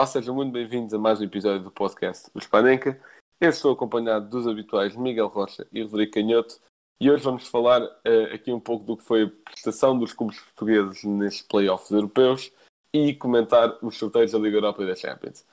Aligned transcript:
Olá, 0.00 0.06
sejam 0.06 0.34
muito 0.34 0.50
bem-vindos 0.50 0.94
a 0.94 0.98
mais 0.98 1.20
um 1.20 1.24
episódio 1.24 1.62
do 1.62 1.70
podcast 1.70 2.30
do 2.32 2.40
Spanenka. 2.40 2.98
Eu 3.38 3.50
estou 3.50 3.70
acompanhado 3.70 4.30
dos 4.30 4.48
habituais 4.48 4.96
Miguel 4.96 5.26
Rocha 5.26 5.66
e 5.70 5.82
Rodrigo 5.82 6.12
Canhoto 6.12 6.58
e 6.98 7.10
hoje 7.10 7.22
vamos 7.22 7.46
falar 7.46 7.82
eh, 8.02 8.32
aqui 8.32 8.50
um 8.50 8.58
pouco 8.58 8.82
do 8.86 8.96
que 8.96 9.04
foi 9.04 9.24
a 9.24 9.50
prestação 9.50 9.98
dos 9.98 10.14
clubes 10.14 10.40
portugueses 10.40 11.04
nestes 11.04 11.42
playoffs 11.42 11.90
europeus 11.90 12.50
e 12.94 13.14
comentar 13.14 13.76
os 13.82 13.98
sorteios 13.98 14.32
da 14.32 14.38
Liga 14.38 14.56
Europa 14.56 14.82
e 14.82 14.86
da 14.86 14.96
Champions. 14.96 15.44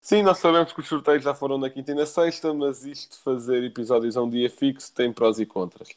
Sim, 0.00 0.22
nós 0.22 0.38
sabemos 0.38 0.72
que 0.72 0.80
os 0.80 0.88
sorteios 0.88 1.22
já 1.22 1.34
foram 1.34 1.58
na 1.58 1.68
quinta 1.68 1.92
e 1.92 1.94
na 1.94 2.06
sexta, 2.06 2.54
mas 2.54 2.86
isto 2.86 3.18
de 3.18 3.22
fazer 3.22 3.62
episódios 3.64 4.16
a 4.16 4.22
um 4.22 4.30
dia 4.30 4.48
fixo 4.48 4.94
tem 4.94 5.12
prós 5.12 5.38
e 5.38 5.44
contras. 5.44 5.90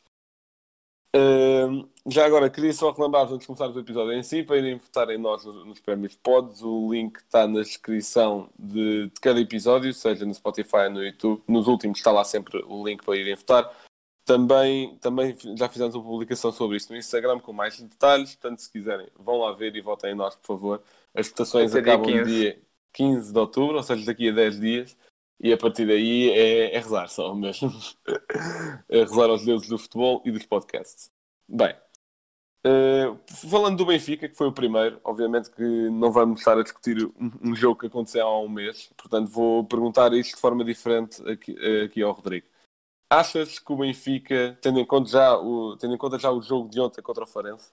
Já 2.06 2.26
agora, 2.26 2.50
queria 2.50 2.74
só 2.74 2.92
relembrar 2.92 3.24
antes 3.24 3.40
de 3.40 3.48
começarmos 3.48 3.78
o 3.78 3.80
episódio 3.80 4.12
em 4.12 4.22
si, 4.22 4.44
para 4.44 4.58
irem 4.58 4.78
votar 4.78 5.10
em 5.10 5.18
nós 5.18 5.46
nos, 5.46 5.66
nos 5.66 5.80
prémios 5.80 6.16
Pods. 6.16 6.62
O 6.62 6.92
link 6.92 7.18
está 7.18 7.48
na 7.48 7.62
descrição 7.62 8.50
de, 8.60 9.08
de 9.08 9.22
cada 9.22 9.40
episódio, 9.40 9.94
seja 9.94 10.26
no 10.26 10.34
Spotify 10.34 10.86
ou 10.86 10.90
no 10.90 11.04
YouTube. 11.04 11.42
Nos 11.48 11.68
últimos 11.68 12.00
está 12.00 12.12
lá 12.12 12.26
sempre 12.26 12.62
o 12.68 12.86
link 12.86 13.04
para 13.06 13.16
irem 13.16 13.36
votar. 13.36 13.72
Também, 14.26 14.98
também 14.98 15.36
já 15.58 15.70
fizemos 15.70 15.96
uma 15.96 16.04
publicação 16.04 16.52
sobre 16.52 16.78
isto 16.78 16.92
no 16.92 17.00
Instagram 17.00 17.40
com 17.40 17.54
mais 17.54 17.80
detalhes, 17.80 18.36
portanto, 18.36 18.60
se 18.60 18.72
quiserem, 18.72 19.08
vão 19.18 19.40
lá 19.40 19.52
ver 19.54 19.76
e 19.76 19.82
votem 19.82 20.12
em 20.12 20.16
nós, 20.16 20.36
por 20.36 20.48
favor. 20.48 20.84
As 21.14 21.28
votações 21.30 21.72
Até 21.72 21.82
dia 21.82 21.94
acabam 21.94 22.12
no 22.12 22.24
15. 22.24 22.36
dia 22.36 22.62
15 22.94 23.34
de 23.34 23.40
outubro, 23.40 23.78
ou 23.78 23.84
seja, 23.84 24.06
daqui 24.06 24.30
a 24.30 24.34
10 24.34 24.60
dias. 24.60 24.98
E 25.40 25.52
a 25.52 25.58
partir 25.58 25.86
daí 25.86 26.30
é, 26.32 26.76
é 26.76 26.80
rezar 26.80 27.08
só 27.08 27.34
mesmo. 27.36 27.72
é 28.90 29.00
rezar 29.00 29.30
aos 29.30 29.46
deuses 29.46 29.68
do 29.68 29.78
futebol 29.78 30.22
e 30.26 30.32
dos 30.32 30.46
podcasts. 30.46 31.12
Bem, 31.48 31.76
eh, 32.66 33.14
falando 33.50 33.78
do 33.78 33.86
Benfica, 33.86 34.30
que 34.30 34.36
foi 34.36 34.48
o 34.48 34.54
primeiro, 34.54 35.00
obviamente 35.04 35.52
que 35.52 35.62
não 35.90 36.12
vamos 36.12 36.40
estar 36.40 36.58
a 36.58 36.64
discutir 36.64 37.06
um, 37.06 37.52
um 37.52 37.56
jogo 37.56 37.82
que 37.82 37.88
aconteceu 37.88 38.26
há 38.26 38.42
um 38.42 38.48
mês, 38.48 38.90
portanto 38.96 39.30
vou 39.30 39.66
perguntar 39.66 40.14
isto 40.14 40.36
de 40.36 40.42
forma 40.42 40.64
diferente 40.64 41.22
aqui, 41.30 41.58
aqui 41.84 42.02
ao 42.02 42.14
Rodrigo. 42.14 42.48
Achas 43.10 43.60
que 43.60 43.72
o 43.72 43.78
Benfica, 43.78 44.58
tendo 44.62 44.80
em, 44.80 44.86
conta 44.86 45.10
já 45.10 45.38
o, 45.38 45.76
tendo 45.78 45.94
em 45.94 45.98
conta 45.98 46.18
já 46.18 46.32
o 46.32 46.42
jogo 46.42 46.70
de 46.70 46.80
ontem 46.80 47.02
contra 47.02 47.26
o 47.26 47.28
Farense, 47.28 47.72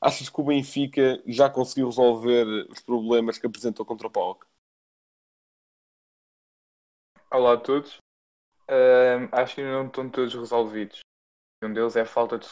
achas 0.00 0.28
que 0.28 0.40
o 0.40 0.44
Benfica 0.44 1.22
já 1.26 1.48
conseguiu 1.48 1.86
resolver 1.86 2.46
os 2.68 2.80
problemas 2.80 3.38
que 3.38 3.46
apresentou 3.46 3.86
contra 3.86 4.08
o 4.08 4.10
PAOK? 4.10 4.44
Olá 7.32 7.54
a 7.54 7.56
todos. 7.56 7.96
Ahm, 8.68 9.28
acho 9.32 9.56
que 9.56 9.62
não 9.62 9.86
estão 9.86 10.10
todos 10.10 10.34
resolvidos. 10.34 11.00
Um 11.64 11.72
deles 11.72 11.96
é 11.96 12.02
a 12.02 12.06
falta 12.06 12.38
de. 12.38 12.48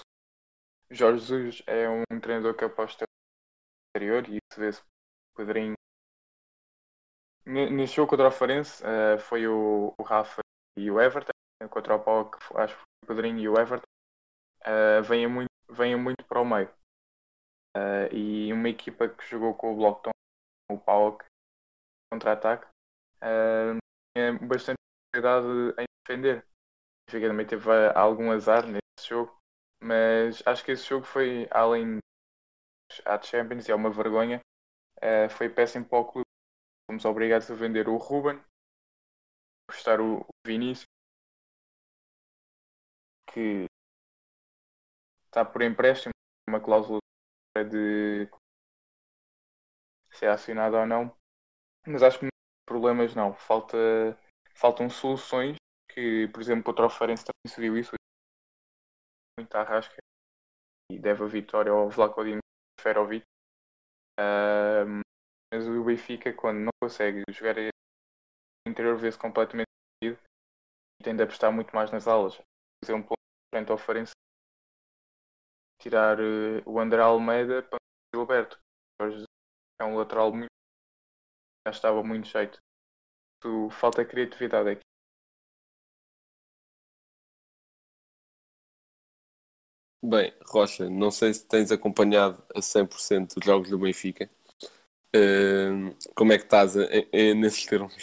Jorge 0.90 1.26
Jesus 1.26 1.62
é 1.66 1.88
um 1.88 2.20
treinador 2.20 2.54
que 2.56 2.64
aposta 2.64 3.04
exterior 3.88 4.28
e 4.28 4.38
isso 4.38 4.60
vê-se 4.60 4.82
Pedrinho. 5.36 5.74
Ne- 7.46 7.70
Neste 7.70 7.96
jogo 7.96 8.10
contra 8.10 8.28
o 8.28 8.30
Farense 8.30 8.82
ah, 8.84 9.18
foi 9.18 9.46
o, 9.46 9.94
o 9.98 10.02
Rafa 10.02 10.40
e 10.78 10.90
o 10.90 11.00
Everton. 11.00 11.32
Contra 11.68 11.96
o 11.96 12.00
Pau, 12.02 12.30
que 12.30 12.38
acho 12.56 12.74
que 12.76 12.82
foi 12.82 13.04
o 13.04 13.06
Pedrinho 13.06 13.38
e 13.38 13.48
o 13.48 13.58
Everton. 13.58 13.84
Uh, 14.66 15.02
venha, 15.02 15.28
muito, 15.28 15.50
venha 15.70 15.98
muito 15.98 16.24
para 16.26 16.40
o 16.40 16.44
meio. 16.44 16.70
Ah, 17.74 18.08
e 18.12 18.52
uma 18.52 18.68
equipa 18.68 19.08
que 19.08 19.26
jogou 19.26 19.54
com 19.54 19.72
o 19.72 19.76
Bloco 19.76 20.02
Tom, 20.02 20.10
o 20.70 20.78
Pau, 20.78 21.18
contra-ataque, 22.10 22.66
ah, 23.22 23.78
tinha 24.20 24.38
bastante 24.46 24.78
dificuldade 25.14 25.46
em 25.80 25.86
defender. 26.06 26.38
O 26.38 27.12
Benfica 27.12 27.28
também 27.28 27.46
teve 27.46 27.70
ah, 27.70 27.98
algum 27.98 28.30
azar 28.30 28.66
nesse 28.66 29.08
jogo, 29.08 29.36
mas 29.82 30.42
acho 30.46 30.64
que 30.64 30.72
esse 30.72 30.84
jogo 30.88 31.06
foi 31.06 31.48
além 31.50 31.98
à 33.04 33.20
Champions 33.20 33.68
e 33.68 33.72
é 33.72 33.74
uma 33.74 33.90
vergonha. 33.90 34.40
eh, 35.02 35.28
foi 35.30 35.48
péssimo 35.48 35.84
para 35.86 35.98
o 36.00 36.04
clube. 36.04 36.26
Fomos 36.88 37.04
obrigados 37.04 37.50
a 37.50 37.54
vender 37.54 37.88
o 37.88 37.96
Ruben, 37.96 38.40
custar 39.68 40.00
o, 40.00 40.26
Vinícius, 40.46 40.86
que 43.32 43.66
está 45.26 45.44
por 45.44 45.62
empréstimo, 45.62 46.12
uma 46.48 46.60
cláusula 46.60 47.00
de 47.70 48.28
se 50.12 50.24
é 50.26 50.28
acionado 50.30 50.76
ou 50.76 50.86
não. 50.86 51.12
Mas 51.86 52.02
acho 52.02 52.20
que 52.20 52.29
problemas 52.70 53.16
não. 53.16 53.34
Falta, 53.34 53.76
faltam 54.54 54.88
soluções 54.88 55.56
que, 55.92 56.28
por 56.28 56.40
exemplo, 56.40 56.62
contra 56.62 56.86
o 56.86 56.90
Farense 56.90 57.24
também 57.24 57.52
se 57.52 57.60
viu 57.60 57.76
isso. 57.76 57.90
Muito 59.36 59.54
arrasca 59.56 59.96
e 60.92 60.98
deve 60.98 61.24
a 61.24 61.26
vitória 61.26 61.72
ao 61.72 61.90
Vlaco 61.90 62.20
Ferovic. 62.80 63.24
Ahm, 64.20 65.00
mas 65.52 65.66
o 65.66 65.82
Benfica, 65.82 66.32
quando 66.32 66.58
não 66.58 66.70
consegue 66.80 67.24
jogar 67.32 67.56
interior, 68.68 68.96
vê-se 68.96 69.18
completamente 69.18 69.66
e 70.04 70.16
tem 71.02 71.16
de 71.16 71.24
apostar 71.24 71.50
muito 71.50 71.74
mais 71.74 71.90
nas 71.90 72.06
alas. 72.06 72.36
Por 72.36 72.84
exemplo, 72.84 73.14
frente 73.52 73.72
ao 73.72 73.78
Farense, 73.78 74.12
tirar 75.80 76.20
eh, 76.20 76.62
o 76.66 76.78
André 76.78 77.02
Almeida 77.02 77.62
para 77.62 77.78
o 77.78 78.16
Gilberto. 78.16 78.60
É 79.80 79.84
um 79.84 79.96
lateral 79.96 80.30
muito. 80.32 80.59
Já 81.70 81.76
estava 81.76 82.02
muito 82.02 82.26
jeito. 82.26 82.58
Tu- 83.40 83.70
Falta 83.70 84.04
criatividade 84.04 84.70
aqui. 84.70 84.80
Bem, 90.04 90.34
Rocha, 90.46 90.90
não 90.90 91.10
sei 91.12 91.32
se 91.32 91.46
tens 91.46 91.70
acompanhado 91.70 92.42
a 92.54 92.60
100% 92.60 93.34
os 93.38 93.44
jogos 93.44 93.68
do 93.70 93.78
Benfica. 93.78 94.28
Ahm, 95.14 95.94
como 96.16 96.32
é 96.32 96.38
que 96.38 96.44
estás 96.44 96.74
em- 96.74 97.08
em- 97.12 97.34
nesses 97.34 97.64
termos? 97.66 97.94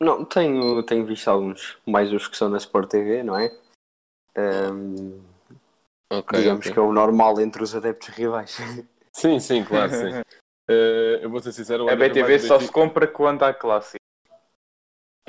Não, 0.00 0.24
tenho, 0.24 0.82
tenho 0.84 1.04
visto 1.06 1.28
alguns, 1.28 1.78
mais 1.86 2.12
os 2.12 2.28
que 2.28 2.36
são 2.36 2.48
na 2.48 2.58
Sport 2.58 2.88
TV, 2.90 3.22
não 3.22 3.36
é? 3.38 3.46
Ehm, 4.36 5.24
Ok, 6.10 6.38
digamos 6.38 6.66
ok. 6.66 6.72
que 6.72 6.78
é 6.78 6.82
o 6.82 6.92
normal 6.92 7.40
entre 7.40 7.62
os 7.62 7.74
adeptos 7.74 8.08
rivais. 8.08 8.56
Sim, 9.12 9.40
sim, 9.40 9.64
claro, 9.64 9.90
sim. 9.90 10.10
Eh, 10.68 11.20
eu 11.22 11.30
vou 11.30 11.40
ser 11.40 11.52
sincero, 11.52 11.88
A 11.88 11.96
BTV 11.96 12.38
só 12.40 12.58
se 12.58 12.72
compra 12.72 13.06
quando 13.06 13.42
há 13.42 13.52
clássico. 13.52 13.98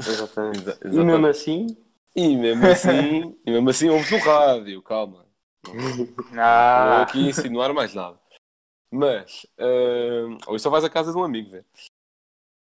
Exatamente. 0.07 0.59
Exa- 0.59 0.79
E 0.85 1.03
mesmo 1.03 1.27
assim, 1.27 1.77
E 2.15 2.37
mesmo 2.37 2.65
assim, 2.67 3.37
e 3.45 3.51
mesmo 3.51 3.69
assim 3.69 3.89
ouves 3.89 4.11
no 4.11 4.17
rádio, 4.19 4.81
calma. 4.81 5.25
Não 5.65 5.73
vou 6.25 6.39
Ah, 6.39 7.01
aqui 7.01 7.19
insinuar 7.19 7.73
mais 7.73 7.93
nada. 7.93 8.17
Mas, 8.91 9.45
ahm, 9.59 10.37
ou 10.47 10.57
só 10.57 10.69
vais 10.69 10.83
à 10.85 10.89
casa 10.89 11.11
de 11.11 11.17
um 11.17 11.23
amigo 11.23 11.49
ver. 11.49 11.65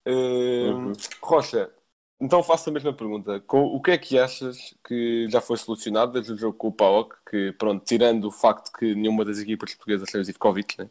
Ahm, 0.06 0.86
Uhum. 0.86 0.92
Rocha, 1.20 1.72
então 2.20 2.42
faço 2.42 2.70
a 2.70 2.72
mesma 2.72 2.92
pergunta. 2.92 3.40
Com, 3.40 3.64
o 3.64 3.80
que 3.82 3.90
é 3.92 3.98
que 3.98 4.18
achas 4.18 4.74
que 4.86 5.26
já 5.28 5.40
foi 5.40 5.56
solucionado 5.56 6.12
desde 6.12 6.32
o 6.32 6.36
jogo 6.38 6.56
com 6.56 6.68
o 6.68 6.72
PAOK? 6.72 7.16
Que, 7.28 7.52
pronto, 7.52 7.84
tirando 7.84 8.26
o 8.26 8.30
facto 8.30 8.70
que 8.72 8.94
nenhuma 8.94 9.24
das 9.24 9.38
equipas 9.38 9.74
portuguesas 9.74 10.12
o 10.14 10.22
Zivkovic, 10.22 10.78
né? 10.78 10.88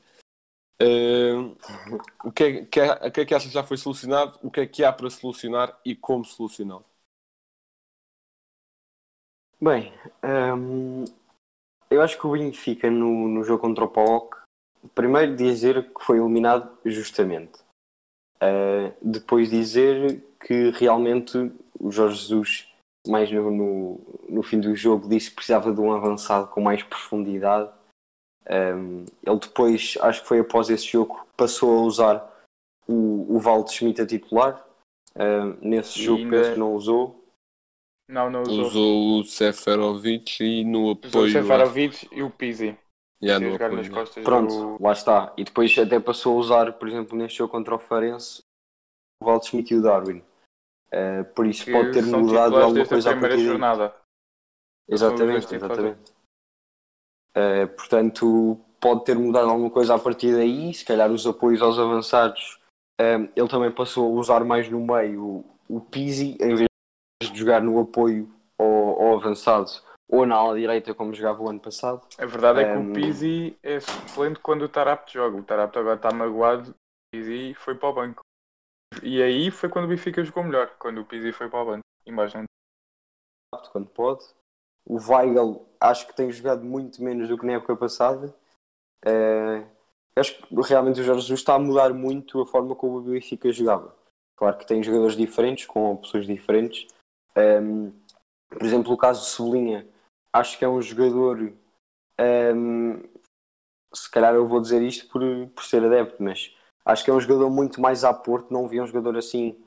O, 2.23 2.31
que 2.31 2.43
é, 2.43 2.65
que 2.65 2.79
é- 2.79 3.09
que 3.11 3.21
é 3.21 3.25
que 3.25 3.39
que 3.39 3.49
já 3.49 3.63
foi 3.63 3.77
solucionado? 3.77 4.39
O 4.43 4.49
que 4.51 4.61
é 4.61 4.65
que 4.67 4.83
há 4.83 4.91
para 4.91 5.09
solucionar 5.09 5.77
e 5.85 5.95
como 5.95 6.25
solucioná-lo? 6.25 6.85
bem, 9.61 9.93
ehm, 10.23 11.05
eu 11.89 12.01
acho 12.01 12.17
que 12.19 12.27
o 12.27 12.31
Benfica 12.31 12.89
no, 12.89 13.27
no 13.27 13.43
jogo 13.43 13.61
contra 13.61 13.85
o 13.85 13.89
PAOK, 13.89 14.37
primeiro 14.95 15.35
dizer 15.35 15.93
que 15.93 16.03
foi 16.03 16.19
eliminado 16.19 16.77
justamente. 16.85 17.59
Eh, 18.41 18.93
depois 19.01 19.49
dizer 19.49 20.23
que 20.45 20.71
realmente 20.71 21.37
o 21.79 21.91
Jorge 21.91 22.17
Jesus, 22.17 22.67
mais 23.07 23.31
no, 23.31 23.51
no, 23.51 24.01
no 24.29 24.43
fim 24.43 24.59
do 24.59 24.75
jogo, 24.75 25.09
disse 25.09 25.29
que 25.29 25.35
precisava 25.37 25.73
de 25.73 25.81
um 25.81 25.91
avançado 25.93 26.47
com 26.47 26.61
mais 26.61 26.83
profundidade. 26.83 27.71
Um, 28.51 29.05
ele 29.25 29.39
depois, 29.39 29.97
acho 30.01 30.21
que 30.21 30.27
foi 30.27 30.39
após 30.39 30.69
esse 30.69 30.85
jogo, 30.85 31.25
passou 31.37 31.77
a 31.79 31.81
usar 31.83 32.45
o, 32.87 33.35
o 33.35 33.39
Valde 33.39 33.71
Schmidt 33.71 34.01
a 34.01 34.05
titular. 34.05 34.65
Um, 35.15 35.57
nesse 35.69 35.99
E 35.99 36.03
jogo 36.03 36.23
ainda- 36.23 36.37
penso 36.37 36.53
que 36.53 36.59
não 36.59 36.75
usou. 36.75 37.23
não, 38.09 38.29
não 38.29 38.41
usou. 38.41 38.65
Usou 38.65 39.19
o 39.19 39.23
Seferovic 39.23 40.43
e 40.43 40.63
no 40.65 40.79
Usou 40.79 40.89
o 40.89 41.07
apoio. 41.07 41.31
Sefarovic 41.31 42.07
e 42.11 42.21
o 42.23 42.29
Pizzi. 42.29 42.77
Se 43.23 43.39
no 43.39 43.55
apoio, 43.55 43.75
nas 43.75 43.89
costas 43.89 44.23
Pronto, 44.23 44.77
do... 44.77 44.83
lá 44.83 44.91
está. 44.93 45.33
E 45.37 45.43
depois 45.43 45.77
até 45.77 45.99
passou 45.99 46.35
a 46.35 46.39
usar, 46.39 46.73
por 46.73 46.87
exemplo, 46.87 47.17
neste 47.17 47.37
jogo 47.37 47.51
contra 47.51 47.75
o 47.75 47.79
Farense, 47.79 48.41
Waldschmidt 49.23 49.73
e 49.73 49.77
o 49.77 49.81
Darwin. 49.81 50.23
Uh, 50.91 51.23
por 51.35 51.45
isso 51.45 51.63
Que 51.65 51.71
pode 51.71 51.93
ter 51.93 52.03
mudado 52.03 52.57
alguma 52.57 52.85
coisa 52.85 53.11
a 53.11 53.19
partir 53.19 53.45
jornada. 53.45 53.95
Exatamente, 54.89 55.55
exatamente. 55.55 56.11
Uh, 57.37 57.67
portanto, 57.75 58.59
pode 58.79 59.05
ter 59.05 59.17
mudado 59.17 59.49
alguma 59.49 59.69
coisa 59.69 59.95
a 59.95 59.99
partir 59.99 60.33
daí, 60.33 60.73
se 60.73 60.83
calhar 60.83 61.11
os 61.11 61.25
apoios 61.25 61.61
aos 61.61 61.79
avançados. 61.79 62.59
Um, 62.99 63.29
ele 63.35 63.47
também 63.47 63.71
passou 63.71 64.05
a 64.05 64.19
usar 64.19 64.43
mais 64.43 64.69
no 64.69 64.79
meio 64.79 65.23
o, 65.23 65.77
o 65.77 65.81
Pizzi, 65.81 66.37
em 66.39 66.55
vez 66.55 66.67
de 67.21 67.39
jogar 67.39 67.61
no 67.61 67.79
apoio 67.79 68.29
ao, 68.59 68.67
ao 68.67 69.15
avançado 69.15 69.71
ou 70.11 70.25
na 70.25 70.35
ala 70.35 70.57
direita, 70.57 70.93
como 70.93 71.13
jogava 71.13 71.41
o 71.41 71.49
ano 71.49 71.59
passado. 71.59 72.05
A 72.17 72.25
verdade 72.25 72.59
é 72.59 72.73
que 72.73 72.77
Um, 72.77 72.91
o 72.91 72.93
Pizzi 72.93 73.57
é 73.63 73.79
suplente 73.79 74.39
quando 74.41 74.63
o 74.63 74.69
Tarapte 74.69 75.13
joga. 75.13 75.37
O 75.37 75.43
Tarapte 75.43 75.79
agora 75.79 75.95
está 75.95 76.11
magoado. 76.11 76.71
O 76.71 76.75
Pizzi 77.15 77.53
foi 77.53 77.75
para 77.75 77.89
o 77.89 77.93
banco. 77.93 78.21
E 79.01 79.21
aí 79.21 79.49
foi 79.49 79.69
quando 79.69 79.85
o 79.85 79.87
Benfica 79.87 80.21
jogou 80.21 80.43
melhor. 80.43 80.75
Quando 80.77 80.99
o 80.99 81.05
Pizzi 81.05 81.31
foi 81.31 81.47
para 81.47 81.61
o 81.61 81.65
banco. 81.65 81.85
Não. 82.05 83.61
quando 83.71 83.87
pode. 83.87 84.25
O 84.85 84.97
Weigl 84.97 85.65
acho 85.79 86.07
que 86.07 86.15
tem 86.15 86.31
jogado 86.31 86.63
muito 86.63 87.03
menos 87.03 87.27
do 87.27 87.37
que 87.37 87.45
na 87.45 87.53
época 87.53 87.75
passada. 87.75 88.33
Eh, 89.05 89.65
acho 90.15 90.41
que 90.41 90.55
realmente 90.69 91.01
o 91.01 91.03
Jorge 91.03 91.21
Jesus 91.21 91.39
está 91.39 91.55
a 91.55 91.59
mudar 91.59 91.93
muito 91.93 92.41
a 92.41 92.45
forma 92.45 92.75
como 92.75 92.97
o 92.97 93.01
Benfica 93.01 93.51
jogava. 93.51 93.95
Claro 94.35 94.57
que 94.57 94.65
tem 94.65 94.83
jogadores 94.83 95.15
diferentes, 95.15 95.65
com 95.65 95.91
opções 95.91 96.25
diferentes. 96.25 96.87
Ehm, 97.35 97.91
por 98.49 98.63
exemplo, 98.63 98.93
o 98.93 98.97
caso 98.97 99.21
de 99.21 99.27
Cebolinha, 99.27 99.87
acho 100.33 100.57
que 100.57 100.65
é 100.65 100.69
um 100.69 100.81
jogador. 100.81 101.53
ehm, 102.17 103.01
se 103.93 104.09
calhar 104.09 104.33
eu 104.33 104.47
vou 104.47 104.61
dizer 104.61 104.81
isto 104.81 105.07
por, 105.09 105.21
por 105.49 105.63
ser 105.65 105.83
adepto, 105.83 106.23
mas 106.23 106.55
acho 106.85 107.03
que 107.03 107.11
é 107.11 107.13
um 107.13 107.19
jogador 107.19 107.49
muito 107.49 107.81
mais 107.81 108.03
a 108.03 108.13
Porto. 108.13 108.51
Não 108.53 108.67
vi 108.67 108.79
um 108.81 108.87
jogador 108.87 109.17
assim 109.17 109.57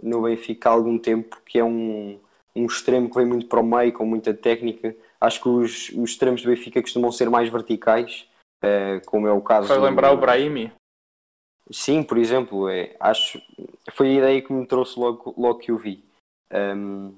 no 0.00 0.22
Benfica 0.22 0.70
há 0.70 0.72
algum 0.72 0.98
tempo, 0.98 1.40
que 1.42 1.58
é 1.58 1.64
um, 1.64 2.20
um 2.54 2.66
extremo 2.66 3.08
que 3.08 3.16
vem 3.16 3.26
muito 3.26 3.46
para 3.46 3.60
o 3.60 3.64
meio, 3.64 3.92
com 3.92 4.04
muita 4.04 4.34
técnica. 4.34 4.94
Acho 5.20 5.40
que 5.42 5.48
os, 5.48 5.88
os 5.90 6.10
extremos 6.10 6.42
do 6.42 6.48
Benfica 6.48 6.80
costumam 6.82 7.10
ser 7.12 7.30
mais 7.30 7.48
verticais, 7.48 8.28
eh, 8.62 9.00
como 9.06 9.26
é 9.26 9.32
o 9.32 9.40
caso. 9.40 9.72
Do- 9.74 9.80
lembrar 9.80 10.12
o 10.12 10.16
Brahimi. 10.18 10.72
Sim, 11.70 12.02
por 12.02 12.18
exemplo, 12.18 12.68
é, 12.68 12.96
acho 13.00 13.40
foi 13.92 14.08
a 14.08 14.14
ideia 14.14 14.42
que 14.42 14.52
me 14.52 14.66
trouxe 14.66 14.98
logo, 14.98 15.32
logo 15.38 15.58
que 15.60 15.72
o 15.72 15.78
vi. 15.78 16.04
Ahm, 16.50 17.12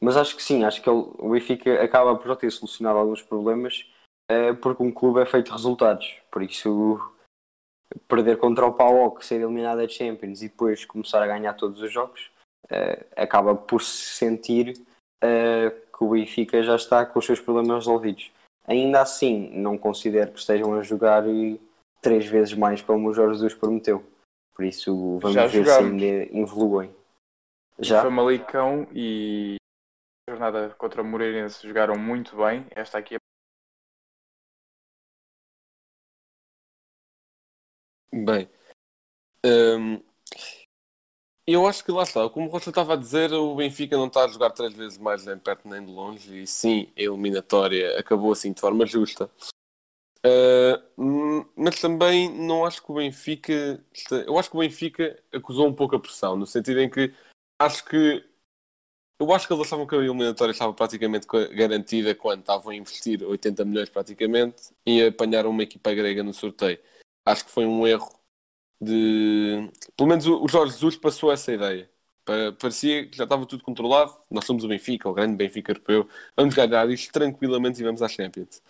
mas 0.00 0.16
acho 0.16 0.36
que 0.36 0.42
sim, 0.42 0.64
acho 0.64 0.82
que 0.82 0.90
ele- 0.90 1.06
o 1.18 1.30
Benfica 1.30 1.82
acaba 1.82 2.16
por 2.16 2.26
já 2.26 2.36
ter 2.36 2.50
solucionado 2.50 2.98
alguns 2.98 3.22
problemas 3.22 3.86
eh, 4.28 4.52
porque 4.54 4.82
um 4.82 4.90
clube 4.90 5.20
é 5.20 5.26
feito 5.26 5.46
de 5.46 5.52
resultados. 5.52 6.20
Por 6.30 6.42
isso, 6.42 7.00
perder 8.08 8.38
contra 8.38 8.66
o 8.66 8.72
PAOK, 8.72 9.24
ser 9.24 9.36
eliminado 9.40 9.78
da 9.78 9.88
Champions 9.88 10.42
e 10.42 10.48
depois 10.48 10.84
começar 10.84 11.22
a 11.22 11.26
ganhar 11.26 11.54
todos 11.54 11.80
os 11.80 11.92
jogos, 11.92 12.30
acaba 13.16 13.54
por 13.54 13.82
se 13.82 14.16
sentir 14.16 14.74
eh, 15.22 15.70
que 15.70 16.04
o 16.04 16.10
Benfica 16.10 16.62
já 16.62 16.76
está 16.76 17.04
com 17.06 17.18
os 17.18 17.26
seus 17.26 17.40
problemas 17.40 17.84
resolvidos. 17.84 18.30
Ainda 18.66 19.00
assim, 19.02 19.50
não 19.50 19.76
considero 19.76 20.32
que 20.32 20.38
estejam 20.38 20.74
a 20.74 20.82
jogar 20.82 21.24
eh, 21.28 21.58
três 22.00 22.26
vezes 22.26 22.54
mais 22.54 22.82
como 22.82 23.08
o 23.08 23.14
Jorge 23.14 23.34
Jesus 23.34 23.54
prometeu. 23.54 24.04
Por 24.54 24.64
isso, 24.64 25.18
vamos 25.18 25.34
Já 25.34 25.46
ver 25.46 25.64
jogámos. 25.64 26.00
se 26.00 26.06
ainda 26.06 26.38
evoluem. 26.38 26.94
Já? 27.78 28.02
Famalicão 28.02 28.86
e 28.92 29.56
a 30.28 30.32
jornada 30.32 30.70
contra 30.76 31.02
o 31.02 31.04
Moreirense 31.04 31.66
jogaram 31.66 31.96
muito 31.96 32.36
bem. 32.36 32.66
Esta 32.70 32.98
aqui 32.98 33.16
é 33.16 33.18
Bem, 38.14 38.46
hum, 39.44 40.02
eu 41.52 41.66
acho 41.66 41.84
que 41.84 41.92
lá 41.92 42.02
está, 42.02 42.28
como 42.28 42.46
o 42.46 42.50
Rocha 42.50 42.70
estava 42.70 42.94
a 42.94 42.96
dizer, 42.96 43.32
o 43.32 43.54
Benfica 43.54 43.96
não 43.96 44.06
está 44.06 44.24
a 44.24 44.28
jogar 44.28 44.50
três 44.50 44.72
vezes 44.74 44.98
mais 44.98 45.24
nem 45.24 45.38
perto 45.38 45.68
nem 45.68 45.84
de 45.84 45.90
longe, 45.90 46.42
e 46.42 46.46
sim, 46.46 46.88
a 46.96 47.02
eliminatória 47.02 47.98
acabou 47.98 48.32
assim 48.32 48.52
de 48.52 48.60
forma 48.60 48.86
justa. 48.86 49.30
Uh, 50.24 51.44
mas 51.56 51.80
também 51.80 52.30
não 52.30 52.64
acho 52.64 52.82
que 52.82 52.92
o 52.92 52.94
Benfica, 52.94 53.84
eu 54.26 54.38
acho 54.38 54.50
que 54.50 54.56
o 54.56 54.60
Benfica 54.60 55.20
acusou 55.32 55.66
um 55.66 55.74
pouco 55.74 55.96
a 55.96 56.00
pressão, 56.00 56.36
no 56.36 56.46
sentido 56.46 56.80
em 56.80 56.88
que 56.88 57.12
acho 57.58 57.84
que 57.84 58.24
eu 59.20 59.32
acho 59.32 59.46
que 59.46 59.52
eles 59.52 59.66
achavam 59.66 59.86
que 59.86 59.94
a 59.94 59.98
eliminatória 59.98 60.50
estava 60.50 60.72
praticamente 60.74 61.26
garantida 61.54 62.12
quando 62.14 62.40
estavam 62.40 62.70
a 62.70 62.74
investir 62.74 63.22
80 63.22 63.64
milhões 63.64 63.88
praticamente 63.88 64.72
e 64.84 65.04
apanharam 65.04 65.50
uma 65.50 65.62
equipa 65.62 65.94
grega 65.94 66.24
no 66.24 66.34
sorteio 66.34 66.78
acho 67.24 67.44
que 67.44 67.50
foi 67.50 67.64
um 67.66 67.86
erro 67.86 68.10
de. 68.82 69.70
Pelo 69.96 70.08
menos 70.08 70.26
o 70.26 70.46
Jorge 70.48 70.72
Jesus 70.74 70.96
passou 70.96 71.30
essa 71.30 71.52
ideia. 71.52 71.90
Pa- 72.24 72.52
Parecia 72.60 73.06
que 73.08 73.16
já 73.16 73.24
estava 73.24 73.46
tudo 73.46 73.62
controlado. 73.64 74.14
Nós 74.30 74.44
somos 74.44 74.64
o 74.64 74.68
Benfica, 74.68 75.08
o 75.08 75.14
grande 75.14 75.36
Benfica 75.36 75.72
europeu. 75.72 76.08
Vamos 76.36 76.54
ganhar 76.54 76.88
isto 76.90 77.12
tranquilamente 77.12 77.80
e 77.80 77.84
vamos 77.84 78.02
à 78.02 78.08
Champions. 78.08 78.62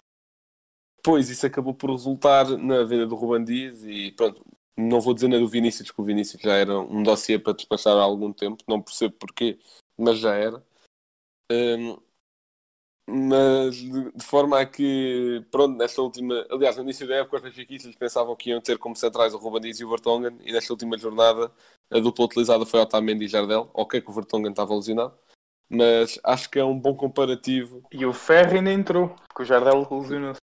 Depois 0.97 1.29
isso 1.29 1.47
acabou 1.47 1.75
por 1.75 1.91
resultar 1.91 2.49
na 2.59 2.85
venda 2.85 3.06
do 3.06 3.17
Ruban 3.17 3.43
Dias 3.44 3.82
e 3.85 4.12
pronto. 4.12 4.44
Não 4.76 5.00
vou 5.00 5.12
dizer 5.12 5.29
na 5.29 5.38
do 5.38 5.49
Vinícius, 5.49 5.88
porque 5.88 6.00
o 6.00 6.05
Vinícius 6.05 6.41
já 6.41 6.55
era 6.55 6.79
um 6.79 7.03
dossiê 7.03 7.38
para 7.38 7.53
despachar 7.53 7.94
há 7.94 8.03
algum 8.03 8.32
tempo. 8.32 8.62
Não 8.67 8.81
percebo 8.81 9.15
porquê, 9.19 9.58
mas 9.99 10.19
já 10.19 10.35
era. 10.35 10.65
Hum, 11.50 11.99
mas 13.07 13.75
de, 13.77 14.13
de 14.13 14.25
forma 14.25 14.61
a 14.61 14.67
que, 14.67 15.45
pronto, 15.51 15.77
nesta 15.77 16.01
última, 16.01 16.47
aliás, 16.51 16.77
no 16.77 16.83
início 16.83 17.07
da 17.07 17.17
época, 17.17 17.37
os 17.37 17.43
benfiquistas 17.43 17.95
pensavam 17.97 18.37
que 18.37 18.51
iam 18.51 18.61
ter 18.61 18.79
como 18.79 18.97
centrais 18.97 19.35
o 19.35 19.39
Ruben 19.39 19.61
Dias 19.61 19.81
e 19.81 19.85
o 19.85 19.91
Vertonghen, 19.91 20.39
e 20.45 20.53
nesta 20.53 20.73
última 20.73 20.97
jornada 20.97 21.53
a 21.91 21.99
dupla 21.99 22.25
utilizada 22.25 22.65
foi 22.65 22.81
Otamendi 22.81 23.25
e 23.25 23.29
Jardel. 23.29 23.71
Ok, 23.75 24.01
que 24.01 24.11
o 24.11 24.15
Vertonghen 24.15 24.51
estava 24.51 24.75
lesionado, 24.75 25.15
mas 25.69 26.19
acho 26.23 26.49
que 26.51 26.59
é 26.59 26.65
um 26.65 26.79
bom 26.79 26.95
comparativo. 26.95 27.83
E 27.93 28.07
o 28.07 28.13
Ferro 28.13 28.57
ainda 28.57 28.73
entrou, 28.73 29.09
porque 29.29 29.43
o 29.43 29.45
Jardel 29.45 29.87
lesionou-se. 29.91 30.41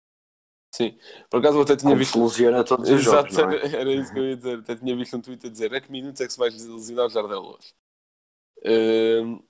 Sim, 0.73 0.97
por 1.29 1.39
acaso 1.39 1.57
eu 1.57 1.61
até 1.61 1.75
tinha 1.75 1.89
Como 1.91 1.99
visto. 1.99 2.21
lesiona 2.21 2.63
todos 2.63 2.89
os 2.89 3.01
Exato, 3.01 3.33
jogos, 3.33 3.37
não 3.37 3.51
é? 3.51 3.81
era 3.81 3.91
isso 3.91 4.13
que 4.13 4.19
eu 4.19 4.25
ia 4.25 4.35
dizer. 4.35 4.59
Até 4.59 4.75
tinha 4.75 4.95
visto 4.95 5.17
um 5.17 5.21
tweet 5.21 5.47
a 5.47 5.49
dizer: 5.49 5.73
a 5.73 5.81
que 5.81 5.91
minutos 5.91 6.21
é 6.21 6.25
que 6.27 6.33
se 6.33 6.37
vai 6.39 6.49
lesionar 6.49 7.05
o 7.05 7.09
Jardel 7.09 7.41
hoje? 7.41 7.73
Hum, 8.65 9.41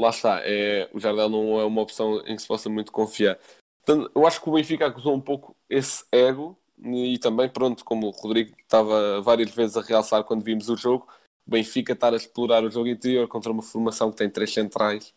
lá 0.00 0.10
está, 0.10 0.40
é, 0.42 0.88
o 0.92 0.98
Jardel 0.98 1.28
não 1.28 1.60
é 1.60 1.64
uma 1.64 1.82
opção 1.82 2.20
em 2.26 2.36
que 2.36 2.42
se 2.42 2.48
possa 2.48 2.68
muito 2.68 2.90
confiar. 2.90 3.38
Portanto, 3.84 4.10
eu 4.14 4.26
acho 4.26 4.40
que 4.40 4.48
o 4.48 4.52
Benfica 4.52 4.86
acusou 4.86 5.14
um 5.14 5.20
pouco 5.20 5.56
esse 5.68 6.04
ego 6.12 6.58
e 6.82 7.18
também, 7.18 7.48
pronto, 7.48 7.84
como 7.84 8.08
o 8.08 8.10
Rodrigo 8.10 8.54
estava 8.58 9.20
várias 9.20 9.50
vezes 9.50 9.76
a 9.76 9.82
realçar 9.82 10.24
quando 10.24 10.44
vimos 10.44 10.68
o 10.68 10.76
jogo, 10.76 11.06
o 11.46 11.50
Benfica 11.50 11.92
estar 11.92 12.12
a 12.12 12.16
explorar 12.16 12.64
o 12.64 12.70
jogo 12.70 12.88
interior 12.88 13.28
contra 13.28 13.52
uma 13.52 13.62
formação 13.62 14.10
que 14.10 14.16
tem 14.16 14.30
três 14.30 14.52
centrais. 14.52 15.14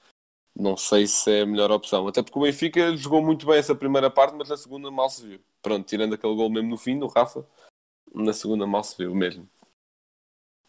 Não 0.55 0.77
sei 0.77 1.07
se 1.07 1.31
é 1.31 1.41
a 1.41 1.45
melhor 1.45 1.71
opção. 1.71 2.07
Até 2.07 2.21
porque 2.21 2.37
o 2.37 2.43
Benfica 2.43 2.95
jogou 2.95 3.23
muito 3.23 3.45
bem 3.45 3.57
essa 3.57 3.75
primeira 3.75 4.09
parte, 4.09 4.35
mas 4.35 4.49
na 4.49 4.57
segunda 4.57 4.91
mal 4.91 5.09
se 5.09 5.25
viu. 5.25 5.39
Pronto, 5.61 5.87
tirando 5.87 6.13
aquele 6.13 6.35
gol 6.35 6.49
mesmo 6.49 6.69
no 6.69 6.77
fim, 6.77 6.99
do 6.99 7.07
Rafa, 7.07 7.45
na 8.13 8.33
segunda 8.33 8.67
mal 8.67 8.83
se 8.83 8.97
viu 8.97 9.15
mesmo. 9.15 9.49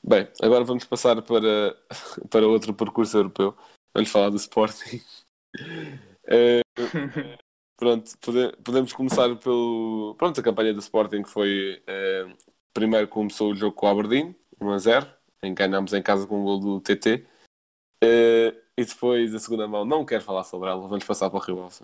Bem, 0.02 0.28
agora 0.42 0.64
vamos 0.64 0.84
passar 0.84 1.20
para, 1.22 1.76
para 2.30 2.46
outro 2.46 2.74
percurso 2.74 3.16
europeu. 3.16 3.56
Vamos 3.94 4.10
falar 4.10 4.30
do 4.30 4.36
Sporting. 4.36 5.00
Eh, 6.26 6.62
pronto, 7.76 8.10
pode- 8.18 8.56
podemos 8.64 8.92
começar 8.94 9.36
pelo. 9.36 10.14
Pronto, 10.18 10.40
a 10.40 10.42
campanha 10.42 10.72
do 10.72 10.80
Sporting 10.80 11.22
foi. 11.24 11.82
eh, 11.86 12.26
primeiro 12.72 13.06
começou 13.08 13.52
o 13.52 13.54
jogo 13.54 13.76
com 13.76 13.86
o 13.86 13.90
Aberdeen, 13.90 14.34
1 14.58 14.70
a 14.70 14.78
0, 14.78 15.06
em 15.42 15.54
que 15.54 15.62
ganhámos 15.62 15.92
em 15.92 16.02
casa 16.02 16.26
com 16.26 16.40
o 16.40 16.44
gol 16.44 16.58
do 16.58 16.80
TT. 16.80 17.26
Eh, 18.02 18.54
e 18.76 18.84
depois 18.86 19.34
a 19.34 19.38
segunda 19.38 19.68
mão, 19.68 19.84
não 19.84 20.04
quero 20.04 20.24
falar 20.24 20.44
sobre 20.44 20.70
ela, 20.70 20.88
vamos 20.88 21.04
passar 21.04 21.28
para 21.30 21.38
o 21.38 21.42
Rio 21.42 21.62
Ave. 21.64 21.76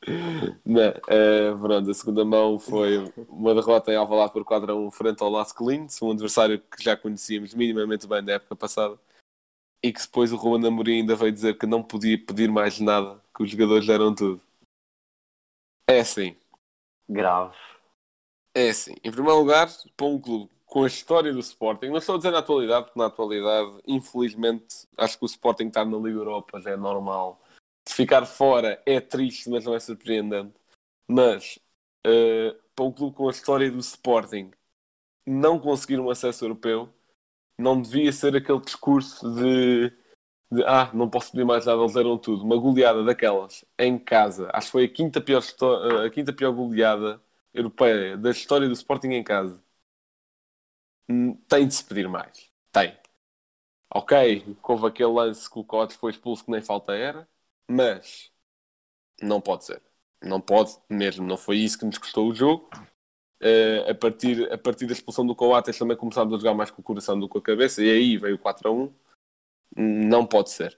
Não, 0.64 1.58
pronto, 1.60 1.90
a 1.90 1.94
segunda 1.94 2.24
mão 2.24 2.58
foi 2.58 3.12
uma 3.28 3.54
derrota 3.54 3.92
em 3.92 3.96
Alvalade 3.96 4.32
por 4.32 4.44
4 4.44 4.72
a 4.72 4.74
1 4.74 4.90
frente 4.90 5.22
ao 5.22 5.28
Las 5.30 5.52
Clins, 5.52 6.00
um 6.00 6.10
adversário 6.12 6.58
que 6.60 6.82
já 6.82 6.96
conhecíamos 6.96 7.52
minimamente 7.54 8.06
bem 8.06 8.24
da 8.24 8.32
época 8.34 8.56
passada 8.56 8.98
e 9.82 9.92
que 9.92 10.00
depois 10.00 10.32
o 10.32 10.36
Ruben 10.36 10.68
Amorim 10.68 11.00
ainda 11.00 11.14
veio 11.14 11.32
dizer 11.32 11.56
que 11.58 11.66
não 11.66 11.82
podia 11.82 12.18
pedir 12.18 12.50
mais 12.50 12.80
nada, 12.80 13.20
que 13.34 13.42
os 13.42 13.50
jogadores 13.50 13.86
deram 13.86 14.14
tudo. 14.14 14.40
É 15.88 16.00
assim, 16.00 16.36
Grave. 17.08 17.56
é 18.54 18.68
assim. 18.68 18.94
Em 19.02 19.10
primeiro 19.10 19.38
lugar, 19.38 19.68
para 19.96 20.06
um 20.06 20.20
clube 20.20 20.50
com 20.66 20.84
a 20.84 20.86
história 20.86 21.32
do 21.32 21.40
Sporting, 21.40 21.86
não 21.86 21.96
estou 21.96 22.16
a 22.16 22.18
dizer 22.18 22.30
na 22.30 22.40
atualidade, 22.40 22.86
porque 22.86 22.98
na 22.98 23.06
atualidade, 23.06 23.80
infelizmente, 23.86 24.86
acho 24.96 25.18
que 25.18 25.24
o 25.24 25.26
Sporting 25.26 25.68
estar 25.68 25.86
na 25.86 25.96
Liga 25.96 26.18
Europa 26.18 26.60
já 26.60 26.72
é 26.72 26.76
normal. 26.76 27.40
De 27.86 27.94
ficar 27.94 28.26
fora 28.26 28.82
é 28.84 29.00
triste, 29.00 29.48
mas 29.48 29.64
não 29.64 29.74
é 29.74 29.80
surpreendente. 29.80 30.54
Mas, 31.10 31.58
eh, 32.06 32.54
para 32.74 32.84
um 32.84 32.92
clube 32.92 33.16
com 33.16 33.28
a 33.28 33.30
história 33.30 33.70
do 33.70 33.78
Sporting 33.78 34.50
não 35.26 35.58
conseguir 35.58 35.98
um 36.00 36.10
acesso 36.10 36.44
europeu, 36.44 36.92
não 37.58 37.80
devia 37.82 38.12
ser 38.12 38.36
aquele 38.36 38.60
discurso 38.60 39.30
de, 39.34 39.90
de, 40.52 40.64
ah, 40.66 40.90
não 40.94 41.10
posso 41.10 41.32
pedir 41.32 41.44
mais 41.44 41.66
nada, 41.66 41.80
eles 41.82 41.94
deram 41.94 42.18
tudo. 42.18 42.44
Uma 42.44 42.56
goleada 42.58 43.04
daquelas 43.04 43.64
em 43.78 43.98
casa, 43.98 44.50
acho 44.54 44.68
que 44.68 44.72
foi 44.72 44.84
a 44.86 44.88
quinta 44.88 45.20
pior, 45.20 45.42
eh, 46.02 46.06
a 46.06 46.10
quinta 46.10 46.32
pior 46.32 46.52
goleada 46.52 47.22
europeia 47.54 48.16
da 48.18 48.30
história 48.30 48.68
do 48.68 48.74
Sporting 48.74 49.08
em 49.10 49.24
casa. 49.24 49.62
Hum, 51.08 51.34
Tem 51.48 51.66
de 51.66 51.74
se 51.74 51.84
pedir 51.84 52.08
mais. 52.08 52.50
Tem. 52.72 52.96
ok, 53.94 54.14
houve 54.62 54.86
aquele 54.86 55.10
lance 55.12 55.50
que 55.50 55.58
o 55.58 55.64
Cotes 55.64 55.96
foi 55.96 56.12
expulso 56.12 56.44
que 56.44 56.50
nem 56.50 56.62
falta 56.62 56.94
era, 56.94 57.28
mas 57.70 58.32
não 59.22 59.40
pode 59.40 59.64
ser. 59.66 59.82
Não 60.22 60.40
pode 60.40 60.72
mesmo, 60.90 61.26
não 61.26 61.36
foi 61.36 61.58
isso 61.58 61.78
que 61.78 61.86
nos 61.86 61.98
custou 61.98 62.28
o 62.30 62.34
jogo. 62.34 62.70
Uh, 63.40 63.88
a, 63.90 63.94
partir, 63.94 64.52
a 64.52 64.58
partir 64.58 64.86
da 64.86 64.92
expulsão 64.92 65.24
do 65.24 65.34
Coates 65.34 65.78
também 65.78 65.96
começámos 65.96 66.34
a 66.34 66.38
jogar 66.38 66.54
mais 66.54 66.72
com 66.72 66.80
o 66.80 66.84
coração 66.84 67.18
do 67.18 67.28
que 67.28 67.34
com 67.34 67.38
a 67.38 67.42
cabeça 67.42 67.82
e 67.82 67.88
aí 67.88 68.16
veio 68.16 68.34
o 68.34 68.38
4 68.38 68.68
a 68.68 68.72
1. 68.72 68.92
Não 69.76 70.26
pode 70.26 70.50
ser. 70.50 70.76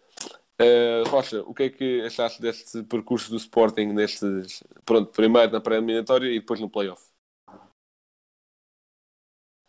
Uh, 0.61 1.09
Rocha, 1.09 1.41
o 1.43 1.55
que 1.55 1.63
é 1.63 1.71
que 1.71 2.03
achaste 2.03 2.43
deste 2.43 2.83
percurso 2.83 3.31
do 3.31 3.37
Sporting 3.39 3.87
nestes, 3.87 4.63
pronto, 4.85 5.11
primeiro 5.11 5.53
na 5.53 5.61
pré-eliminatória 5.61 6.29
e 6.29 6.39
depois 6.39 6.61
no 6.61 6.69
playoff? 6.69 7.03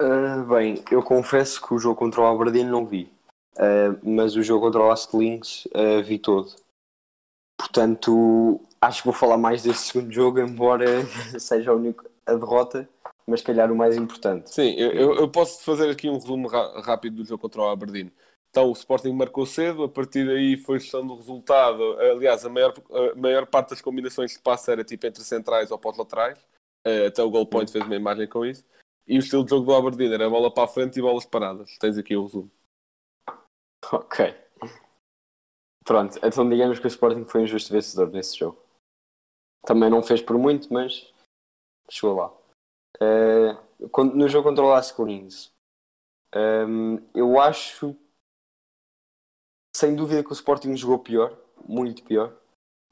Uh, 0.01 0.43
bem, 0.49 0.83
eu 0.91 1.01
confesso 1.01 1.65
que 1.65 1.73
o 1.73 1.79
jogo 1.79 1.95
contra 1.95 2.19
o 2.19 2.25
Aberdeen 2.25 2.65
não 2.65 2.85
vi, 2.85 3.09
mas 4.03 4.35
o 4.35 4.43
jogo 4.43 4.65
contra 4.65 4.81
o 4.81 4.87
Last 4.87 5.15
Links 5.15 5.65
vi 6.03 6.19
todo. 6.19 6.53
Portanto, 7.57 8.59
acho 8.81 9.01
que 9.01 9.07
vou 9.07 9.13
falar 9.13 9.37
mais 9.37 9.63
deste 9.63 9.83
segundo 9.83 10.11
jogo, 10.11 10.39
embora 10.39 10.85
seja 11.39 11.71
a 11.71 11.75
única 11.75 12.10
a 12.25 12.33
derrota, 12.33 12.87
mas 13.27 13.39
se 13.39 13.45
calhar 13.45 13.71
o 13.71 13.75
mais 13.75 13.97
importante. 13.97 14.53
Sim, 14.53 14.73
eu, 14.75 15.15
eu 15.15 15.29
posso 15.29 15.63
fazer 15.63 15.89
aqui 15.89 16.09
um 16.09 16.15
resumo 16.15 16.47
rápido 16.47 17.17
do 17.17 17.25
jogo 17.25 17.41
contra 17.41 17.61
o 17.61 17.69
Aberdeen. 17.69 18.11
Então 18.49 18.69
o 18.69 18.73
Sporting 18.73 19.13
marcou 19.13 19.45
cedo, 19.45 19.83
a 19.83 19.89
partir 19.89 20.25
daí 20.25 20.57
foi 20.57 20.79
gestão 20.79 21.05
do 21.07 21.15
resultado. 21.15 21.81
Aliás, 21.99 22.45
a 22.45 22.49
maior, 22.49 22.73
a 22.91 23.15
maior 23.15 23.47
parte 23.47 23.69
das 23.69 23.81
combinações 23.81 24.33
de 24.33 24.39
passe 24.39 24.69
era 24.69 24.83
tipo 24.83 25.07
entre 25.07 25.23
centrais 25.23 25.71
ou 25.71 25.79
pós-laterais. 25.79 26.37
Eh, 26.85 27.07
até 27.07 27.23
o 27.23 27.29
goal 27.29 27.45
point 27.45 27.71
fez 27.71 27.85
uma 27.85 27.95
imagem 27.95 28.27
com 28.27 28.45
isso. 28.45 28.65
E 29.07 29.17
o 29.17 29.19
estilo 29.19 29.45
de 29.45 29.51
jogo 29.51 29.65
do 29.65 29.73
Aberdeen 29.73 30.13
era 30.13 30.29
bola 30.29 30.53
para 30.53 30.65
a 30.65 30.67
frente 30.67 30.99
e 30.99 31.01
bolas 31.01 31.25
paradas. 31.25 31.77
Tens 31.79 31.97
aqui 31.97 32.15
o 32.15 32.23
resumo. 32.23 32.51
Ok. 33.91 34.35
Pronto, 35.83 36.19
então 36.23 36.47
digamos 36.47 36.77
que 36.77 36.85
o 36.85 36.87
Sporting 36.87 37.25
foi 37.25 37.41
um 37.41 37.47
justo 37.47 37.73
vencedor 37.73 38.11
nesse 38.11 38.37
jogo. 38.37 38.61
Também 39.65 39.89
não 39.89 40.03
fez 40.03 40.21
por 40.21 40.37
muito, 40.37 40.71
mas 40.71 41.11
chegou 41.93 42.15
lá. 42.15 42.33
Uh, 43.01 44.13
no 44.15 44.27
jogo 44.27 44.49
contra 44.49 44.63
o 44.63 44.69
Las 44.69 44.91
Collins, 44.91 45.51
um, 46.35 46.95
ehm, 46.95 47.03
eu 47.15 47.39
acho 47.39 47.95
sem 49.75 49.95
dúvida 49.95 50.23
que 50.23 50.31
o 50.31 50.33
Sporting 50.33 50.75
jogou 50.75 50.99
pior, 50.99 51.35
muito 51.67 52.03
pior. 52.03 52.33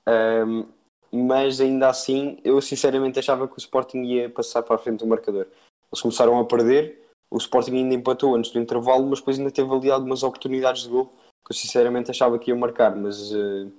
Um, 0.07 0.65
mas 1.11 1.59
ainda 1.59 1.89
assim, 1.89 2.39
eu 2.43 2.61
sinceramente 2.61 3.19
achava 3.19 3.47
que 3.47 3.55
o 3.55 3.59
Sporting 3.59 4.03
ia 4.03 4.29
passar 4.29 4.63
para 4.63 4.75
a 4.75 4.79
frente 4.79 4.99
do 4.99 5.07
marcador. 5.07 5.47
Eles 5.91 6.01
começaram 6.01 6.39
a 6.39 6.45
perder, 6.45 7.03
o 7.29 7.37
Sporting 7.37 7.75
ainda 7.75 7.95
empatou 7.95 8.35
antes 8.35 8.51
do 8.51 8.59
intervalo, 8.59 9.07
mas 9.07 9.19
depois 9.19 9.37
ainda 9.37 9.51
teve 9.51 9.71
ali 9.73 9.91
algumas 9.91 10.23
oportunidades 10.23 10.83
de 10.83 10.89
gol 10.89 11.07
que 11.45 11.51
eu 11.51 11.55
sinceramente 11.55 12.11
achava 12.11 12.37
que 12.37 12.51
ia 12.51 12.55
marcar, 12.55 12.95
mas 12.95 13.31
uh, 13.31 13.71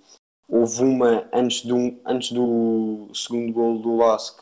houve 0.48 0.82
uma 0.82 1.28
antes 1.32 1.64
do, 1.64 1.76
antes 2.04 2.32
do 2.32 3.08
segundo 3.14 3.52
gol 3.52 3.78
do 3.78 3.96
Lask. 3.96 4.40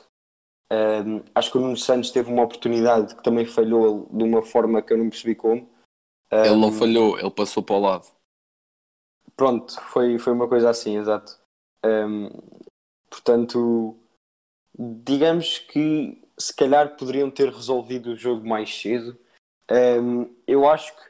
Um, 0.71 1.23
acho 1.35 1.51
que 1.51 1.57
o 1.57 1.61
Nuno 1.61 1.77
Santos 1.77 2.11
teve 2.11 2.31
uma 2.31 2.43
oportunidade 2.43 3.15
que 3.15 3.23
também 3.23 3.47
falhou 3.47 4.07
de 4.11 4.23
uma 4.23 4.43
forma 4.43 4.83
que 4.83 4.93
eu 4.93 4.99
não 4.99 5.09
percebi 5.09 5.35
como. 5.35 5.69
Um, 6.31 6.45
ele 6.45 6.57
não 6.57 6.73
falhou, 6.73 7.19
ele 7.19 7.31
passou 7.31 7.63
para 7.63 7.77
o 7.77 7.81
lado. 7.81 8.07
Pronto, 9.35 9.81
foi, 9.83 10.19
foi 10.19 10.33
uma 10.33 10.49
coisa 10.49 10.69
assim, 10.69 10.99
exato. 10.99 11.39
Um, 11.85 12.29
portanto, 13.09 13.97
digamos 14.79 15.59
que 15.59 16.21
se 16.39 16.55
calhar 16.55 16.97
poderiam 16.97 17.31
ter 17.31 17.49
resolvido 17.49 18.11
o 18.11 18.17
jogo 18.17 18.47
mais 18.47 18.75
cedo. 18.75 19.19
Eu 20.47 20.69
acho 20.69 20.95
que, 20.95 21.03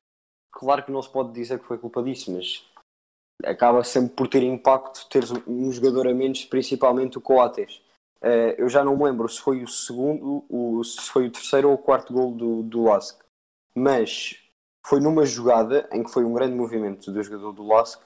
claro 0.53 0.85
que 0.85 0.93
não 0.93 1.03
se 1.03 1.11
pode 1.11 1.33
dizer 1.33 1.59
que 1.59 1.67
foi 1.67 1.79
culpa 1.79 2.03
disso, 2.03 2.33
mas 2.33 2.65
acaba 3.45 3.85
sempre 3.85 4.15
por 4.15 4.29
ter 4.29 4.43
impacto 4.43 5.09
ter 5.09 5.25
um 5.47 5.71
jogador 5.71 6.09
a 6.09 6.15
menos, 6.15 6.45
principalmente 6.45 7.19
o 7.19 7.21
Coates. 7.21 7.81
Uh, 8.22 8.54
eu 8.58 8.68
já 8.68 8.84
não 8.84 8.96
me 8.96 9.04
lembro 9.04 9.28
se 9.28 9.40
foi 9.40 9.62
o 9.62 9.68
segundo, 9.68 10.44
o, 10.48 10.82
se 10.82 11.10
foi 11.10 11.26
o 11.26 11.30
terceiro 11.30 11.68
ou 11.68 11.75
o 11.75 11.78
quarto 11.78 12.12
gol 12.12 12.32
do, 12.32 12.62
do 12.62 12.84
Lask, 12.84 13.20
mas 13.75 14.42
foi 14.84 15.00
numa 15.00 15.25
jogada 15.25 15.88
em 15.92 16.02
que 16.02 16.10
foi 16.10 16.25
um 16.25 16.34
grande 16.34 16.54
movimento 16.54 17.12
do 17.12 17.22
jogador 17.22 17.52
do 17.52 17.66
Lask 17.66 18.00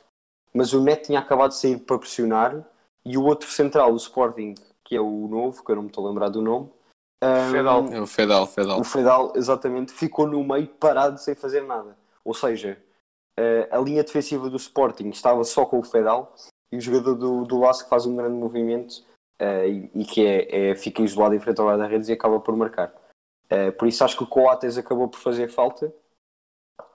mas 0.53 0.73
o 0.73 0.83
Neto 0.83 1.07
tinha 1.07 1.19
acabado 1.19 1.51
de 1.51 1.57
sair 1.57 1.79
para 1.79 1.99
pressionar 1.99 2.65
e 3.05 3.17
o 3.17 3.25
outro 3.25 3.51
central, 3.51 3.93
o 3.93 3.97
Sporting, 3.97 4.55
que 4.85 4.95
é 4.95 5.01
o 5.01 5.27
novo, 5.29 5.65
que 5.65 5.71
eu 5.71 5.77
não 5.77 5.83
me 5.85 5.89
estou 5.89 6.05
a 6.05 6.09
lembrar 6.09 6.29
do 6.29 6.43
nome. 6.43 6.71
Um, 7.23 7.51
Fedal. 7.51 7.87
É 7.91 8.01
o 8.01 8.07
Fedal, 8.07 8.47
Fedal. 8.47 8.81
O 8.81 8.85
Fedal, 8.85 9.33
exatamente, 9.35 9.93
ficou 9.93 10.27
no 10.27 10.45
meio 10.45 10.69
parado 10.69 11.19
sem 11.19 11.35
fazer 11.35 11.63
nada. 11.63 11.97
Ou 12.25 12.35
seja, 12.35 12.79
a 13.71 13.79
linha 13.79 14.05
defensiva 14.05 14.51
do 14.51 14.57
Sporting 14.57 15.09
estava 15.09 15.43
só 15.45 15.65
com 15.65 15.79
o 15.79 15.83
Fedal 15.83 16.35
e 16.71 16.77
o 16.77 16.81
jogador 16.81 17.15
do, 17.15 17.45
do 17.45 17.61
que 17.61 17.89
faz 17.89 18.07
um 18.07 18.15
grande 18.15 18.37
movimento 18.37 19.03
uh, 19.41 19.67
e, 19.67 19.91
e, 19.95 20.05
que 20.05 20.27
é, 20.27 20.71
é, 20.71 20.75
fica 20.75 21.03
isolado 21.03 21.35
em 21.35 21.41
frente 21.41 21.61
ao 21.61 21.67
guarda-redes 21.67 22.09
e 22.09 22.13
acaba 22.13 22.41
por 22.41 22.57
marcar. 22.57 22.95
Uh, 23.51 23.73
por 23.79 23.87
isso 23.87 24.05
acho 24.05 24.17
que 24.17 24.25
o 24.25 24.27
Coates 24.27 24.79
acabou 24.79 25.09
por 25.09 25.19
fazer 25.19 25.49
falta 25.49 25.93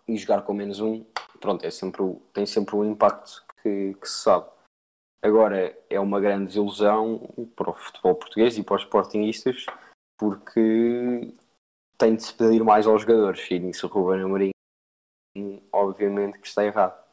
e 0.08 0.18
jogar 0.18 0.42
com 0.42 0.54
menos 0.54 0.80
um, 0.80 1.06
pronto, 1.40 1.66
é 1.66 1.70
sempre, 1.70 2.02
tem 2.34 2.46
sempre 2.46 2.76
um 2.76 2.86
impacto 2.86 3.46
que, 3.62 3.94
que 3.96 4.10
se 4.10 4.24
sabe. 4.24 4.50
Agora, 5.22 5.78
é 5.90 6.00
uma 6.00 6.20
grande 6.20 6.48
desilusão 6.48 7.20
para 7.56 7.72
o 7.72 7.74
futebol 7.74 8.16
português 8.16 8.58
e 8.58 8.64
para 8.64 8.76
os 8.76 8.84
sportingistas, 8.84 9.66
porque 10.18 11.34
tem 11.98 12.16
de 12.16 12.24
se 12.24 12.34
pedir 12.34 12.64
mais 12.64 12.86
aos 12.86 13.02
jogadores, 13.02 13.46
e 13.50 13.60
nisso 13.60 13.88
o 13.88 13.90
Ruben 13.90 14.24
Amorim 14.24 14.52
obviamente 15.72 16.40
que 16.40 16.48
está 16.48 16.64
errado. 16.64 17.06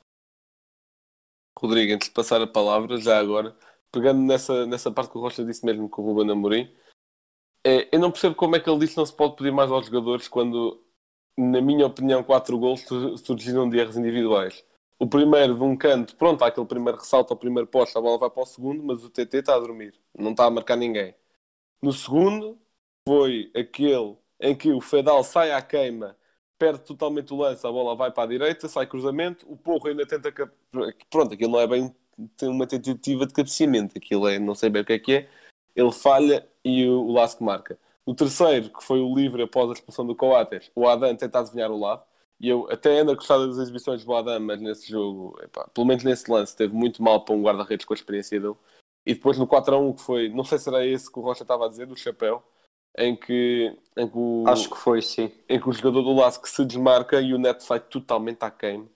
Rodrigo, 1.59 1.95
antes 1.95 2.09
de 2.09 2.15
passar 2.15 2.41
a 2.43 2.47
palavra, 2.47 2.97
já 2.99 3.19
agora, 3.19 3.57
pegando 3.95 4.21
nessa, 4.21 4.67
nessa 4.67 4.91
parte 4.91 5.13
que 5.13 5.19
o 5.19 5.21
Rocha 5.21 5.45
disse 5.45 5.65
mesmo 5.65 5.89
com 5.89 6.03
o 6.03 6.07
Ruben 6.07 6.33
Amorim, 6.33 6.71
é, 7.65 7.89
eu 7.95 7.99
não 7.99 8.11
percebo 8.11 8.35
como 8.35 8.57
é 8.57 8.61
que 8.61 8.69
ele 8.69 8.79
disse 8.81 8.93
que 8.95 8.99
não 8.99 9.07
se 9.07 9.15
pode 9.15 9.37
pedir 9.37 9.53
mais 9.53 9.71
aos 9.71 9.87
jogadores 9.87 10.29
quando, 10.29 10.83
na 11.37 11.61
minha 11.61 11.87
opinião, 11.87 12.23
quatro 12.23 12.59
gols 12.59 12.85
surgiram 13.25 13.69
de 13.69 13.79
erros 13.79 13.97
individuais 13.97 14.65
o 14.99 15.07
primeiro 15.07 15.55
de 15.55 15.63
um 15.63 15.77
canto, 15.77 16.17
pronto, 16.17 16.43
há 16.43 16.49
aquele 16.49 16.67
primeiro 16.67 16.99
ressalto 16.99 17.33
ao 17.33 17.39
primeiro 17.39 17.69
posto, 17.69 17.99
a 17.99 18.01
bola 18.03 18.19
vai 18.19 18.31
para 18.31 18.43
o 18.43 18.47
segundo, 18.47 18.83
mas 18.83 19.05
o 19.05 19.11
TT 19.11 19.39
está 19.39 19.55
a 19.55 19.59
dormir, 19.59 19.95
não 20.17 20.31
está 20.31 20.47
a 20.47 20.51
marcar 20.51 20.77
ninguém. 20.77 21.15
No 21.83 21.93
segundo, 21.93 22.59
foi 23.07 23.51
aquele 23.55 24.17
em 24.41 24.55
que 24.57 24.73
o 24.73 24.81
Fedal 24.81 25.23
sai 25.25 25.53
à 25.53 25.63
queima, 25.63 26.17
perde 26.59 26.85
totalmente 26.85 27.33
o 27.35 27.37
lance, 27.37 27.67
a 27.67 27.73
bola 27.73 27.97
vai 27.97 28.11
para 28.13 28.25
a 28.25 28.27
direita, 28.27 28.69
sai 28.69 28.87
cruzamento, 28.87 29.51
o 29.51 29.57
Porro 29.57 29.89
ainda 29.89 30.07
tenta. 30.07 30.33
Pronto, 31.11 31.35
aquilo 31.35 31.53
não 31.53 31.61
é 31.61 31.67
bem 31.67 31.95
tem 32.37 32.49
uma 32.49 32.67
tentativa 32.67 33.27
de 33.27 33.35
cabeceamento, 33.35 33.97
aquilo 33.97 34.29
é, 34.29 34.39
não 34.39 34.55
sei 34.55 34.71
bem 34.71 34.83
o 34.83 34.85
que 34.85 34.93
é 34.93 34.99
que 34.99 35.13
é, 35.13 35.29
ele 35.75 35.93
falha 35.93 36.47
e 36.65 36.87
o, 36.87 37.03
o 37.03 37.13
Lasco 37.13 37.43
marca. 37.45 37.79
O 38.07 38.15
terceiro, 38.15 38.71
que 38.71 38.85
foi 38.85 39.01
o 39.01 39.15
livre 39.15 39.43
após 39.43 39.71
a 39.71 39.73
expulsão 39.73 40.07
do 40.07 40.15
Coates, 40.15 40.71
o 40.75 40.87
Adam 40.87 41.15
tenta 41.17 41.39
adivinhar 41.39 41.71
o 41.71 41.79
lado 41.79 42.03
e 42.41 42.49
eu 42.49 42.69
até 42.71 43.01
ando 43.01 43.13
a 43.13 43.15
gostar 43.15 43.39
das 43.39 43.59
exibições 43.59 44.05
do 44.05 44.15
Adam, 44.15 44.41
mas 44.41 44.61
nesse 44.61 44.91
jogo, 44.91 45.39
epá, 45.43 45.67
pelo 45.69 45.87
menos 45.87 46.05
nesse 46.05 46.31
lance, 46.31 46.57
teve 46.57 46.75
muito 46.75 47.03
mal 47.03 47.25
para 47.25 47.35
um 47.35 47.43
guarda-redes 47.43 47.87
com 47.87 47.95
a 47.95 47.97
experiência 47.97 48.39
dele. 48.39 48.57
E 49.07 49.15
depois 49.15 49.39
no 49.39 49.47
4 49.47 49.75
a 49.75 49.79
1 49.79 49.93
que 49.95 50.03
foi, 50.03 50.29
não 50.29 50.45
sei 50.45 50.59
se 50.59 50.69
era 50.69 50.85
esse 50.85 51.11
que 51.11 51.19
o 51.19 51.23
Rocha 51.23 51.43
estava 51.43 51.67
a 51.67 51.69
dizer, 51.69 51.87
do 51.87 51.97
chapéu, 51.97 52.43
em 52.97 53.17
que, 53.17 53.77
em 53.97 54.09
que 54.09 54.17
o, 54.17 54.45
Acho 54.47 54.71
que 54.71 54.77
foi, 54.77 55.03
sim. 55.03 55.33
Em 55.49 55.61
que 55.61 55.69
o 55.69 55.73
jogador 55.73 56.03
do 56.03 56.15
Lask 56.15 56.47
se 56.47 56.65
desmarca 56.65 57.21
e 57.21 57.35
o 57.35 57.39
Neto 57.39 57.63
sai 57.63 57.81
totalmente 57.81 58.43
à 58.43 58.51
queima. 58.51 58.87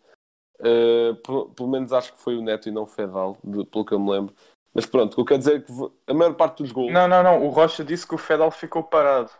Uh, 0.60 1.14
pelo, 1.16 1.50
pelo, 1.50 1.68
menos 1.68 1.92
acho 1.92 2.12
que 2.12 2.20
foi 2.20 2.36
o 2.36 2.42
Neto 2.42 2.68
e 2.68 2.72
não 2.72 2.82
o 2.82 2.86
Fedal, 2.86 3.36
de, 3.44 3.64
pelo 3.64 3.84
que 3.84 3.94
eu 3.94 4.00
me 4.00 4.10
lembro. 4.10 4.34
Mas 4.74 4.86
pronto, 4.86 5.12
o 5.12 5.14
que 5.14 5.20
eu 5.20 5.24
quero 5.24 5.38
dizer 5.38 5.56
é 5.56 5.60
que 5.60 5.72
a 6.06 6.14
maior 6.14 6.34
parte 6.34 6.62
dos 6.62 6.72
gols. 6.72 6.92
Não, 6.92 7.06
não, 7.08 7.22
não. 7.22 7.46
O 7.46 7.48
Rocha 7.48 7.84
disse 7.84 8.06
que 8.06 8.14
o 8.14 8.18
Fedal 8.18 8.50
ficou 8.50 8.82
parado. 8.82 9.30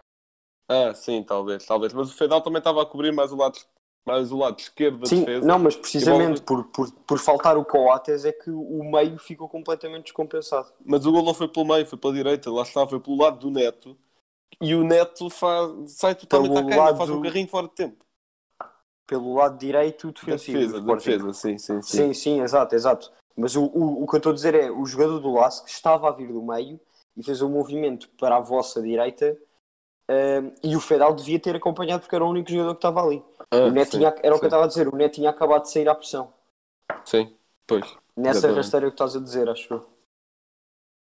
Ah, 0.69 0.95
sim, 0.95 1.23
talvez, 1.23 1.65
talvez. 1.65 1.93
Mas 1.93 2.11
o 2.11 2.17
Fedal 2.17 2.41
também 2.41 2.59
estava 2.59 2.83
a 2.83 2.87
cobrir 2.87 3.13
mais 3.13 3.33
o 3.33 3.37
lado 3.37 3.59
mais 4.09 4.33
o 4.33 4.39
lado 4.39 4.59
esquerdo 4.59 5.01
da 5.01 5.07
Sim, 5.07 5.21
defesa. 5.21 5.47
Não, 5.47 5.59
mas 5.59 5.77
precisamente 5.77 6.41
por, 6.41 6.65
por, 6.65 6.91
por 6.91 7.19
faltar 7.19 7.59
o 7.59 7.65
Coates 7.65 8.25
é 8.25 8.33
que 8.33 8.51
o 8.51 8.83
meio 8.83 9.19
ficou 9.19 9.49
completamente 9.49 10.05
descompensado. 10.05 10.73
Mas 10.85 11.05
o 11.05 11.13
gol 11.13 11.23
não 11.23 11.35
foi 11.35 11.47
pelo 11.47 11.67
meio, 11.67 11.85
foi 11.85 11.99
pela 11.99 12.15
direita, 12.15 12.51
lá 12.51 12.63
está, 12.63 12.87
foi 12.87 12.99
pelo 12.99 13.19
lado 13.19 13.39
do 13.39 13.51
Neto. 13.51 13.97
E 14.61 14.75
o 14.75 14.83
Neto 14.83 15.29
faz, 15.29 15.93
sai 15.93 16.15
totalmente 16.15 16.55
pelo 16.55 16.67
à 16.67 16.71
queima, 16.71 16.97
faz 16.97 17.11
um 17.11 17.21
carrinho 17.21 17.49
fora 17.49 17.69
de 17.69 17.75
tempo. 17.75 18.05
Pelo 19.09 19.35
lado 19.35 19.59
direito 19.59 20.13
defensivo. 20.13 20.59
Defesa, 20.59 20.81
defesa, 20.83 21.33
sim, 21.33 21.59
sim, 21.59 21.83
sim. 21.83 21.97
Sim, 21.97 22.15
sim, 22.15 22.41
exato, 22.43 22.75
exato. 22.75 23.11
Mas 23.35 23.57
o, 23.57 23.65
o, 23.65 24.03
o 24.03 24.07
que 24.07 24.17
eu 24.17 24.19
estou 24.19 24.33
a 24.33 24.35
dizer 24.35 24.55
é, 24.55 24.71
o 24.71 24.85
jogador 24.85 25.19
do 25.19 25.33
Lask 25.33 25.67
estava 25.67 26.09
a 26.09 26.13
vir 26.13 26.31
do 26.31 26.43
meio 26.43 26.79
e 27.17 27.23
fez 27.23 27.41
um 27.41 27.49
movimento 27.49 28.09
para 28.11 28.37
a 28.37 28.41
vossa 28.41 28.83
direita 28.83 29.37
um, 30.11 30.53
e 30.63 30.77
o 30.77 30.81
Fedal 30.81 31.15
devia 31.15 31.39
ter 31.39 31.57
acompanhado 31.57 32.01
porque 32.01 32.15
era 32.15 32.25
o 32.25 32.31
único 32.31 32.51
jogador 32.51 32.75
que 32.75 32.79
estava 32.79 33.03
ali. 33.03 33.25
Ah, 33.51 33.57
o 33.59 33.71
Neto 33.71 33.93
sim, 33.93 33.99
tinha, 33.99 34.09
era 34.09 34.21
sim. 34.21 34.37
o 34.37 34.39
que 34.39 34.45
eu 34.45 34.49
estava 34.49 34.65
a 34.65 34.67
dizer, 34.67 34.89
o 34.89 34.97
Neto 34.97 35.15
tinha 35.15 35.31
acabado 35.31 35.63
de 35.63 35.71
sair 35.71 35.89
à 35.89 35.95
pressão. 35.95 36.33
Sim, 37.05 37.35
pois. 37.67 37.97
Nessa 38.17 38.39
exatamente. 38.39 38.57
rasteira 38.57 38.87
que 38.87 38.95
estás 38.95 39.17
a 39.17 39.21
dizer, 39.21 39.49
acho 39.49 39.73
eu. 39.73 39.89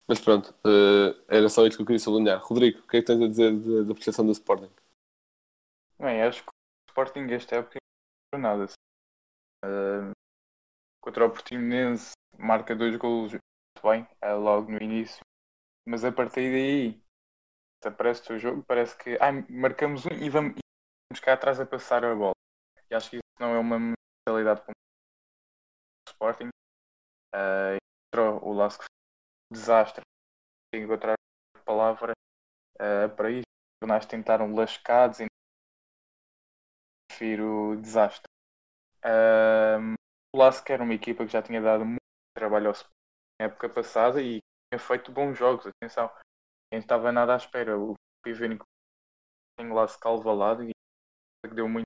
Mas 0.07 0.19
pronto, 0.19 0.53
uh, 0.65 1.19
era 1.27 1.49
só 1.49 1.65
isso 1.65 1.75
que 1.75 1.81
eu 1.81 1.85
queria 1.85 1.99
sublinhar. 1.99 2.41
Rodrigo, 2.41 2.79
o 2.79 2.87
que 2.87 2.97
é 2.97 3.01
que 3.01 3.07
tens 3.07 3.21
a 3.21 3.27
dizer 3.27 3.85
da 3.85 3.93
percepção 3.93 4.25
do 4.25 4.31
Sporting? 4.31 4.69
Bem, 5.99 6.21
acho 6.21 6.43
que 6.43 6.49
o 6.49 6.89
Sporting 6.89 7.33
esta 7.33 7.55
época 7.55 7.77
não 8.33 8.39
nada. 8.39 8.65
Uh, 9.65 10.11
contra 11.01 11.25
o 11.25 11.29
Portimonense 11.29 12.11
marca 12.37 12.75
dois 12.75 12.95
golos 12.97 13.31
muito 13.31 13.81
bem, 13.83 14.03
uh, 14.23 14.39
logo 14.39 14.71
no 14.71 14.81
início, 14.81 15.21
mas 15.87 16.03
a 16.03 16.11
partir 16.11 16.51
daí 16.51 17.01
aparece 17.85 18.33
o 18.33 18.39
jogo, 18.39 18.63
parece 18.63 18.97
que 18.97 19.17
ah, 19.21 19.31
marcamos 19.49 20.05
um 20.05 20.09
e 20.09 20.29
vamos, 20.29 20.55
e 21.13 21.21
cá 21.21 21.33
atrás 21.33 21.59
a 21.59 21.65
passar 21.65 22.03
a 22.03 22.15
bola. 22.15 22.33
E 22.89 22.95
acho 22.95 23.09
que 23.09 23.17
isso 23.17 23.39
não 23.39 23.55
é 23.55 23.59
uma 23.59 23.77
mentalidade 23.79 24.61
para 24.61 24.71
o 24.71 26.09
Sporting. 26.09 26.49
Uh, 27.33 27.77
entrou 28.07 28.43
o 28.43 28.53
Lasco 28.53 28.85
desastre. 29.51 30.01
Encontrar 30.73 31.15
palavra 31.65 32.13
uh, 32.75 33.15
para 33.15 33.31
isso. 33.31 33.43
Os 33.43 33.87
jornais 33.87 34.05
tentaram 34.05 34.55
lascados 34.55 35.19
e 35.19 35.27
prefiro 37.17 37.75
desastre. 37.81 38.29
O 40.33 40.37
Lasco 40.37 40.71
era 40.71 40.83
uma 40.83 40.93
equipa 40.93 41.25
que 41.25 41.31
já 41.31 41.41
tinha 41.41 41.61
dado 41.61 41.83
muito 41.83 42.01
trabalho 42.35 42.67
ao 42.67 42.73
Sporting 42.73 42.93
na 43.39 43.45
época 43.47 43.69
passada 43.69 44.21
e 44.21 44.39
tinha 44.71 44.79
feito 44.79 45.11
bons 45.11 45.37
jogos. 45.37 45.65
Atenção, 45.65 46.11
nem 46.71 46.79
estava 46.79 47.11
nada 47.11 47.33
à 47.33 47.37
espera. 47.37 47.77
O 47.77 47.95
Pivenico 48.23 48.65
tem 49.57 49.71
lá 49.71 49.87
se 49.87 49.99
calvalado 49.99 50.63
e 50.63 50.71
deu 51.53 51.67
muito. 51.67 51.85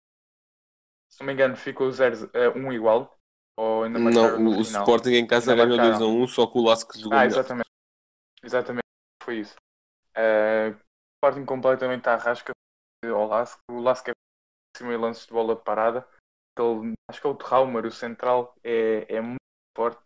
Se 1.09 1.19
não 1.21 1.27
me 1.27 1.33
engano, 1.33 1.55
ficou 1.55 1.89
0 1.91 2.25
uh, 2.25 2.57
um 2.57 2.73
igual. 2.73 3.15
Ou 3.57 3.83
ainda 3.83 3.99
não, 3.99 4.37
o, 4.37 4.57
o 4.57 4.61
Sporting 4.61 5.11
em 5.11 5.27
casa 5.27 5.55
ganhou 5.55 5.77
2 5.77 6.01
a 6.01 6.05
1, 6.05 6.21
um, 6.21 6.27
só 6.27 6.47
que 6.47 6.57
o 6.57 6.63
Lasco 6.63 6.97
jogou. 6.97 7.17
Ah, 7.17 7.25
exatamente. 7.25 7.69
Exatamente, 8.43 8.87
foi 9.23 9.39
isso. 9.39 9.55
Uh, 10.17 10.71
o 10.71 11.27
Sporting 11.27 11.45
completamente 11.45 12.07
à 12.09 12.15
rasca 12.15 12.53
ao. 13.05 13.29
O 13.69 13.79
Lasco 13.81 14.09
é 14.09 14.13
e 14.79 14.97
lance 14.97 15.27
de 15.27 15.33
bola 15.33 15.55
parada. 15.55 16.07
Acho 17.09 17.21
que 17.21 17.27
é 17.27 17.29
o 17.29 17.35
Traumer, 17.35 17.85
o 17.85 17.91
central, 17.91 18.55
é, 18.63 19.15
é 19.15 19.21
muito 19.21 19.39
forte 19.75 20.03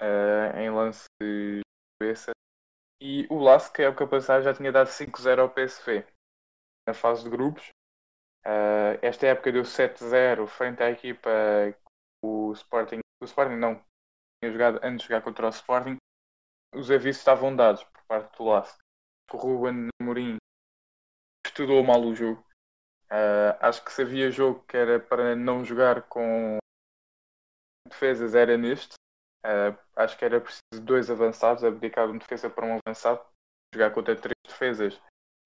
uh, 0.00 0.58
em 0.58 0.70
lance 0.70 1.04
de 1.20 1.60
cabeça 2.00 2.32
e 3.00 3.26
o 3.30 3.38
Lask, 3.38 3.74
que 3.74 3.82
é 3.82 3.88
o 3.88 3.96
capaz 3.96 4.26
já 4.26 4.54
tinha 4.54 4.70
dado 4.70 4.86
5-0 4.86 5.40
ao 5.40 5.50
PSV 5.50 6.06
na 6.86 6.94
fase 6.94 7.24
de 7.24 7.30
grupos. 7.30 7.68
Uh, 8.46 8.98
esta 9.02 9.26
época 9.26 9.52
deu 9.52 9.62
7-0 9.62 10.46
frente 10.46 10.82
à 10.82 10.90
equipa 10.90 11.30
o 12.24 12.52
Sporting. 12.52 13.00
O 13.20 13.24
Sporting 13.24 13.56
não 13.56 13.74
tinha 14.40 14.52
jogado 14.52 14.78
antes 14.84 15.02
de 15.02 15.08
jogar 15.08 15.22
contra 15.22 15.46
o 15.46 15.50
Sporting. 15.50 15.96
Os 16.74 16.90
avisos 16.90 17.20
estavam 17.20 17.54
dados 17.54 17.82
por 17.84 18.02
parte 18.06 18.36
do 18.36 18.44
Lask. 18.44 18.78
O 19.32 19.36
Ruben 19.36 19.88
Amorim 20.00 20.36
estudou 21.44 21.82
mal 21.82 22.00
o 22.02 22.14
jogo. 22.14 22.44
Uh, 23.12 23.52
acho 23.60 23.84
que 23.84 23.92
se 23.92 24.00
havia 24.00 24.30
jogo 24.30 24.64
que 24.66 24.74
era 24.74 24.98
para 24.98 25.36
não 25.36 25.62
jogar 25.62 26.02
com 26.08 26.56
defesas, 27.86 28.34
era 28.34 28.56
neste. 28.56 28.94
Uh, 29.44 29.76
acho 29.96 30.16
que 30.16 30.24
era 30.24 30.40
preciso 30.40 30.82
dois 30.82 31.10
avançados, 31.10 31.62
abdicar 31.62 32.08
um 32.08 32.16
defesa 32.16 32.48
para 32.48 32.64
um 32.64 32.78
avançado, 32.78 33.22
jogar 33.74 33.90
contra 33.90 34.16
três 34.16 34.34
defesas 34.46 34.98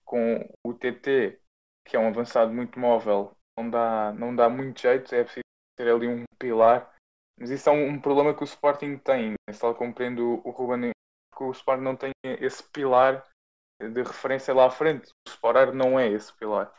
com 0.05 0.49
o 0.65 0.73
TT, 0.73 1.41
que 1.85 1.97
é 1.97 1.99
um 1.99 2.07
avançado 2.07 2.53
muito 2.53 2.79
móvel, 2.79 3.37
não 3.59 3.69
dá, 3.69 4.13
não 4.13 4.37
dá 4.37 4.49
muito 4.49 4.81
jeito, 4.81 5.13
é 5.13 5.25
preciso 5.25 5.43
ter 5.77 5.89
ali 5.89 6.07
um 6.07 6.23
pilar. 6.39 6.95
Mas 7.37 7.51
isso 7.51 7.69
é 7.69 7.73
um, 7.73 7.89
um 7.89 8.01
problema 8.01 8.33
que 8.33 8.43
o 8.43 8.45
Sporting 8.45 8.97
tem. 8.99 9.35
Se 9.51 9.65
ela 9.65 9.75
compreende 9.75 10.21
o, 10.21 10.37
Ruben, 10.51 10.93
que 11.37 11.43
o 11.43 11.51
Sporting 11.51 11.83
não 11.83 11.97
tem 11.97 12.13
esse 12.23 12.63
pilar 12.63 13.27
de 13.81 14.03
referência 14.03 14.55
lá 14.55 14.67
à 14.67 14.71
frente. 14.71 15.11
O 15.27 15.31
Sporar 15.31 15.75
não 15.75 15.99
é 15.99 16.09
esse 16.09 16.33
pilar. 16.35 16.73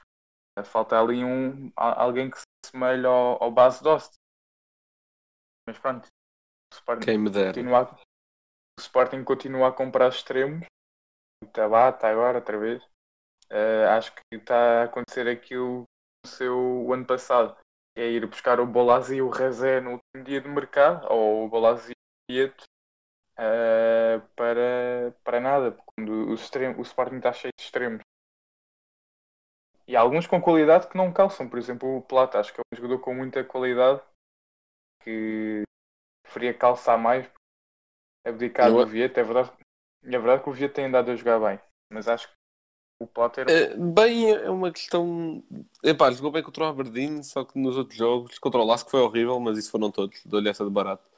Falta 0.63 0.99
ali 0.99 1.23
um, 1.23 1.71
alguém 1.75 2.29
que 2.29 2.37
se 2.37 2.45
assemelhe 2.65 3.05
ao, 3.05 3.41
ao 3.43 3.51
base 3.51 3.83
Dost. 3.83 4.15
Mas 5.67 5.77
pronto, 5.79 6.07
Sporting 6.73 7.05
Quem 7.05 7.17
me 7.17 7.29
dera. 7.29 7.53
Continua, 7.53 7.93
o 8.77 8.81
Sporting 8.81 9.23
continua 9.23 9.67
a 9.69 9.73
comprar 9.73 10.09
extremos. 10.09 10.65
Está 11.43 11.67
lá, 11.67 11.89
está 11.89 12.09
agora, 12.09 12.39
outra 12.39 12.57
vez. 12.57 12.83
Uh, 13.51 13.87
acho 13.97 14.13
que 14.13 14.21
está 14.35 14.81
a 14.81 14.83
acontecer 14.85 15.27
aquilo 15.27 15.83
que 15.83 16.29
aconteceu 16.29 16.57
o 16.57 16.93
ano 16.93 17.05
passado. 17.05 17.57
É 17.95 18.07
ir 18.07 18.25
buscar 18.27 18.59
o 18.59 18.65
Bolazzi 18.67 19.15
e 19.15 19.21
o 19.21 19.29
Rezé 19.29 19.81
no 19.81 19.93
último 19.93 20.23
dia 20.23 20.41
de 20.41 20.47
mercado, 20.47 21.07
ou 21.09 21.45
o 21.45 21.49
Bolazzi 21.49 21.93
e 22.29 22.43
o 22.43 22.47
uh, 22.47 24.21
para, 24.35 25.15
para 25.23 25.39
nada, 25.39 25.77
quando 25.85 26.11
o, 26.29 26.33
extremo, 26.33 26.79
o 26.79 26.81
Sporting 26.81 27.17
está 27.17 27.33
cheio 27.33 27.53
de 27.57 27.63
extremos. 27.63 28.01
E 29.87 29.95
há 29.95 30.01
alguns 30.01 30.27
com 30.27 30.41
qualidade 30.41 30.87
que 30.87 30.97
não 30.97 31.13
calçam, 31.13 31.47
por 31.47 31.57
exemplo 31.57 31.97
o 31.97 32.01
Plata, 32.01 32.39
acho 32.39 32.53
que 32.53 32.59
é 32.59 32.63
um 32.73 32.75
jogador 32.75 32.99
com 32.99 33.13
muita 33.13 33.43
qualidade 33.43 34.01
que 35.01 35.63
preferia 36.23 36.53
calçar 36.53 36.97
mais, 36.97 37.25
abdicar 38.25 38.69
do 38.69 38.85
Vieta. 38.85 39.21
É 39.21 39.23
verdade, 39.23 39.51
é 40.03 40.09
verdade 40.09 40.43
que 40.43 40.49
o 40.49 40.53
Vieta 40.53 40.75
tem 40.75 40.85
andado 40.85 41.09
a 41.09 41.15
jogar 41.15 41.39
bem, 41.39 41.59
mas 41.91 42.09
acho 42.09 42.27
que 42.27 42.33
o 42.99 43.07
Potter. 43.07 43.49
É, 43.49 43.77
bem, 43.77 44.29
é 44.29 44.49
uma 44.49 44.71
questão. 44.71 45.41
Epá, 45.81 46.11
jogou 46.11 46.31
bem 46.31 46.43
contra 46.43 46.65
o 46.65 46.67
Aberdeen, 46.67 47.23
só 47.23 47.45
que 47.45 47.57
nos 47.57 47.77
outros 47.77 47.97
jogos, 47.97 48.37
contra 48.39 48.59
o 48.59 48.65
Lasco 48.65 48.91
foi 48.91 48.99
horrível, 48.99 49.39
mas 49.39 49.57
isso 49.57 49.71
foram 49.71 49.89
todos, 49.89 50.21
dou-lhe 50.25 50.49
essa 50.49 50.65
de 50.65 50.71
barato. 50.71 51.09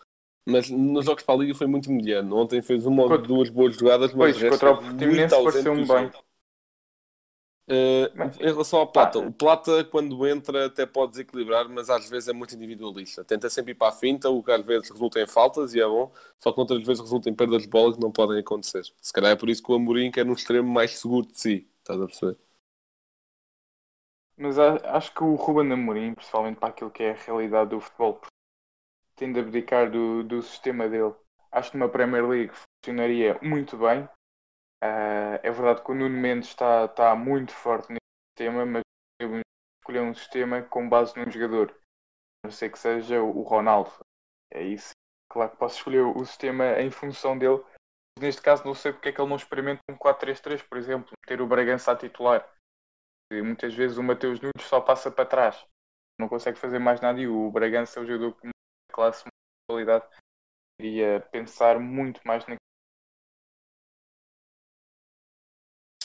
Mas 0.46 0.70
nos 0.70 1.06
jogos 1.06 1.24
para 1.24 1.36
a 1.36 1.38
Liga 1.40 1.56
foi 1.56 1.68
muito 1.68 1.92
mediano. 1.92 2.36
Ontem 2.36 2.62
fez 2.62 2.86
uma 2.86 3.04
ou 3.04 3.18
duas 3.18 3.50
boas 3.50 3.76
jogadas, 3.76 4.14
mas 4.14 4.38
pois, 4.38 4.50
contra 4.50 4.72
o 4.72 4.78
Portimonense 4.78 5.44
pareceu-me 5.44 5.86
bem. 5.86 6.12
Uh, 7.72 8.10
em 8.40 8.48
relação 8.48 8.80
ao 8.80 8.92
Plata, 8.92 9.20
o 9.20 9.32
Plata 9.32 9.84
quando 9.86 10.26
entra 10.26 10.66
até 10.66 10.88
pode 10.88 11.12
desequilibrar, 11.12 11.70
mas 11.70 11.88
às 11.88 12.10
vezes 12.10 12.28
é 12.28 12.34
muito 12.34 12.56
individualista. 12.56 13.24
Tenta 13.24 13.48
sempre 13.48 13.74
ir 13.74 13.76
para 13.76 13.90
a 13.90 13.92
finta, 13.92 14.28
o 14.28 14.42
que 14.42 14.52
às 14.52 14.66
vezes 14.66 14.90
resulta 14.90 15.22
em 15.22 15.28
faltas 15.28 15.76
e 15.76 15.80
é 15.80 15.86
bom, 15.86 16.12
só 16.40 16.52
que 16.52 16.60
outras 16.60 16.84
vezes 16.84 17.00
resulta 17.00 17.30
em 17.30 17.36
perdas 17.36 17.62
de 17.62 17.68
bola 17.68 17.94
que 17.94 18.02
não 18.02 18.12
podem 18.12 18.40
acontecer. 18.40 18.82
Se 19.00 19.14
calhar 19.14 19.32
é 19.32 19.36
por 19.36 19.50
isso 19.50 19.62
que 19.62 19.72
o 19.72 19.76
Amorim 19.76 20.10
quer 20.10 20.26
um 20.26 20.34
extremo 20.34 20.68
mais 20.68 20.98
seguro 20.98 21.28
de 21.28 21.40
si, 21.40 21.70
estás 21.78 22.02
a 22.02 22.08
perceber? 22.08 22.38
Mas 24.36 24.58
acho 24.58 25.14
que 25.14 25.24
o 25.24 25.36
Ruben 25.36 25.72
Amorim, 25.72 26.16
principalmente 26.16 26.58
para 26.58 26.70
aquilo 26.70 26.90
que 26.90 27.04
é 27.04 27.12
a 27.12 27.24
realidade 27.24 27.70
do 27.70 27.80
futebol, 27.80 28.20
tende 29.16 29.38
a 29.38 29.44
abdicar 29.44 29.92
do, 29.92 30.24
do 30.24 30.42
sistema 30.42 30.90
dele. 30.90 31.14
Acho 31.52 31.72
que 31.72 31.78
numa 31.78 31.90
Premier 31.90 32.28
League 32.28 32.54
funcionaria 32.82 33.38
muito 33.44 33.78
bem, 33.78 34.10
Uh, 34.84 35.36
é 35.44 35.52
verdade 35.52 35.84
que 35.84 35.92
o 35.92 35.96
Nuno 35.96 36.18
Mendes 36.18 36.50
está, 36.50 37.16
muito 37.16 37.52
forte 37.52 37.90
nesse 37.90 38.00
sistema, 38.32 38.66
mas 38.66 38.82
escolher 39.82 40.02
um 40.02 40.14
sistema 40.14 40.62
com 40.62 40.88
base 40.88 41.18
num 41.18 41.30
jogador. 41.30 41.72
A 42.44 42.48
não 42.48 42.52
sei 42.52 42.70
que 42.70 42.80
seja 42.80 43.22
o 43.22 43.42
Ronaldo. 43.42 43.92
É 44.52 44.64
isso. 44.64 44.92
Claro 45.30 45.52
que 45.52 45.58
posso 45.58 45.78
escolher 45.78 46.02
o 46.02 46.26
sistema 46.26 46.80
em 46.80 46.90
função 46.90 47.38
dele. 47.38 47.64
Neste 48.20 48.42
caso 48.42 48.66
não 48.66 48.74
sei 48.74 48.92
porque 48.92 49.10
é 49.10 49.12
que 49.12 49.22
ele 49.22 49.30
não 49.30 49.36
experimenta 49.36 49.82
um 49.90 49.96
4-3-3, 49.96 50.64
por 50.64 50.78
exemplo, 50.78 51.12
ter 51.26 51.42
o 51.42 51.48
Bragança 51.48 51.92
a 51.92 51.96
titular. 51.96 52.48
E 53.32 53.42
muitas 53.42 53.74
vezes 53.74 53.98
o 53.98 54.04
Mateus 54.04 54.40
Nunes 54.40 54.66
só 54.66 54.82
passa 54.82 55.12
para 55.12 55.26
trás. 55.26 55.66
Não 56.20 56.28
consegue 56.28 56.58
fazer 56.58 56.80
mais 56.80 57.00
nada 57.00 57.20
e 57.20 57.28
o 57.28 57.52
Bragança 57.52 58.00
é 58.00 58.04
o 58.04 58.06
jogador 58.06 58.34
com 58.40 58.50
classe, 58.92 59.24
de 59.24 59.30
qualidade. 59.70 60.06
Queria 60.80 61.22
pensar 61.32 61.80
muito 61.80 62.22
mais 62.26 62.42
naquilo 62.44 62.69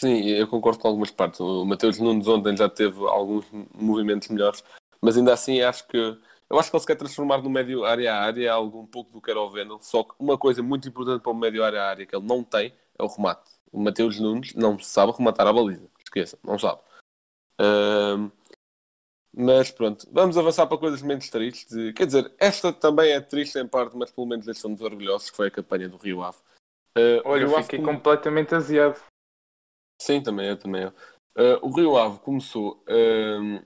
Sim, 0.04 0.20
eu 0.26 0.46
concordo 0.46 0.78
com 0.78 0.88
algumas 0.88 1.10
partes. 1.10 1.40
O 1.40 1.64
Mateus 1.64 1.98
Nunes 1.98 2.28
ontem 2.28 2.54
já 2.54 2.68
teve 2.68 2.98
alguns 3.06 3.46
movimentos 3.74 4.28
melhores, 4.28 4.62
mas 5.00 5.16
ainda 5.16 5.32
assim 5.32 5.62
acho 5.62 5.88
que 5.88 5.96
eu 5.96 6.58
acho 6.58 6.70
que 6.70 6.76
ele 6.76 6.80
se 6.82 6.86
quer 6.86 6.96
transformar 6.96 7.40
no 7.40 7.48
médio 7.48 7.86
área 7.86 8.12
a 8.12 8.20
área 8.20 8.52
algo 8.52 8.82
um 8.82 8.86
pouco 8.86 9.10
do 9.10 9.22
que 9.22 9.30
era 9.30 9.40
o 9.40 9.48
Vendel. 9.48 9.78
Só 9.80 10.04
que 10.04 10.12
uma 10.18 10.36
coisa 10.36 10.62
muito 10.62 10.86
importante 10.86 11.22
para 11.22 11.32
o 11.32 11.34
médio 11.34 11.64
área 11.64 11.80
a 11.80 11.88
área 11.88 12.04
que 12.04 12.14
ele 12.14 12.26
não 12.26 12.44
tem 12.44 12.74
é 12.98 13.02
o 13.02 13.06
remate. 13.06 13.50
O 13.72 13.80
Mateus 13.80 14.20
Nunes 14.20 14.54
não 14.54 14.78
sabe 14.78 15.12
rematar 15.12 15.46
a 15.46 15.52
baliza. 15.54 15.88
Esqueça, 16.04 16.38
não 16.44 16.58
sabe. 16.58 16.82
Uh, 17.58 18.30
mas 19.34 19.70
pronto, 19.70 20.06
vamos 20.12 20.36
avançar 20.36 20.66
para 20.66 20.76
coisas 20.76 21.00
menos 21.00 21.30
tristes. 21.30 21.94
Quer 21.94 22.04
dizer, 22.04 22.30
esta 22.38 22.74
também 22.74 23.10
é 23.10 23.22
triste 23.22 23.58
em 23.58 23.66
parte, 23.66 23.96
mas 23.96 24.10
pelo 24.10 24.26
menos 24.26 24.44
deixamos 24.44 24.82
orgulhosos, 24.82 25.30
que 25.30 25.36
foi 25.36 25.48
a 25.48 25.50
campanha 25.50 25.88
do 25.88 25.96
Rio 25.96 26.22
Ave. 26.22 26.36
Uh, 26.94 27.24
Olha, 27.24 27.44
eu 27.44 27.62
fiquei 27.62 27.80
completamente 27.80 28.54
aziado. 28.54 29.00
Sim, 30.00 30.22
também 30.22 30.48
eu, 30.48 30.58
também 30.58 30.82
eu. 30.82 30.92
Uh, 31.36 31.66
o 31.66 31.70
Rio 31.74 31.96
Ave 31.96 32.20
começou, 32.20 32.84
uh, 32.88 33.64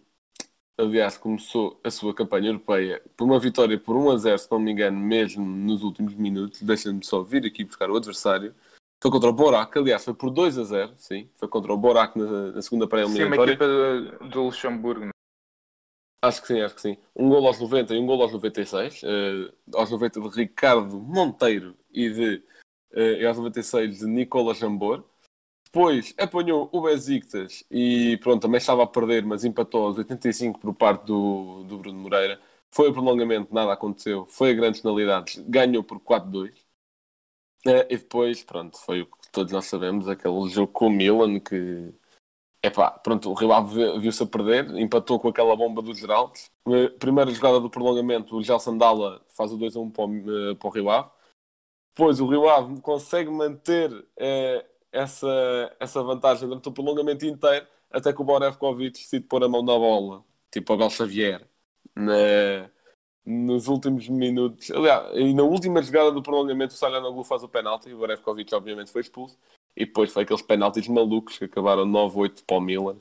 aliás, 0.79 1.19
começou 1.19 1.79
a 1.85 1.91
sua 1.91 2.14
campanha 2.14 2.49
europeia 2.49 3.03
por 3.17 3.25
uma 3.25 3.38
vitória 3.38 3.79
por 3.79 3.97
1 3.97 4.11
a 4.11 4.17
0, 4.17 4.38
se 4.38 4.51
não 4.51 4.59
me 4.59 4.73
engano, 4.73 4.99
mesmo 4.99 5.45
nos 5.45 5.83
últimos 5.83 6.14
minutos. 6.14 6.62
Deixa-me 6.62 7.05
só 7.05 7.23
vir 7.23 7.45
aqui 7.45 7.64
buscar 7.64 7.91
o 7.91 7.97
adversário. 7.97 8.55
Foi 9.01 9.11
contra 9.12 9.29
o 9.29 9.33
Borac, 9.33 9.77
aliás, 9.79 10.05
foi 10.05 10.14
por 10.14 10.31
2 10.31 10.59
a 10.59 10.64
0, 10.64 10.93
sim. 10.97 11.31
Foi 11.37 11.47
contra 11.47 11.73
o 11.73 11.77
Borac 11.77 12.19
na, 12.19 12.53
na 12.53 12.62
segunda 12.62 12.88
pré-eliminatória. 12.88 13.57
Sim, 13.57 13.64
uma 13.64 13.87
equipa 14.17 14.29
do, 14.29 14.43
Luxemburgo. 14.45 15.05
Né? 15.05 15.11
Acho 16.25 16.41
que 16.41 16.49
sim, 16.49 16.61
acho 16.61 16.75
que 16.75 16.81
sim. 16.81 16.99
Um 17.14 17.29
gol 17.29 17.47
aos 17.47 17.61
90 17.61 17.95
e 17.95 17.99
um 17.99 18.07
gol 18.07 18.21
aos 18.23 18.33
96. 18.33 19.03
Uh, 19.03 19.77
aos 19.77 19.91
90 19.91 20.21
de 20.21 20.29
Ricardo 20.31 21.01
Monteiro 21.01 21.77
e, 21.93 22.11
de, 22.11 22.43
uh, 22.93 22.99
e 22.99 23.25
aos 23.25 23.37
96 23.37 23.99
de 23.99 24.07
Nicola 24.07 24.53
Jambor. 24.53 25.05
Depois 25.79 26.12
apanhou 26.19 26.69
o 26.73 26.81
Besiktas 26.83 27.62
e 27.71 28.17
pronto, 28.21 28.43
também 28.43 28.59
estava 28.59 28.83
a 28.83 28.87
perder, 28.87 29.25
mas 29.25 29.45
empatou 29.45 29.87
aos 29.87 29.97
85 29.97 30.59
por 30.59 30.75
parte 30.75 31.05
do, 31.07 31.62
do 31.62 31.79
Bruno 31.79 32.01
Moreira. 32.01 32.41
Foi 32.69 32.88
o 32.88 32.93
prolongamento, 32.93 33.55
nada 33.55 33.73
aconteceu. 33.73 34.27
Foi 34.27 34.51
a 34.51 34.55
grandes 34.55 34.81
penalidades, 34.81 35.38
ganhou 35.47 35.85
por 35.85 36.01
4-2. 36.01 36.53
Eh, 37.64 37.87
e 37.91 37.97
depois, 37.97 38.43
pronto, 38.43 38.77
foi 38.79 39.03
o 39.03 39.07
que 39.07 39.31
todos 39.31 39.53
nós 39.53 39.67
sabemos, 39.67 40.09
aquele 40.09 40.49
jogo 40.49 40.73
com 40.73 40.88
o 40.88 40.91
Milan 40.91 41.38
que 41.38 41.95
Epá, 42.62 42.91
pronto, 42.91 43.31
o 43.31 43.35
Rio 43.35 43.53
Ave 43.53 44.01
viu-se 44.01 44.23
a 44.23 44.27
perder, 44.27 44.69
empatou 44.79 45.21
com 45.21 45.29
aquela 45.29 45.57
bomba 45.57 45.81
do 45.83 45.95
Geraldo. 45.95 46.35
Eh, 46.69 46.88
Primeira 46.99 47.31
jogada 47.31 47.61
do 47.61 47.71
prolongamento, 47.71 48.37
o 48.37 48.43
Gelson 48.43 48.77
Dalla 48.77 49.25
faz 49.31 49.53
o 49.53 49.57
2-1 49.59 49.91
para, 49.91 50.05
o- 50.07 50.51
eh, 50.53 50.55
para 50.57 50.69
o 50.69 50.73
Rio 50.73 50.91
Ave. 50.91 51.11
Depois 51.95 52.21
o 52.21 52.27
Rio 52.27 52.49
Ave 52.49 52.81
consegue 52.81 53.31
manter 53.31 53.91
essa, 54.92 55.77
essa 55.79 56.03
vantagem 56.03 56.48
durante 56.48 56.68
o 56.68 56.72
prolongamento 56.72 57.27
inteiro, 57.27 57.66
até 57.90 58.12
que 58.12 58.20
o 58.20 58.24
Borevkovic 58.24 58.98
decide 58.98 59.24
pôr 59.27 59.42
a 59.44 59.48
mão 59.48 59.62
na 59.62 59.72
bola, 59.74 60.24
tipo 60.51 60.77
Gal 60.77 60.90
Xavier, 60.90 61.46
na- 61.94 62.70
nos 63.24 63.68
últimos 63.68 64.09
minutos. 64.09 64.70
Aliás, 64.70 65.14
e 65.14 65.35
na 65.35 65.42
última 65.42 65.83
jogada 65.83 66.11
do 66.11 66.22
prolongamento, 66.22 66.74
o 66.74 66.77
Salhanoglu 66.77 67.22
faz 67.24 67.42
o 67.42 67.48
penalti, 67.48 67.92
o 67.92 67.98
Borevkovic 67.98 68.55
obviamente 68.55 68.90
foi 68.90 69.03
expulso. 69.03 69.38
E 69.77 69.85
depois 69.85 70.12
foi 70.12 70.22
aqueles 70.22 70.42
penaltis 70.42 70.88
malucos 70.88 71.38
que 71.38 71.44
acabaram 71.44 71.85
9-8 71.85 72.42
para 72.44 72.57
o 72.57 72.61
Milan. 72.61 72.96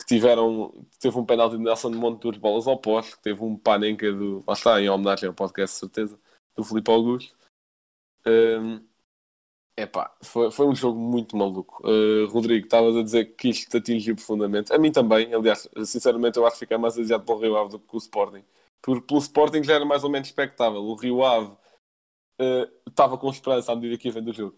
Que 0.00 0.06
tiveram, 0.06 0.74
teve 0.98 1.16
um 1.18 1.24
penalti 1.24 1.56
de 1.56 1.62
Nelson 1.62 1.90
Monte 1.90 2.20
duas 2.20 2.36
bolas 2.36 2.66
ao 2.66 2.78
poste, 2.78 3.18
teve 3.20 3.42
um 3.44 3.56
panenca 3.56 4.10
do. 4.12 4.42
Lá 4.46 4.54
está, 4.54 4.80
em 4.80 4.88
homenagem 4.88 5.28
ao 5.28 5.34
podcast, 5.34 5.78
certeza, 5.78 6.18
do 6.56 6.64
Filipe 6.64 6.90
Augusto. 6.90 7.34
Hum, 8.26 8.82
epá, 9.76 10.14
foi, 10.22 10.50
foi 10.50 10.66
um 10.66 10.74
jogo 10.74 10.98
muito 10.98 11.36
maluco. 11.36 11.82
Uh, 11.86 12.26
Rodrigo, 12.28 12.66
estavas 12.66 12.96
a 12.96 13.02
dizer 13.02 13.36
que 13.36 13.50
isto 13.50 13.70
te 13.70 13.76
atingiu 13.76 14.14
profundamente. 14.14 14.72
A 14.72 14.78
mim 14.78 14.90
também, 14.90 15.32
aliás, 15.34 15.68
sinceramente, 15.84 16.38
eu 16.38 16.46
acho 16.46 16.54
que 16.56 16.60
fiquei 16.60 16.76
mais 16.76 16.98
asiado 16.98 17.24
pelo 17.24 17.38
Rio 17.38 17.56
Ave 17.56 17.70
do 17.70 17.78
que 17.78 17.94
o 17.94 17.98
Sporting. 17.98 18.44
Por, 18.82 19.02
pelo 19.02 19.20
Sporting 19.20 19.62
já 19.62 19.74
era 19.74 19.84
mais 19.84 20.04
ou 20.04 20.10
menos 20.10 20.28
expectável. 20.28 20.82
O 20.82 20.94
Rio 20.94 21.24
Ave 21.24 21.52
uh, 22.40 22.70
estava 22.88 23.18
com 23.18 23.30
esperança 23.30 23.72
à 23.72 23.76
medida 23.76 23.98
que 23.98 24.08
ia 24.08 24.12
vendo 24.12 24.30
o 24.30 24.34
jogo. 24.34 24.56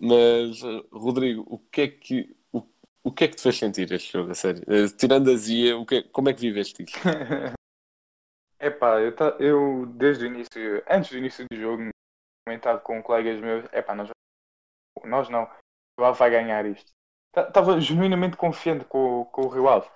Mas, 0.00 0.62
uh, 0.62 0.86
Rodrigo, 0.92 1.44
o 1.48 1.58
que 1.58 1.80
é 1.82 1.88
que 1.88 2.36
o, 2.52 2.62
o 3.02 3.12
que 3.12 3.24
é 3.24 3.28
que 3.28 3.36
te 3.36 3.42
fez 3.42 3.58
sentir 3.58 3.92
este 3.92 4.12
jogo, 4.12 4.30
a 4.30 4.34
sério? 4.34 4.62
Tirando 4.96 5.30
a 5.30 5.36
Zia, 5.36 5.76
o 5.76 5.86
que 5.86 6.02
como 6.04 6.28
é 6.28 6.32
que 6.32 6.40
viveste 6.40 6.82
isto? 6.82 6.98
Epá, 8.64 8.98
eu, 8.98 9.14
eu 9.40 9.86
desde 9.86 10.24
o 10.24 10.26
início, 10.26 10.82
antes 10.88 11.10
do 11.10 11.18
início 11.18 11.44
do 11.50 11.56
jogo, 11.56 11.90
comentado 12.46 12.80
com 12.82 13.02
colegas 13.02 13.38
meus, 13.38 13.66
epá, 13.74 13.94
nós, 13.94 14.08
nós 15.06 15.28
não, 15.28 15.48
o 15.98 16.04
Ave 16.04 16.18
vai 16.18 16.30
ganhar 16.30 16.64
isto. 16.66 16.92
Estava 17.36 17.80
genuinamente 17.80 18.36
confiante 18.36 18.84
com, 18.84 19.24
com 19.26 19.42
o 19.42 19.48
Rio 19.48 19.68
Ave. 19.68 19.88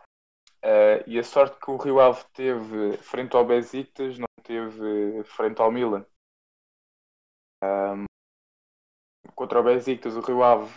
Eh, 0.62 1.04
e 1.06 1.18
a 1.18 1.24
sorte 1.24 1.58
que 1.60 1.70
o 1.70 1.76
Rio 1.76 2.00
Ave 2.00 2.24
teve 2.32 2.96
frente 2.98 3.36
ao 3.36 3.44
Besiktas 3.44 4.18
não 4.18 4.26
teve 4.42 5.22
frente 5.24 5.60
ao 5.60 5.70
Milan. 5.70 6.04
Ahm, 7.62 8.06
contra 9.34 9.60
o 9.60 9.62
Besiktas, 9.62 10.16
o 10.16 10.20
Rio 10.20 10.42
Ave, 10.42 10.74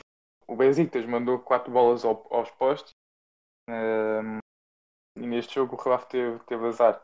o 0.47 0.55
Besiktas 0.55 1.05
mandou 1.05 1.39
quatro 1.39 1.71
bolas 1.71 2.05
ao- 2.05 2.27
aos 2.31 2.51
postes. 2.51 2.91
Ahm, 3.69 4.39
e 5.17 5.27
neste 5.27 5.55
jogo 5.55 5.75
o 5.75 5.81
Rio 5.81 5.93
Ave 5.93 6.05
teve, 6.07 6.39
teve 6.45 6.67
azar. 6.67 7.01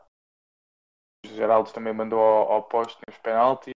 O 1.26 1.28
Geraldo 1.28 1.72
também 1.72 1.92
mandou 1.92 2.20
ao, 2.20 2.52
ao 2.52 2.62
poste 2.62 2.98
nos 3.08 3.18
penaltis. 3.18 3.74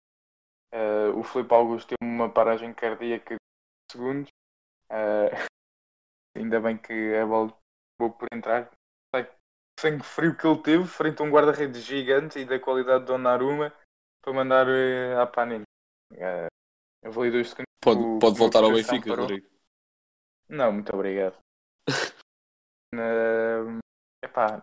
Eh, 0.74 1.10
o 1.16 1.24
Filipe 1.24 1.54
Augusto 1.54 1.90
teve 1.90 2.12
uma 2.12 2.30
paragem 2.30 2.74
cardíaca 2.74 3.36
segundos. 3.92 4.30
Eh, 4.90 5.30
ainda 6.38 6.60
bem 6.60 6.78
que 6.78 7.16
a 7.16 7.26
bola 7.26 7.48
acabou 8.00 8.18
por 8.18 8.28
entrar. 8.34 8.70
Sei, 9.14 9.24
o 9.24 9.82
sangue 9.82 10.04
frio 10.04 10.38
que 10.38 10.48
ele 10.48 10.62
teve 10.62 10.86
frente 10.86 11.22
a 11.22 11.26
um 11.26 11.30
guarda-redes 11.32 11.84
gigante 11.84 12.40
e 12.40 12.46
da 12.46 12.60
qualidade 12.60 13.02
de 13.02 13.08
Donnarumma 13.08 13.74
para 14.22 14.34
mandar 14.34 14.68
eh, 14.68 15.16
à 15.20 15.26
Panini. 15.28 15.64
Eh, 16.14 16.48
eu 17.04 17.12
vou 17.12 17.30
dois 17.30 17.50
segundos. 17.50 17.66
Pode, 17.84 18.02
O- 18.02 18.20
pode 18.20 18.36
o 18.36 18.38
voltar 18.38 18.64
ao 18.64 18.72
Benfica, 18.74 19.10
parou. 19.10 19.26
Rodrigo. 19.26 19.48
Não, 20.48 20.72
muito 20.72 20.94
obrigado. 20.94 21.38
Ahm, 22.94 23.80
epá, 24.24 24.62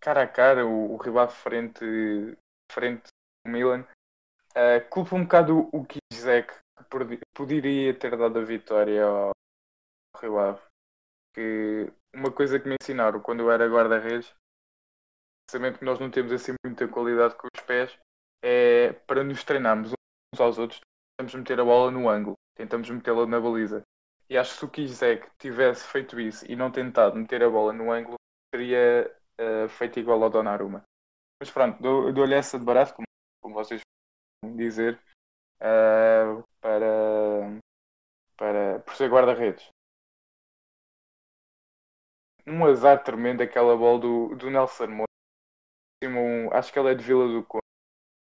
cara 0.00 0.22
a 0.22 0.28
cara, 0.28 0.66
o, 0.66 0.94
o 0.94 0.96
Rio 0.96 1.18
Ave 1.18 1.34
frente, 1.34 1.84
frente 2.72 3.08
ao 3.44 3.52
Milan, 3.52 3.84
ah, 4.54 4.80
culpa 4.88 5.14
um 5.14 5.24
bocado 5.24 5.68
o 5.72 5.84
Kizek, 5.84 6.52
que 6.52 6.54
perdi- 6.54 6.67
poderia 7.34 7.94
ter 7.98 8.16
dado 8.16 8.38
a 8.38 8.44
vitória 8.44 9.04
ao 9.04 9.32
Rio 10.20 10.38
Ave. 10.38 10.62
Que 11.34 11.92
uma 12.14 12.32
coisa 12.32 12.60
que 12.60 12.68
me 12.68 12.76
ensinaram 12.80 13.20
quando 13.20 13.40
eu 13.42 13.52
era 13.52 13.68
guarda-redes, 13.68 14.34
sabendo 15.50 15.78
que 15.78 15.84
nós 15.84 15.98
não 15.98 16.10
temos 16.10 16.32
assim 16.32 16.52
muita 16.64 16.86
qualidade 16.88 17.34
com 17.36 17.48
os 17.54 17.62
pés, 17.62 17.96
é 18.42 18.92
para 19.06 19.24
nos 19.24 19.44
treinarmos 19.44 19.92
uns 20.34 20.40
aos 20.40 20.58
outros, 20.58 20.80
tentamos 21.16 21.34
meter 21.34 21.60
a 21.60 21.64
bola 21.64 21.90
no 21.90 22.08
ângulo, 22.08 22.36
tentamos 22.56 22.88
metê-la 22.90 23.26
na 23.26 23.40
baliza. 23.40 23.82
E 24.28 24.36
acho 24.36 24.52
que 24.52 24.58
se 24.58 24.64
o 24.64 24.68
Kizek 24.68 25.26
tivesse 25.38 25.86
feito 25.86 26.20
isso 26.20 26.44
e 26.50 26.54
não 26.54 26.70
tentado 26.70 27.16
meter 27.16 27.42
a 27.42 27.48
bola 27.48 27.72
no 27.72 27.90
ângulo, 27.90 28.16
teria 28.52 29.10
eh, 29.38 29.68
feito 29.68 29.98
igual 29.98 30.22
ao 30.22 30.28
Donnarumma. 30.30 30.82
Mas 31.40 31.50
pronto, 31.50 31.82
dou- 31.82 32.12
dou-lhe 32.12 32.34
essa 32.34 32.58
de 32.58 32.64
barato, 32.64 32.94
como, 32.94 33.06
como 33.42 33.54
vocês 33.54 33.80
dizer, 34.56 35.00
eh, 35.60 36.42
para, 36.60 37.60
para, 38.38 38.80
por 38.80 38.94
ser 38.96 39.10
guarda-redes. 39.10 39.64
Um 42.48 42.64
azar 42.66 43.04
tremendo 43.04 43.42
aquela 43.44 43.76
bola 43.76 44.00
do, 44.00 44.34
do 44.34 44.50
Nelson 44.50 44.88
Moura. 44.88 45.06
Acho 46.52 46.72
que 46.72 46.78
ele 46.78 46.90
é 46.90 46.94
de 46.94 47.02
Vila 47.04 47.26
do 47.28 47.44
Conde. 47.44 47.62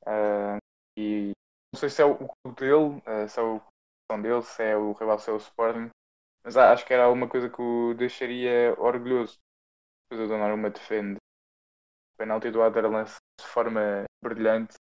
Eh, 0.08 0.58
e 0.98 1.32
não 1.74 1.80
sei 1.80 1.90
se 1.90 2.02
é 2.02 2.06
o 2.06 2.18
clube 2.18 2.60
dele, 2.60 3.04
eh, 3.06 3.28
se 3.28 3.40
é 3.40 3.44
o 3.44 3.62
dele, 4.22 4.42
se 4.44 4.64
é 4.64 4.78
o 4.78 4.94
rival, 4.94 5.20
se 5.20 5.30
é 5.30 5.34
o 5.34 5.38
Sporting, 5.38 5.90
mas 6.44 6.58
a- 6.58 6.72
acho 6.74 6.86
que 6.86 6.94
era 6.94 7.06
alguma 7.06 7.30
coisa 7.30 7.50
que 7.50 7.62
o 7.62 7.94
deixaria 7.96 8.76
orgulhoso. 8.80 9.38
Depois 10.10 10.28
o 10.28 10.32
Donnarumma 10.34 10.70
defende 10.72 11.18
o 11.18 12.18
penalti 12.18 12.52
do 12.52 12.64
Aderlan 12.64 13.06
de 13.06 13.48
forma 13.48 14.06
brilhante. 14.24 14.76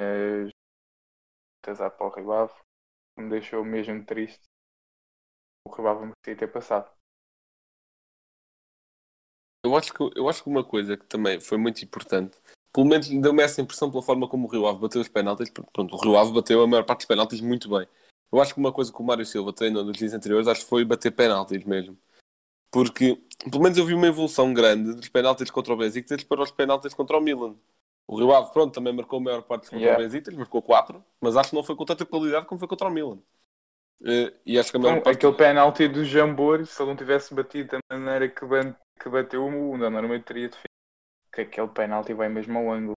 Eh, 0.00 0.48
Azar 1.66 1.90
para 1.90 2.06
o 2.06 2.10
que 2.10 3.22
me 3.22 3.28
deixou 3.28 3.64
mesmo 3.64 4.04
triste. 4.04 4.44
O 5.66 5.70
Rio 5.70 5.88
Ave 5.88 6.00
merecia 6.06 6.36
ter 6.36 6.52
passado. 6.52 6.90
Eu 9.64 9.76
acho, 9.76 9.92
que, 9.92 10.02
eu 10.16 10.28
acho 10.28 10.42
que 10.42 10.48
uma 10.48 10.64
coisa 10.64 10.96
que 10.96 11.04
também 11.04 11.40
foi 11.40 11.58
muito 11.58 11.84
importante, 11.84 12.38
pelo 12.72 12.86
menos 12.86 13.08
deu-me 13.08 13.42
essa 13.42 13.60
impressão 13.60 13.90
pela 13.90 14.02
forma 14.02 14.28
como 14.28 14.46
o 14.46 14.50
Rio 14.50 14.66
Ave 14.66 14.78
bateu 14.78 15.00
os 15.00 15.08
penaltis. 15.08 15.50
Pronto, 15.50 15.94
o 15.94 16.00
Rio 16.00 16.16
Ave 16.16 16.32
bateu 16.32 16.62
a 16.62 16.66
maior 16.66 16.84
parte 16.84 17.00
dos 17.00 17.06
penaltis 17.06 17.40
muito 17.40 17.68
bem. 17.68 17.86
Eu 18.30 18.40
acho 18.40 18.54
que 18.54 18.60
uma 18.60 18.72
coisa 18.72 18.92
que 18.92 19.00
o 19.00 19.04
Mário 19.04 19.26
Silva 19.26 19.52
treinou 19.52 19.84
nos 19.84 19.96
dias 19.96 20.12
anteriores, 20.12 20.46
acho 20.46 20.62
que 20.62 20.68
foi 20.68 20.84
bater 20.84 21.10
penaltis 21.10 21.64
mesmo. 21.64 21.98
Porque, 22.70 23.16
pelo 23.50 23.62
menos 23.62 23.78
eu 23.78 23.84
vi 23.86 23.94
uma 23.94 24.06
evolução 24.06 24.52
grande 24.52 24.94
dos 24.94 25.08
penaltis 25.08 25.50
contra 25.50 25.72
o 25.72 25.76
Besiktas 25.76 26.22
para 26.22 26.42
os 26.42 26.50
penaltis 26.50 26.94
contra 26.94 27.16
o 27.16 27.20
Milan. 27.20 27.56
O 28.08 28.16
Rio 28.16 28.34
Ave, 28.34 28.50
pronto, 28.52 28.72
também 28.72 28.92
marcou 28.92 29.18
a 29.18 29.22
maior 29.22 29.42
parte 29.42 29.70
contra 29.70 29.78
Yeah. 29.80 30.02
o 30.02 30.06
Besiktas, 30.06 30.34
marcou 30.34 30.62
4, 30.62 31.04
mas 31.20 31.36
acho 31.36 31.50
que 31.50 31.56
não 31.56 31.62
foi 31.62 31.76
com 31.76 31.84
tanta 31.84 32.06
qualidade 32.06 32.46
como 32.46 32.58
foi 32.58 32.66
contra 32.66 32.88
o 32.88 32.90
Milan. 32.90 33.18
Eh, 34.04 34.32
E 34.46 34.58
acho 34.58 34.70
que 34.70 34.78
a 34.78 34.80
maior 34.80 34.94
Então, 34.94 35.04
parte... 35.12 35.18
aquele 35.18 35.36
penalti 35.36 35.88
do 35.88 36.04
Jambor, 36.04 36.64
se 36.64 36.80
ele 36.80 36.88
não 36.88 36.96
tivesse 36.96 37.34
batido 37.34 37.78
da 37.90 37.98
maneira 37.98 38.26
que, 38.28 38.46
bateu, 39.10 39.44
o 39.46 39.78
Donnarumma 39.78 40.18
teria 40.20 40.48
defendido. 40.48 40.68
Que 41.32 41.42
aquele 41.42 41.68
penalti 41.68 42.14
vai 42.14 42.28
mesmo 42.28 42.58
ao 42.58 42.70
ângulo. 42.72 42.94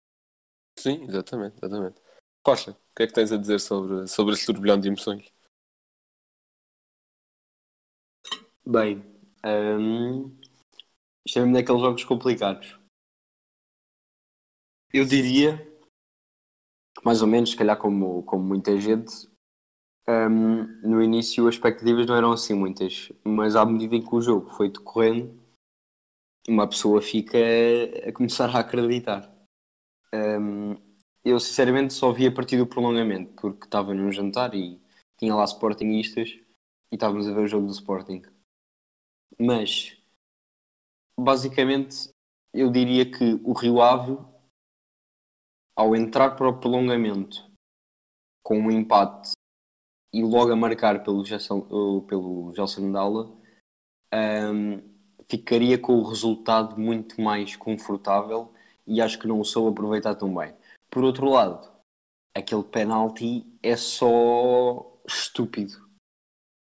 Sim, 0.80 1.04
exatamente, 1.04 1.58
exatamente. 1.58 2.02
Costa, 2.41 2.71
o 2.71 2.76
que 2.95 3.04
é 3.04 3.08
que 3.08 3.13
tens 3.13 3.32
a 3.32 3.38
dizer 3.38 3.60
sobre, 3.60 4.08
sobre 4.08 4.34
este 4.34 4.45
turbilhão 4.45 4.80
de 4.80 4.88
emoções? 4.88 5.32
Bem, 8.65 9.04
hum, 9.45 10.36
isto 11.26 11.39
é 11.39 11.41
mesmo 11.41 11.56
daqueles 11.56 11.82
jogos 11.82 12.04
complicados. 12.04 12.81
Eu 14.93 15.06
diria 15.06 15.71
mais 17.04 17.21
ou 17.21 17.27
menos, 17.27 17.51
se 17.51 17.56
calhar 17.56 17.77
como, 17.77 18.23
como 18.23 18.43
muita 18.43 18.80
gente, 18.80 19.30
hum, 20.08 20.65
no 20.84 21.01
início 21.01 21.47
as 21.47 21.56
expectativas 21.56 22.06
não 22.06 22.15
eram 22.15 22.32
assim 22.32 22.54
muitas, 22.54 23.12
mas 23.23 23.56
à 23.56 23.65
medida 23.65 23.95
em 23.95 24.01
que 24.01 24.13
o 24.13 24.21
jogo 24.21 24.51
foi 24.51 24.69
decorrendo, 24.69 25.39
uma 26.47 26.67
pessoa 26.67 27.01
fica 27.01 27.38
a 28.08 28.12
começar 28.12 28.49
a 28.49 28.60
acreditar. 28.60 29.34
Hum, 30.13 30.75
eu 31.23 31.39
sinceramente 31.39 31.93
só 31.93 32.12
vi 32.12 32.27
a 32.27 32.32
partir 32.32 32.58
do 32.58 32.67
prolongamento, 32.67 33.34
porque 33.34 33.65
estava 33.65 33.93
num 33.93 34.12
jantar 34.12 34.54
e 34.54 34.82
tinha 35.17 35.36
lá 35.36 35.45
Sportingistas 35.45 36.30
e 36.91 36.95
estávamos 36.95 37.27
a 37.27 37.34
ver 37.34 37.41
o 37.41 37.47
jogo 37.47 37.67
do 37.67 37.73
Sporting. 37.73 38.23
Mas, 39.39 39.97
basicamente, 41.17 42.10
eu 42.54 42.69
diria 42.71 43.10
que 43.10 43.39
o 43.43 43.54
Rio 43.54 43.82
Ave, 43.82 44.17
ao 45.75 45.95
entrar 45.95 46.31
para 46.31 46.49
o 46.49 46.60
prolongamento 46.60 47.49
com 48.43 48.60
um 48.60 48.71
empate 48.71 49.31
e 50.13 50.23
logo 50.23 50.51
a 50.51 50.55
marcar 50.55 51.03
pelo 51.03 51.23
Gelson, 51.23 51.60
eh, 51.60 52.07
pelo 52.07 52.53
Gelson 52.53 52.91
Dalla, 52.91 53.31
ehm, 54.13 54.79
ficaria 55.29 55.77
com 55.77 55.93
o 55.93 56.03
resultado 56.03 56.77
muito 56.79 57.21
mais 57.21 57.55
confortável 57.55 58.53
e 58.86 59.01
acho 59.01 59.17
que 59.17 59.27
não 59.27 59.39
o 59.39 59.45
soube 59.45 59.71
aproveitar 59.71 60.15
tão 60.15 60.34
bem. 60.36 60.53
Por 60.89 61.03
outro 61.03 61.29
lado, 61.29 61.71
aquele 62.36 62.63
penalti 62.63 63.45
é 63.63 63.77
só 63.77 64.99
estúpido. 65.07 65.89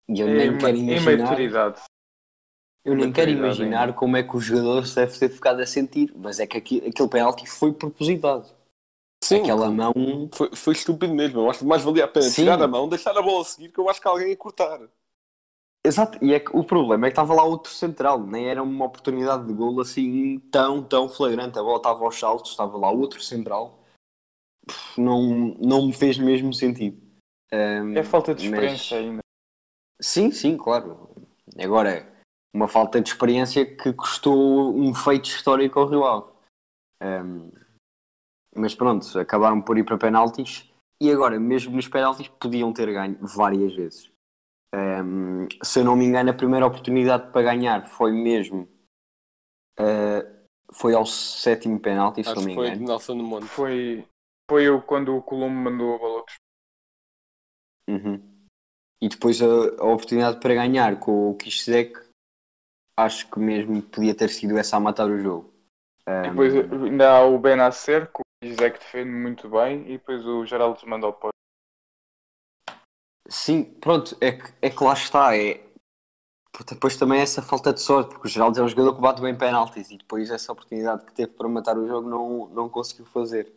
E 0.08 0.20
eu 0.20 0.28
nem 0.28 0.56
quero 0.58 0.76
imaginar, 0.76 1.14
Imaturidade. 1.14 1.82
eu 2.84 2.94
nem 2.94 3.12
quero 3.12 3.30
imaginar 3.30 3.94
como 3.94 4.16
é 4.16 4.22
que 4.22 4.36
o 4.36 4.40
jogador 4.40 4.86
se 4.86 4.94
deve 4.94 5.18
ter 5.18 5.28
ficado 5.28 5.60
a 5.60 5.66
sentir, 5.66 6.12
mas 6.14 6.38
é 6.38 6.46
que 6.46 6.58
aquele 6.58 7.08
penalti 7.08 7.46
foi 7.46 7.72
propositado. 7.72 8.61
Sim, 9.22 9.40
Aquela 9.42 9.70
mão 9.70 9.92
foi, 10.32 10.50
foi 10.54 10.72
estúpido 10.74 11.14
mesmo. 11.14 11.40
Eu 11.40 11.50
acho 11.50 11.60
que 11.60 11.64
mais 11.64 11.82
valia 11.82 12.04
a 12.04 12.08
pena 12.08 12.26
Sim. 12.26 12.42
tirar 12.42 12.60
a 12.60 12.66
mão, 12.66 12.88
deixar 12.88 13.16
a 13.16 13.22
bola 13.22 13.44
seguir, 13.44 13.70
que 13.70 13.78
eu 13.78 13.88
acho 13.88 14.00
que 14.00 14.08
alguém 14.08 14.30
ia 14.30 14.36
cortar. 14.36 14.80
Exato, 15.84 16.18
e 16.24 16.32
é 16.32 16.38
que 16.40 16.56
o 16.56 16.62
problema 16.62 17.06
é 17.06 17.10
que 17.10 17.12
estava 17.12 17.34
lá 17.34 17.42
outro 17.44 17.72
central, 17.72 18.20
nem 18.24 18.48
era 18.48 18.62
uma 18.62 18.84
oportunidade 18.84 19.46
de 19.46 19.52
golo 19.52 19.80
assim 19.80 20.38
tão, 20.50 20.82
tão 20.82 21.08
flagrante. 21.08 21.58
A 21.58 21.62
bola 21.62 21.76
estava 21.78 22.04
aos 22.04 22.18
saltos, 22.18 22.50
estava 22.52 22.76
lá 22.76 22.90
outro 22.90 23.20
central, 23.20 23.80
Pff, 24.66 25.00
não, 25.00 25.22
não 25.58 25.86
me 25.86 25.92
fez 25.92 26.16
mesmo 26.18 26.52
sentido. 26.54 27.00
Ahm, 27.52 27.96
É 27.96 28.02
falta 28.04 28.32
de 28.34 28.42
mas- 28.48 28.52
experiência 28.60 28.98
ainda. 28.98 29.22
Sim, 30.00 30.30
sim, 30.30 30.56
claro. 30.56 31.10
Agora, 31.58 32.12
uma 32.54 32.68
falta 32.68 33.00
de 33.00 33.08
experiência 33.10 33.64
que 33.64 33.92
custou 33.92 34.72
um 34.76 34.94
feito 34.94 35.26
histórico 35.26 35.78
ao 35.80 35.88
Rio 35.88 36.04
Ave. 36.04 36.26
Ahm, 37.00 37.50
mas 38.54 38.74
pronto, 38.74 39.18
acabaram 39.18 39.60
por 39.60 39.78
ir 39.78 39.84
para 39.84 39.98
penaltis 39.98 40.70
e 41.00 41.10
agora, 41.10 41.38
mesmo 41.40 41.74
nos 41.74 41.88
penaltis, 41.88 42.28
podiam 42.28 42.72
ter 42.72 42.92
ganho 42.92 43.18
várias 43.20 43.74
vezes. 43.74 44.10
Ahm, 44.74 45.48
se 45.62 45.80
eu 45.80 45.84
não 45.84 45.96
me 45.96 46.04
engano, 46.04 46.30
a 46.30 46.34
primeira 46.34 46.66
oportunidade 46.66 47.30
para 47.32 47.42
ganhar 47.42 47.86
foi 47.88 48.12
mesmo. 48.12 48.68
ah, 49.78 50.22
foi 50.72 50.94
ao 50.94 51.04
sétimo 51.04 51.78
penalti, 51.78 52.22
se 52.24 52.30
Acho 52.30 52.40
não 52.40 52.46
me 52.46 52.50
que 52.50 52.54
foi 52.54 52.70
de 52.70 52.76
engano. 52.76 52.88
Nelson 52.88 53.16
do 53.16 53.24
Monte. 53.24 53.46
Foi, 53.46 54.04
foi 54.50 54.64
eu 54.64 54.80
quando 54.80 55.16
o 55.16 55.22
Colombo 55.22 55.54
mandou 55.54 55.94
a 55.94 55.98
bola 55.98 56.24
para 56.24 56.34
Uhum. 57.88 58.22
E 59.02 59.08
depois 59.08 59.42
a, 59.42 59.46
a 59.46 59.84
oportunidade 59.92 60.38
para 60.40 60.54
ganhar 60.54 60.98
com 61.00 61.30
o 61.30 61.36
Kishzek, 61.36 61.98
acho 62.96 63.28
que 63.28 63.38
mesmo 63.38 63.82
podia 63.82 64.14
ter 64.14 64.30
sido 64.30 64.56
essa 64.56 64.76
a 64.76 64.80
matar 64.80 65.08
o 65.10 65.18
jogo. 65.18 65.52
E 66.06 66.10
Ahm, 66.10 66.30
depois 66.30 66.54
ainda 66.54 67.10
há 67.10 67.26
o 67.26 67.38
Benacer, 67.38 68.06
que 68.10 68.22
José 68.42 68.70
que 68.70 68.78
defende 68.78 69.10
muito 69.10 69.48
bem, 69.48 69.82
e 69.82 69.98
depois 69.98 70.24
o 70.26 70.44
Geraldo 70.44 70.80
manda 70.86 71.06
ao 71.06 71.12
posto. 71.12 71.32
Sim, 73.28 73.64
pronto, 73.64 74.16
é 74.20 74.32
que, 74.32 74.52
é 74.60 74.70
que 74.70 74.84
lá 74.84 74.92
está. 74.92 75.36
É... 75.36 75.64
Depois 76.68 76.96
também 76.96 77.20
essa 77.20 77.40
falta 77.40 77.72
de 77.72 77.80
sorte, 77.80 78.10
porque 78.10 78.26
o 78.26 78.30
Geraldo 78.30 78.60
é 78.60 78.62
um 78.62 78.68
jogador 78.68 78.94
que 78.94 79.00
bate 79.00 79.22
bem 79.22 79.36
penaltis 79.36 79.90
e 79.90 79.96
depois 79.96 80.30
essa 80.30 80.52
oportunidade 80.52 81.04
que 81.06 81.14
teve 81.14 81.32
para 81.32 81.48
matar 81.48 81.78
o 81.78 81.88
jogo 81.88 82.08
não, 82.08 82.46
não 82.48 82.68
conseguiu 82.68 83.06
fazer. 83.06 83.50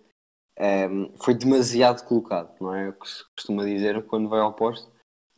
Ahm, 0.57 1.11
foi 1.17 1.33
demasiado 1.33 2.05
colocado, 2.07 2.55
não 2.61 2.73
é? 2.73 2.89
O 2.89 2.93
que 2.93 3.09
se 3.09 3.25
costuma 3.35 3.65
dizer 3.65 4.05
quando 4.05 4.29
vai 4.29 4.39
ao 4.39 4.53
posto 4.53 4.89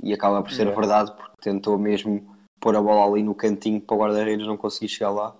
e 0.04 0.14
acaba 0.14 0.44
por 0.44 0.52
ser 0.52 0.68
Yeah. 0.68 0.80
verdade 0.80 1.12
porque 1.16 1.34
tentou 1.42 1.78
mesmo 1.80 2.38
pôr 2.60 2.76
a 2.76 2.82
bola 2.82 3.12
ali 3.12 3.24
no 3.24 3.34
cantinho 3.34 3.82
para 3.82 3.96
o 3.96 4.00
guarda-redes 4.00 4.46
não 4.46 4.58
conseguir 4.58 4.90
chegar 4.90 5.10
lá. 5.10 5.36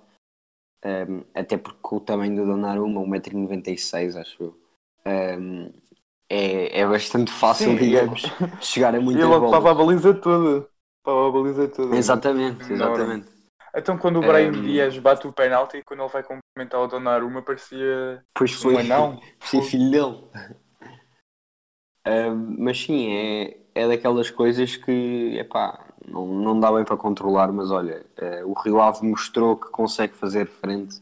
Ahm, 0.84 1.24
até 1.34 1.58
porque 1.58 1.80
o 1.96 2.00
tamanho 2.00 2.36
do 2.36 2.46
Donnarumma, 2.46 3.02
1,96m, 3.02 4.16
acho 4.16 4.44
eu, 4.44 4.56
ahm, 5.06 5.70
é, 6.30 6.82
é 6.82 6.88
bastante 6.88 7.32
fácil, 7.32 7.74
Sim, 7.74 7.78
digamos, 7.78 8.22
chegar 8.62 8.94
a 8.96 9.00
E 9.02 9.04
muitas 9.04 9.24
ele 9.24 9.34
bolas. 9.40 9.66
a 9.66 9.74
baliza 9.74 10.14
toda. 10.14 10.68
Ocupava 11.04 11.28
a 11.28 11.32
baliza 11.32 11.68
toda. 11.68 11.96
Exatamente, 11.96 12.74
exatamente. 12.74 13.28
Então 13.76 13.98
quando 13.98 14.20
o 14.20 14.24
Brian 14.24 14.52
Ehm. 14.52 14.64
Dias 14.64 14.98
bate 14.98 15.28
o 15.28 15.34
penalti, 15.34 15.84
quando 15.84 16.02
ele 16.04 16.10
vai 16.12 16.24
cumprimentar 16.24 16.82
o 16.82 16.88
Donnarumma, 16.88 17.42
parecia 17.42 18.24
Pois 18.34 18.52
foi, 18.52 18.76
um 18.76 18.78
anão. 18.80 19.20
sim, 19.44 19.62
filho 19.62 19.92
dele. 19.92 20.28
Mas 22.58 22.80
sim, 22.80 23.12
é, 23.14 23.58
é 23.76 23.88
daquelas 23.88 24.30
coisas 24.30 24.76
que 24.76 25.38
epá, 25.40 25.87
não, 26.08 26.26
não 26.28 26.60
dá 26.60 26.72
bem 26.72 26.86
para 26.86 26.98
controlar, 26.98 27.52
mas 27.52 27.70
olha, 27.72 28.06
ah, 28.18 28.46
o 28.46 28.54
Rio 28.54 28.82
Ave 28.82 29.06
mostrou 29.08 29.58
que 29.58 29.70
consegue 29.70 30.14
fazer 30.16 30.48
frente 30.48 31.02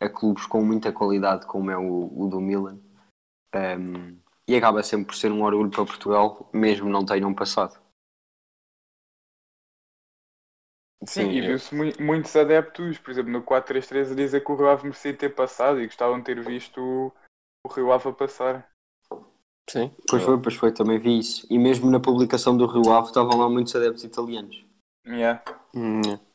a 0.00 0.08
clubes 0.08 0.44
com 0.46 0.62
muita 0.62 0.92
qualidade, 0.92 1.46
como 1.46 1.70
é 1.70 1.76
o, 1.78 2.10
o 2.14 2.28
do 2.28 2.40
Milan. 2.40 2.78
Ahm, 3.54 4.18
e 4.46 4.56
acaba 4.56 4.82
sempre 4.82 5.06
por 5.06 5.14
ser 5.14 5.30
um 5.32 5.42
orgulho 5.42 5.70
para 5.70 5.86
Portugal, 5.86 6.50
mesmo 6.52 6.88
não 6.90 7.04
tenham 7.06 7.32
passado. 7.32 7.80
Sim, 11.06 11.30
e 11.30 11.38
eu- 11.38 11.46
viu-se 11.46 11.74
mui- 11.74 11.94
muitos 12.00 12.34
adeptos, 12.34 12.98
por 12.98 13.10
exemplo, 13.10 13.30
no 13.30 13.42
4-3-3, 13.42 14.10
a 14.10 14.14
dizer 14.14 14.42
que 14.44 14.50
o 14.50 14.56
Rio 14.56 14.68
Ave 14.68 14.84
merecia 14.84 15.16
ter 15.16 15.34
passado 15.34 15.80
e 15.80 15.86
gostavam 15.86 16.18
de 16.18 16.24
ter 16.24 16.42
visto 16.42 16.80
o, 16.80 17.12
o 17.66 17.72
Rio 17.72 17.92
Ave 17.92 18.08
a 18.08 18.12
passar. 18.12 18.73
Sim. 19.68 19.90
Pois 20.08 20.22
foi, 20.22 20.40
pois 20.40 20.54
foi, 20.54 20.72
também 20.72 20.98
vi 20.98 21.18
isso. 21.18 21.46
E 21.50 21.58
mesmo 21.58 21.90
na 21.90 22.00
publicação 22.00 22.56
do 22.56 22.66
Rio 22.66 22.92
Ave 22.92 23.08
estavam 23.08 23.38
lá 23.38 23.48
muitos 23.48 23.74
adeptos 23.74 24.04
italianos. 24.04 24.64
Yeah. 25.06 25.42
É. 25.74 26.34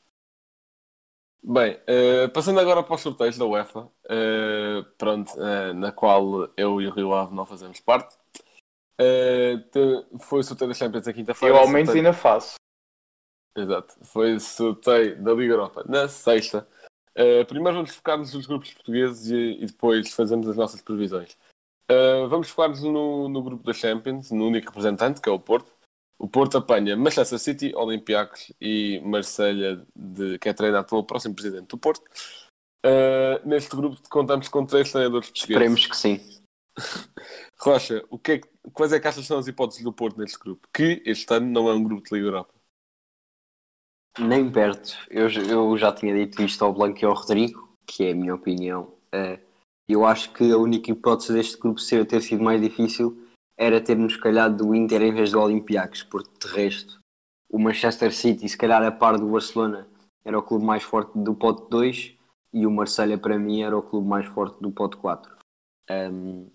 Bem, 1.41 1.79
eh, 1.87 2.27
passando 2.27 2.59
agora 2.59 2.83
para 2.83 2.95
os 2.95 3.01
sorteios 3.01 3.37
da 3.37 3.45
UEFA, 3.45 3.89
eh, 4.09 4.85
pronto, 4.97 5.31
eh, 5.41 5.73
na 5.73 5.91
qual 5.91 6.49
eu 6.57 6.81
e 6.81 6.87
o 6.87 6.91
Rio 6.91 7.13
Ave 7.13 7.33
não 7.33 7.45
fazemos 7.45 7.79
parte. 7.79 8.17
Te- 8.97 10.05
foi 10.19 10.41
o 10.41 10.43
sorteio 10.43 10.67
da 10.69 10.73
Champions 10.75 11.05
na 11.07 11.13
quinta-feira. 11.13 11.55
Eu 11.55 11.59
ao 11.61 11.67
menos 11.69 11.87
sorteio- 11.87 12.05
ainda 12.05 12.13
faço. 12.17 12.55
Exato, 13.55 13.95
foi 14.05 14.35
o 14.35 14.39
sorteio 14.39 15.23
da 15.23 15.33
Liga 15.33 15.53
Europa 15.53 15.83
na 15.87 16.07
sexta. 16.09 16.67
Primeiro 17.47 17.77
vamos 17.77 17.95
focar-nos 17.95 18.33
nos 18.33 18.45
grupos 18.45 18.73
portugueses 18.73 19.31
e, 19.31 19.63
e 19.63 19.65
depois 19.65 20.13
fazemos 20.13 20.47
as 20.49 20.57
nossas 20.57 20.81
previsões. 20.81 21.37
Eh, 21.89 22.27
vamos 22.27 22.49
focar-nos 22.49 22.83
no, 22.83 23.27
no 23.27 23.41
grupo 23.41 23.63
da 23.63 23.73
Champions, 23.73 24.29
no 24.29 24.47
único 24.47 24.67
representante, 24.67 25.19
que 25.19 25.27
é 25.27 25.31
o 25.31 25.39
Porto. 25.39 25.71
O 26.19 26.27
Porto 26.27 26.57
apanha 26.57 26.95
Manchester 26.95 27.39
City, 27.39 27.73
Olympiacos 27.75 28.53
e 28.61 29.01
Marselha, 29.03 29.83
de, 29.95 30.37
que 30.37 30.49
é 30.49 30.53
treinado 30.53 30.87
pelo 30.87 31.03
próximo 31.03 31.33
presidente 31.33 31.67
do 31.67 31.77
Porto. 31.77 32.03
Uh, 32.85 33.47
neste 33.47 33.75
grupo 33.75 33.97
contamos 34.09 34.47
com 34.47 34.65
três 34.65 34.91
treinadores 34.91 35.29
portugueses. 35.29 35.49
Esperemos 35.49 35.85
que 35.87 35.97
sim. 35.97 36.41
Rocha, 37.59 38.05
o 38.09 38.19
que 38.19 38.33
é 38.33 38.41
quais 38.71 38.93
é 38.93 38.99
que 38.99 39.07
achas 39.07 39.25
são 39.25 39.39
as 39.39 39.47
hipóteses 39.47 39.83
do 39.83 39.91
Porto 39.91 40.19
neste 40.19 40.37
grupo? 40.37 40.67
Que 40.73 41.01
este 41.05 41.33
ano 41.33 41.47
não 41.47 41.69
é 41.69 41.73
um 41.73 41.83
grupo 41.83 42.07
de 42.07 42.13
Liga 42.13 42.27
Europa. 42.27 42.53
Nem 44.19 44.51
perto. 44.51 44.97
Eu, 45.09 45.29
eu 45.29 45.77
já 45.77 45.91
tinha 45.91 46.13
dito 46.13 46.41
isto 46.41 46.63
ao 46.63 46.73
Blanco 46.73 46.99
e 47.01 47.05
ao 47.05 47.13
Rodrigo, 47.13 47.77
que 47.87 48.05
é 48.05 48.11
a 48.11 48.15
minha 48.15 48.35
opinião. 48.35 48.93
Eh, 49.11 49.39
eu 49.89 50.05
acho 50.05 50.31
que 50.33 50.51
a 50.51 50.57
única 50.57 50.91
hipótese 50.91 51.33
deste 51.33 51.57
grupo 51.57 51.79
ser, 51.79 52.05
ter 52.05 52.21
sido 52.21 52.43
mais 52.43 52.61
difícil 52.61 53.27
era 53.57 53.81
termos 53.81 54.15
calhado 54.15 54.63
do 54.63 54.75
Inter 54.75 55.01
em 55.01 55.13
vez 55.13 55.31
do 55.31 55.41
Olympiacos, 55.41 56.03
porque 56.03 56.29
de 56.39 56.53
resto 56.53 56.99
o 57.49 57.57
Manchester 57.57 58.13
City, 58.13 58.47
se 58.47 58.57
calhar 58.57 58.83
a 58.83 58.91
par 58.91 59.17
do 59.17 59.27
Barcelona, 59.27 59.87
era 60.23 60.37
o 60.37 60.43
clube 60.43 60.63
mais 60.63 60.83
forte 60.83 61.17
do 61.17 61.33
pote 61.33 61.67
2 61.69 62.15
e 62.53 62.65
o 62.65 62.71
Marselha 62.71 63.17
para 63.17 63.39
mim 63.39 63.63
era 63.63 63.75
o 63.75 63.81
clube 63.81 64.07
mais 64.07 64.27
forte 64.27 64.61
do 64.61 64.71
pote 64.71 64.95
4. 64.97 65.35
Ahm, 65.89 66.47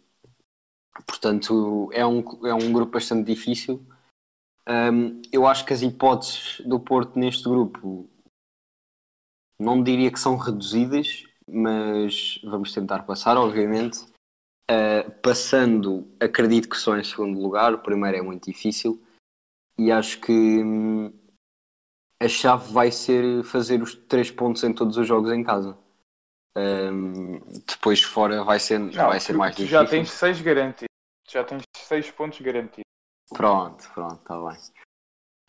portanto, 1.04 1.90
é 1.92 2.06
um, 2.06 2.22
é 2.46 2.54
um 2.54 2.72
grupo 2.72 2.92
bastante 2.92 3.26
difícil. 3.26 3.84
Ahm, 4.66 5.20
eu 5.32 5.46
acho 5.46 5.66
que 5.66 5.72
as 5.72 5.82
hipóteses 5.82 6.60
do 6.64 6.78
Porto 6.78 7.18
neste 7.18 7.42
grupo 7.44 8.08
não 9.58 9.82
diria 9.82 10.10
que 10.12 10.20
são 10.20 10.36
reduzidas, 10.36 11.24
mas 11.48 12.40
vamos 12.44 12.72
tentar 12.72 13.02
passar, 13.04 13.36
obviamente. 13.36 14.00
Ah, 14.70 15.08
passando, 15.22 16.08
acredito 16.18 16.68
que 16.68 16.76
só 16.76 16.96
em 16.96 17.04
segundo 17.04 17.38
lugar, 17.40 17.74
o 17.74 17.78
primeiro 17.78 18.16
é 18.16 18.22
muito 18.22 18.50
difícil 18.50 19.00
e 19.78 19.92
acho 19.92 20.20
que 20.20 20.32
hum, 20.32 21.12
a 22.22 22.28
chave 22.28 22.72
vai 22.72 22.90
ser 22.90 23.44
fazer 23.44 23.82
os 23.82 23.94
três 23.94 24.30
pontos 24.30 24.64
em 24.64 24.72
todos 24.72 24.96
os 24.96 25.06
jogos 25.06 25.30
em 25.32 25.42
casa. 25.44 25.76
Ahm, 26.56 27.40
depois 27.66 28.00
fora 28.02 28.42
vai 28.44 28.58
ser, 28.60 28.78
Não, 28.78 29.08
vai 29.08 29.20
ser 29.20 29.32
tu, 29.32 29.38
mais 29.38 29.54
difícil. 29.54 29.78
já 29.78 29.86
tens 29.86 30.10
seis 30.10 30.40
garantidos. 30.40 30.88
Já 31.28 31.44
tens 31.44 31.62
seis 31.76 32.10
pontos 32.10 32.40
garantidos. 32.40 32.84
Pronto, 33.30 33.90
pronto, 33.92 34.14
está 34.14 34.34
bem. 34.48 34.58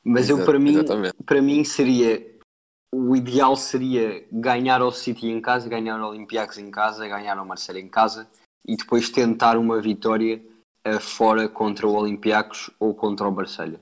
Mas 0.03 0.29
eu 0.29 0.37
Exa- 0.37 0.45
para 0.45 0.59
mim, 0.59 0.71
Exatamente. 0.73 1.23
para 1.25 1.41
mim 1.41 1.63
seria 1.63 2.34
o 2.97 3.15
ideal 3.15 3.55
seria 3.55 4.25
ganhar 4.31 4.81
ao 4.81 4.91
City 4.91 5.27
em 5.27 5.41
casa, 5.41 5.67
ganhar 5.67 5.99
ao 5.99 6.11
Olympiacos 6.11 6.57
em 6.57 6.71
casa, 6.71 7.07
ganhar 7.07 7.37
ao 7.37 7.45
Marcelo 7.45 7.79
em 7.79 7.89
casa 7.89 8.27
e 8.65 8.77
depois 8.77 9.09
tentar 9.09 9.57
uma 9.57 9.81
vitória 9.81 10.41
eh, 10.83 10.99
fora 10.99 11.49
contra 11.49 11.85
o 11.85 11.93
Olympiacos 11.93 12.69
ou 12.79 12.95
contra 12.95 13.27
o 13.27 13.31
Barcelona. 13.31 13.81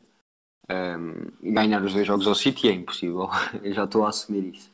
Ahm, 0.70 1.28
ganhar 1.42 1.84
os 1.84 1.94
dois 1.94 2.08
jogos 2.08 2.26
ao 2.26 2.34
City 2.34 2.70
é 2.70 2.72
impossível, 2.72 3.30
eu 3.62 3.74
já 3.74 3.84
estou 3.84 4.06
a 4.06 4.10
assumir 4.10 4.56
isso. 4.56 4.72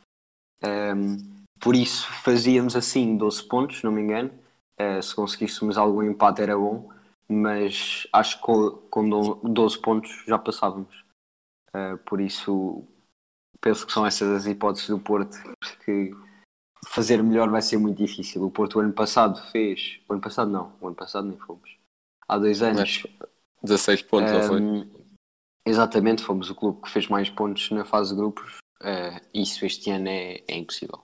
Ahm, 0.64 1.18
por 1.60 1.76
isso 1.76 2.08
fazíamos 2.24 2.76
assim 2.76 3.18
12 3.18 3.44
pontos, 3.44 3.84
não 3.84 3.92
me 3.92 4.02
engano. 4.02 4.32
Eh, 4.78 5.02
se 5.02 5.14
conseguíssemos 5.14 5.78
algum 5.78 6.02
empate 6.04 6.42
era 6.42 6.58
bom, 6.58 6.90
mas 7.28 8.08
acho 8.14 8.38
que 8.38 8.44
com, 8.44 8.72
com 8.90 9.10
do- 9.10 9.36
12 9.44 9.78
pontos 9.80 10.24
já 10.26 10.38
passávamos. 10.40 11.04
Uh, 11.76 11.98
por 12.00 12.20
isso 12.20 12.84
penso 13.62 13.86
que 13.86 13.94
são 13.94 14.06
essas 14.06 14.30
as 14.30 14.46
hipóteses 14.46 14.90
do 14.90 15.00
Porto 15.00 15.38
que 15.86 16.12
fazer 16.88 17.22
melhor 17.22 17.50
vai 17.50 17.62
ser 17.62 17.78
muito 17.78 17.98
difícil. 17.98 18.44
O 18.44 18.52
Porto, 18.52 18.78
o 18.78 18.80
ano 18.80 18.94
passado, 18.94 19.42
fez. 19.52 20.00
O 20.08 20.14
ano 20.14 20.22
passado, 20.22 20.50
não. 20.50 20.74
O 20.80 20.88
ano 20.88 20.96
passado 20.96 21.28
nem 21.28 21.38
fomos. 21.38 21.78
Há 22.28 22.38
dois 22.38 22.62
anos. 22.62 23.04
16 23.62 24.04
pontos, 24.04 24.32
não 24.32 24.44
foi? 24.44 24.62
Hum, 24.62 24.90
exatamente, 25.66 26.24
fomos 26.24 26.50
o 26.50 26.56
clube 26.56 26.82
que 26.82 26.90
fez 26.90 27.08
mais 27.08 27.30
pontos 27.30 27.70
na 27.72 27.84
fase 27.84 28.12
de 28.12 28.16
grupos. 28.16 28.58
Uh, 28.82 29.20
isso 29.34 29.66
este 29.66 29.92
ano 29.92 30.08
é, 30.08 30.42
é 30.48 30.58
impossível. 30.58 31.04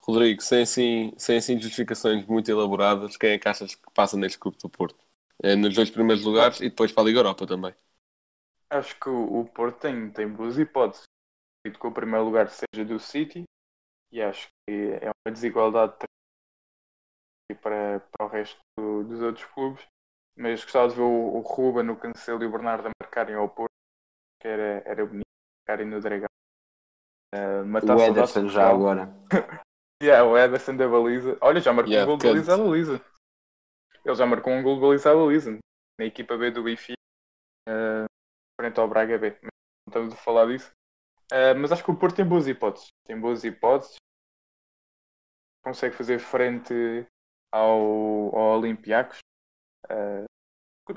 Rodrigo, 0.00 0.40
sem 0.40 0.62
assim, 0.62 1.12
sem 1.18 1.36
assim 1.36 1.60
justificações 1.60 2.24
muito 2.26 2.50
elaboradas, 2.50 3.18
quem 3.18 3.32
é 3.32 3.38
que 3.38 3.46
achas 3.46 3.74
que 3.74 3.90
passa 3.92 4.16
neste 4.16 4.38
grupo 4.38 4.56
do 4.58 4.70
Porto? 4.70 5.04
É 5.42 5.54
nos 5.54 5.74
dois 5.74 5.90
primeiros 5.90 6.24
lugares 6.24 6.60
e 6.60 6.70
depois 6.70 6.90
para 6.90 7.02
a 7.02 7.06
Liga 7.06 7.18
Europa 7.18 7.46
também. 7.46 7.74
Acho 8.70 8.98
que 9.00 9.08
o, 9.08 9.44
Porto 9.46 9.80
tem, 9.80 10.10
tem 10.10 10.28
boas 10.28 10.58
hipóteses. 10.58 11.04
Acredito 11.60 11.80
que 11.80 11.86
o 11.86 11.92
primeiro 11.92 12.24
lugar 12.24 12.48
seja 12.48 12.84
do 12.84 12.98
City 12.98 13.44
e 14.12 14.22
acho 14.22 14.48
que 14.66 14.92
é 15.00 15.10
uma 15.10 15.32
desigualdade 15.32 15.94
para, 17.62 18.00
para 18.00 18.26
o 18.26 18.28
resto 18.28 18.58
do, 18.78 19.04
dos 19.04 19.22
outros 19.22 19.44
clubes. 19.46 19.86
Mas 20.36 20.62
gostava 20.62 20.88
de 20.88 20.94
ver 20.96 21.02
o, 21.02 21.36
o 21.36 21.40
Ruben, 21.40 21.90
o 21.90 21.96
Cancelo 21.96 22.42
e 22.42 22.46
o 22.46 22.50
Bernardo 22.50 22.88
a 22.88 22.92
marcarem 23.02 23.34
ao 23.34 23.48
Porto, 23.48 23.72
que 24.40 24.46
era, 24.46 24.82
era 24.86 25.04
bonito, 25.04 25.26
marcarem 25.60 25.90
no 25.90 26.00
Dragão. 26.00 26.28
Uh, 27.34 27.94
o 27.94 28.00
Ederson 28.00 28.48
já 28.48 28.70
agora. 28.70 29.12
yeah, 30.02 30.24
o 30.24 30.36
Ederson 30.38 30.76
da 30.76 30.88
baliza. 30.88 31.36
Olha, 31.40 31.60
já 31.60 31.72
marcou 31.72 31.92
Yeah, 31.92 32.10
um 32.10 32.16
gol 32.16 32.18
de 32.18 32.28
baliza 32.28 32.54
à 32.54 32.58
baliza. 32.58 33.04
Ele 34.04 34.14
já 34.14 34.26
marcou 34.26 34.52
um 34.52 34.62
gol 34.62 34.76
de 34.76 34.80
baliza 34.80 35.10
à 35.10 35.14
baliza 35.14 35.58
na 35.98 36.06
equipa 36.06 36.36
B 36.38 36.50
do 36.50 36.62
Benfica, 36.62 36.94
uh, 37.68 38.07
frente 38.58 38.80
ao 38.80 38.88
Braga 38.88 39.16
B. 39.18 39.38
Não 39.42 39.50
estamos 39.88 40.12
a 40.12 40.16
falar 40.16 40.46
disso. 40.46 40.70
Uh, 41.32 41.54
mas 41.60 41.70
acho 41.70 41.84
que 41.84 41.90
o 41.90 41.96
Porto 41.96 42.16
tem 42.16 42.26
boas 42.26 42.48
hipóteses. 42.48 42.88
Tem 43.06 43.18
boas 43.18 43.44
hipóteses. 43.44 43.96
Consegue 45.62 45.94
fazer 45.94 46.18
frente 46.18 46.74
ao, 47.52 48.36
ao 48.36 48.58
Olympiacos. 48.58 49.18
Uh, 49.84 50.24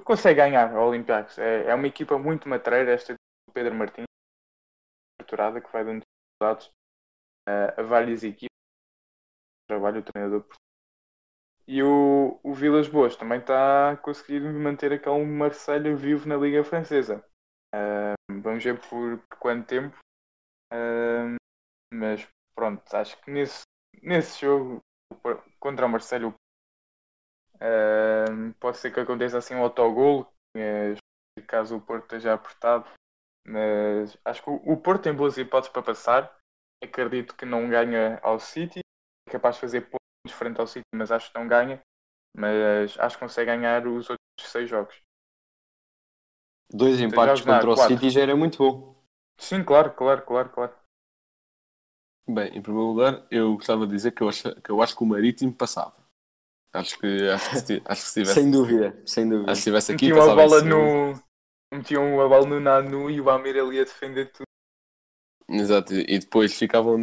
consegue 0.04 0.40
ganhar 0.40 0.74
ao 0.74 0.88
Olympiacos. 0.88 1.38
É, 1.38 1.66
é 1.66 1.76
uma 1.76 1.88
equipa 1.88 2.18
muito 2.18 2.50
matreira, 2.50 2.92
esta 2.92 3.14
do 3.14 3.54
Pedro 3.54 3.76
Martins, 3.76 4.06
estruturada, 5.20 5.62
que 5.62 5.72
vai 5.72 5.84
dando 5.84 6.04
resultados 6.42 6.68
uh, 7.48 7.80
a 7.80 7.84
várias 7.84 8.24
equipas. 8.24 8.50
Trabalho 9.68 10.00
o 10.00 10.04
treinador. 10.04 10.46
E 11.68 11.84
o, 11.84 12.40
o 12.44 12.54
Vilas 12.54 12.88
Boas 12.88 13.16
também 13.16 13.40
está 13.40 13.92
a 13.92 13.98
conseguir 13.98 14.42
manter 14.42 14.92
aquele 14.92 15.24
Marselha 15.26 15.96
vivo 15.96 16.28
na 16.28 16.36
Liga 16.36 16.64
Francesa. 16.64 17.24
Vamos 18.44 18.64
ver 18.64 18.80
por, 18.90 19.22
quanto 19.40 19.68
tempo. 19.68 19.98
Uh, 20.74 21.36
mas 21.94 22.28
pronto, 22.56 22.84
acho 22.96 23.22
que 23.22 23.32
nesse, 23.32 23.64
nesse 24.02 24.42
jogo 24.42 24.80
contra 25.60 25.86
o 25.86 25.90
Marcelo 25.90 26.34
uh, 27.56 28.54
pode 28.60 28.78
ser 28.78 28.94
que 28.94 29.00
aconteça 29.00 29.38
assim 29.38 29.54
um 29.54 29.64
autogol, 29.64 30.32
mas 30.56 30.98
caso 31.48 31.78
o 31.78 31.82
Porto 31.82 32.04
esteja 32.04 32.34
apertado. 32.34 32.90
Mas 33.46 34.18
acho 34.24 34.44
que 34.44 34.50
o, 34.50 34.56
o 34.56 34.78
Porto 34.78 35.04
tem 35.04 35.14
boas 35.14 35.38
hipóteses 35.38 35.72
para 35.72 35.84
passar. 35.84 36.38
Acredito 36.84 37.36
que 37.36 37.46
não 37.46 37.70
ganha 37.70 38.20
ao 38.24 38.40
City, 38.40 38.80
é 39.28 39.32
capaz 39.32 39.56
de 39.56 39.62
fazer 39.62 39.82
pontos 39.82 40.38
frente 40.38 40.60
ao 40.60 40.68
City, 40.68 40.86
mas 40.96 41.12
acho 41.12 41.32
que 41.32 41.38
não 41.38 41.48
ganha. 41.48 41.82
Mas 42.36 42.98
acho 42.98 43.18
que 43.18 43.24
consegue 43.24 43.52
ganhar 43.52 43.86
os 43.86 44.10
outros 44.10 44.52
seis 44.52 44.70
jogos. 44.70 45.00
Dois 46.74 47.02
empates 47.02 47.42
contra 47.42 47.70
o 47.70 47.76
quatro. 47.76 47.96
City 47.96 48.10
já 48.10 48.22
era 48.22 48.36
muito 48.36 48.58
bom. 48.58 48.96
Sim, 49.38 49.64
claro, 49.64 49.92
claro, 49.92 50.22
claro, 50.22 50.50
claro. 50.50 50.74
Bem, 52.28 52.56
em 52.56 52.62
primeiro 52.62 52.88
lugar, 52.88 53.26
eu 53.30 53.56
gostava 53.56 53.86
de 53.86 53.94
dizer 53.94 54.12
que 54.12 54.22
eu 54.22 54.30
acho 54.30 54.56
que, 54.62 54.70
eu 54.70 54.82
acho 54.82 54.96
que 54.96 55.04
o 55.04 55.06
Marítimo 55.06 55.54
passava. 55.54 55.96
Acho 56.74 56.98
que, 56.98 57.30
acho 57.30 57.50
que, 57.50 57.58
se, 57.58 57.82
acho 57.84 58.02
que 58.02 58.08
se 58.08 58.14
tivesse, 58.22 58.42
Sem 58.42 58.52
dúvida, 58.52 59.02
sem 59.06 59.28
dúvida. 59.28 59.52
acho 59.52 59.60
que 59.60 59.64
se 59.64 59.70
tivesse 59.70 59.92
aqui, 59.92 60.08
Metiam 60.08 60.32
a 60.32 60.36
bola 60.36 60.62
no. 60.62 61.24
Metiam 61.74 62.22
a 62.22 62.28
bola 62.28 62.46
no 62.46 62.60
Nanu 62.60 63.10
e 63.10 63.20
o 63.20 63.30
Amir 63.30 63.58
ali 63.58 63.80
a 63.80 63.84
defender 63.84 64.32
tudo. 64.32 64.46
Exato, 65.50 65.94
e 65.94 66.20
depois 66.20 66.58
ficavam, 66.58 66.98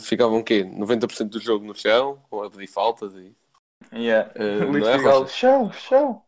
ficavam 0.00 0.38
o 0.38 0.44
quê? 0.44 0.64
90% 0.64 1.28
do 1.28 1.38
jogo 1.38 1.64
no 1.64 1.74
chão, 1.76 2.20
ou 2.28 2.42
a 2.42 2.50
pedir 2.50 2.66
faltas 2.66 3.14
e... 3.14 3.32
Yeah. 3.92 4.32
Eh, 4.34 4.64
Luís 4.64 4.84
é, 4.84 4.98
Figal, 4.98 5.28
chão, 5.28 5.72
chão. 5.72 6.24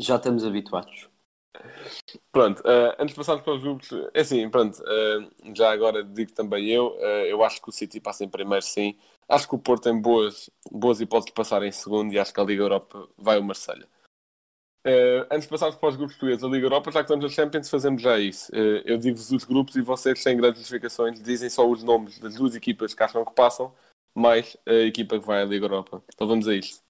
Já 0.00 0.16
estamos 0.16 0.44
habituados. 0.44 1.08
Pronto, 2.32 2.62
eh, 2.64 2.96
antes 2.98 3.12
de 3.12 3.18
passarmos 3.18 3.44
para 3.44 3.54
os 3.54 3.62
grupos, 3.62 3.90
é 4.14 4.20
assim, 4.20 4.48
pronto, 4.48 4.82
eh, 4.86 5.30
já 5.54 5.70
agora 5.70 6.02
digo 6.02 6.32
também 6.32 6.68
eu, 6.68 6.96
eh, 6.98 7.32
eu 7.32 7.42
acho 7.44 7.60
que 7.60 7.68
o 7.68 7.72
City 7.72 8.00
passa 8.00 8.24
em 8.24 8.28
primeiro, 8.28 8.64
sim. 8.64 8.96
Acho 9.28 9.48
que 9.48 9.54
o 9.54 9.58
Porto 9.58 9.84
tem 9.84 10.00
boas, 10.00 10.48
boas 10.72 11.00
hipóteses 11.00 11.26
de 11.26 11.32
passar 11.32 11.62
em 11.62 11.70
segundo 11.72 12.12
e 12.12 12.18
acho 12.18 12.32
que 12.32 12.40
a 12.40 12.44
Liga 12.44 12.62
Europa 12.62 13.08
vai 13.16 13.38
o 13.38 13.44
Marselha. 13.44 13.86
Antes 15.30 15.44
de 15.44 15.48
passarmos 15.50 15.76
para 15.76 15.88
os 15.90 15.96
grupos 15.96 16.14
portugueses 16.16 16.42
da 16.42 16.48
Liga 16.48 16.66
Europa, 16.66 16.90
já 16.90 17.00
que 17.00 17.04
estamos 17.04 17.24
na 17.24 17.30
Champions, 17.30 17.70
fazemos 17.70 18.02
já 18.02 18.18
isso. 18.18 18.50
Eu 18.54 18.98
digo-vos 18.98 19.30
os 19.30 19.44
grupos 19.44 19.76
e 19.76 19.82
vocês, 19.82 20.20
sem 20.22 20.36
grandes 20.36 20.60
justificações, 20.60 21.22
dizem 21.22 21.48
só 21.50 21.68
os 21.68 21.82
nomes 21.84 22.18
das 22.18 22.34
duas 22.34 22.54
equipas 22.56 22.92
que 22.94 23.02
acham 23.02 23.24
que 23.24 23.34
passam, 23.34 23.72
mais 24.14 24.56
a 24.66 24.72
equipa 24.72 25.18
que 25.20 25.26
vai 25.26 25.42
à 25.42 25.44
Liga 25.44 25.66
Europa. 25.66 26.02
Então 26.12 26.26
vamos 26.26 26.48
a 26.48 26.54
isto. 26.54 26.89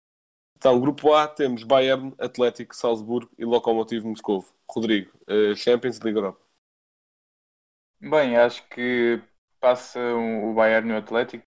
Então, 0.60 0.80
grupo 0.80 1.14
A, 1.14 1.26
temos 1.26 1.64
Bayern, 1.64 2.14
Atlético, 2.18 2.76
Salzburgo 2.76 3.30
e 3.38 3.44
Lokomotiv 3.46 4.04
Moscovo. 4.04 4.52
Rodrigo, 4.70 5.10
eh, 5.26 5.54
Champions 5.56 5.98
e 5.98 6.04
Liga 6.04 6.18
Europa. 6.18 6.40
Bem, 8.00 8.36
acho 8.36 8.66
que 8.68 9.22
passa 9.60 9.98
o 10.00 10.52
Bayern 10.54 10.88
no 10.88 10.96
Atlético, 10.98 11.44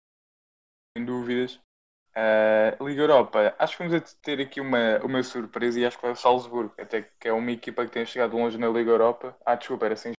sem 0.97 1.06
dúvidas. 1.06 1.60
Ah, 2.15 2.76
Liga 2.84 3.04
Europa, 3.04 3.56
acho 3.60 3.78
que 3.78 3.84
vamos 3.88 3.95
a 3.97 4.15
ter 4.23 4.41
aqui 4.41 4.62
uma, 4.62 4.99
uma 5.04 5.23
surpresa 5.23 5.80
e 5.80 5.86
acho 5.86 5.97
que 5.97 6.04
vai 6.04 6.13
o 6.13 6.15
Salzburgo, 6.17 6.73
até 6.80 7.04
que 7.04 7.28
é 7.30 7.34
uma 7.34 7.52
equipa 7.52 7.86
que 7.86 7.91
tem 7.93 8.06
chegado 8.06 8.38
longe 8.38 8.58
na 8.58 8.69
Liga 8.69 8.91
Europa. 8.91 9.38
Ah, 9.45 9.56
desculpa, 9.56 9.86
era 9.88 9.95
sem. 9.95 10.13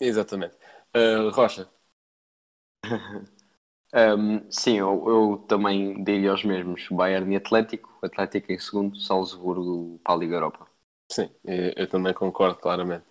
Exatamente. 0.00 0.56
Eh, 0.92 1.30
Rocha, 1.32 1.68
Um, 3.94 4.50
sim, 4.50 4.78
eu, 4.78 5.04
eu 5.06 5.44
também 5.46 6.02
dei-lhe 6.02 6.26
aos 6.26 6.42
mesmos. 6.44 6.88
Bayern 6.88 7.32
e 7.32 7.36
Atlético. 7.36 7.96
Atlético 8.02 8.50
em 8.50 8.58
segundo, 8.58 8.98
Salzburgo 8.98 10.00
para 10.02 10.14
a 10.14 10.16
Liga 10.18 10.34
Europa. 10.34 10.66
sim, 11.10 11.30
eu 11.44 11.88
também 11.88 12.12
concordo 12.12 12.58
claramente. 12.58 13.06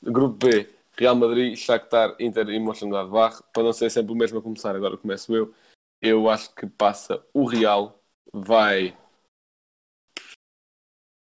Grupo 0.00 0.46
B, 0.46 0.68
Real 0.96 1.16
Madrid, 1.16 1.56
Shakhtar, 1.56 2.14
Inter 2.20 2.48
e 2.50 2.60
Mönchengladbach. 2.60 3.42
Para 3.52 3.64
não 3.64 3.72
ser 3.72 3.90
sempre 3.90 4.12
o 4.12 4.16
mesmo 4.16 4.38
a 4.38 4.42
começar, 4.42 4.76
agora 4.76 4.96
começo 4.96 5.34
eu. 5.34 5.52
Eu 6.00 6.30
acho 6.30 6.54
que 6.54 6.66
passa 6.68 7.26
o 7.34 7.44
Real, 7.44 8.00
vai... 8.32 8.96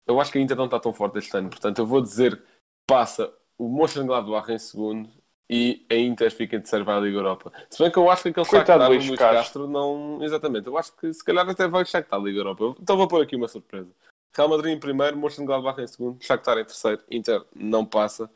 Eu 0.05 0.21
acho 0.21 0.33
que 0.33 0.39
a 0.39 0.41
Inter 0.41 0.57
não 0.57 0.65
está 0.65 0.81
tão 0.81 0.93
forte 0.93 1.19
este 1.19 1.37
ano, 1.37 1.51
portanto 1.51 1.79
eu 1.79 1.87
vou 1.87 2.01
dizer 2.01 2.37
que 2.37 2.47
passa 2.87 3.33
o 3.57 3.69
Mönchengladbach 3.69 4.51
em 4.51 4.59
segundo 4.59 5.11
e 5.49 5.87
a 5.91 5.95
Inter 5.95 6.31
fica 6.31 6.57
em 6.57 6.61
terceiro 6.61 6.85
vai 6.85 6.97
à 6.97 7.01
Liga 7.01 7.19
Europa. 7.19 7.53
Se 7.71 7.83
bem 7.83 7.91
que 7.91 7.99
eu 7.99 8.11
acho 8.11 8.23
que 8.23 8.29
aquele 8.31 8.47
Shakhtar 8.47 8.79
do 8.79 8.89
Luís 8.89 9.09
Castro. 9.11 9.29
Castro 9.37 9.69
não... 9.69 10.19
Exatamente, 10.23 10.67
eu 10.67 10.77
acho 10.77 10.93
que 10.97 11.13
se 11.13 11.25
calhar 11.25 11.49
até 11.49 11.69
vai 11.69 11.83
o 11.83 11.87
Shakhtar 11.87 12.19
à 12.19 12.23
Liga 12.23 12.41
Europa. 12.41 12.75
Então 12.81 12.97
vou 12.97 13.07
pôr 13.09 13.23
aqui 13.23 13.37
uma 13.37 13.49
surpresa. 13.49 13.91
Real 14.35 14.49
Madrid 14.49 14.77
em 14.77 14.81
primeiro, 14.81 15.17
Mönchengladbach 15.17 15.81
em 15.81 15.87
segundo, 15.87 16.23
Shakhtar 16.23 16.59
em 16.59 16.65
terceiro, 16.65 17.03
Inter 17.11 17.43
não 17.55 17.87
passa. 17.87 18.31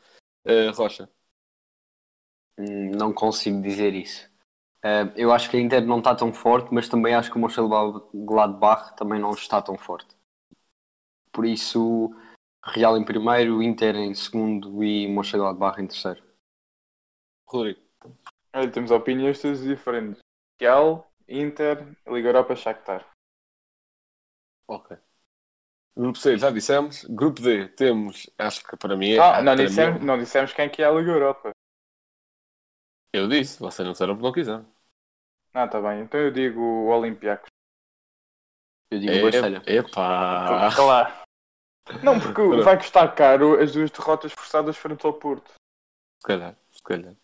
Eh, 0.45 0.69
Rocha, 0.69 1.07
Hum, 2.57 2.91
Não 2.91 3.13
consigo 3.13 3.61
dizer 3.61 3.93
isso. 3.93 4.29
Uh, 4.83 5.09
eu 5.15 5.31
acho 5.31 5.49
que 5.49 5.57
a 5.57 5.59
Inter 5.59 5.85
não 5.85 5.99
está 5.99 6.15
tão 6.15 6.33
forte, 6.33 6.73
mas 6.73 6.89
também 6.89 7.13
acho 7.13 7.31
que 7.31 7.37
o 7.37 7.39
Mönchengladbach 7.39 8.95
também 8.95 9.19
não 9.19 9.31
está 9.31 9.61
tão 9.61 9.77
forte. 9.77 10.15
Por 11.31 11.45
isso, 11.45 12.13
Real 12.63 12.97
em 12.97 13.05
primeiro, 13.05 13.61
Inter 13.61 13.95
em 13.95 14.13
segundo 14.13 14.83
e 14.83 15.07
Mönchengladbach 15.07 15.79
em 15.79 15.87
terceiro. 15.87 16.21
Rodrigo. 17.51 17.81
Olha, 18.53 18.71
temos 18.71 18.91
opiniões 18.91 19.41
todas 19.41 19.61
diferentes. 19.61 20.19
Real, 20.59 21.11
Inter, 21.27 21.85
Liga 22.07 22.29
Europa, 22.29 22.55
Shakhtar. 22.55 23.07
Ok. 24.67 24.97
Grupo 25.95 26.17
C, 26.17 26.37
já 26.37 26.49
dissemos. 26.49 27.03
Grupo 27.05 27.41
D, 27.41 27.67
temos, 27.69 28.29
acho 28.37 28.63
que 28.63 28.77
para 28.77 28.95
mim 28.95 29.11
é. 29.11 29.19
Ah, 29.19 29.41
não 29.41 29.55
dissemos, 29.55 29.99
mim 29.99 30.05
não 30.05 30.17
dissemos 30.17 30.53
quem 30.53 30.69
que 30.69 30.81
é 30.81 30.85
a 30.85 30.91
Liga 30.91 31.11
Europa. 31.11 31.51
Eu 33.13 33.27
disse, 33.27 33.59
vocês 33.59 33.85
não 33.85 33.91
disseram 33.91 34.15
porque 34.15 34.27
não 34.27 34.33
quiseram. 34.33 34.73
Ah, 35.53 35.67
tá 35.67 35.81
bem. 35.81 36.01
Então 36.01 36.19
eu 36.19 36.31
digo 36.31 36.61
o 36.61 36.87
Olympiacos. 36.87 37.49
Eu 38.89 38.99
digo 38.99 39.23
Marselha. 39.23 39.61
Epá! 39.65 40.73
Claro. 40.73 41.21
Não, 42.03 42.19
porque 42.19 42.63
vai 42.63 42.77
custar 42.77 43.13
caro 43.13 43.59
as 43.59 43.73
duas 43.73 43.91
derrotas 43.91 44.31
forçadas 44.31 44.77
frente 44.77 45.05
ao 45.05 45.13
Porto. 45.13 45.51
Se 46.21 46.27
calhar, 46.27 46.55
se 46.71 46.83
calhar. 46.83 47.15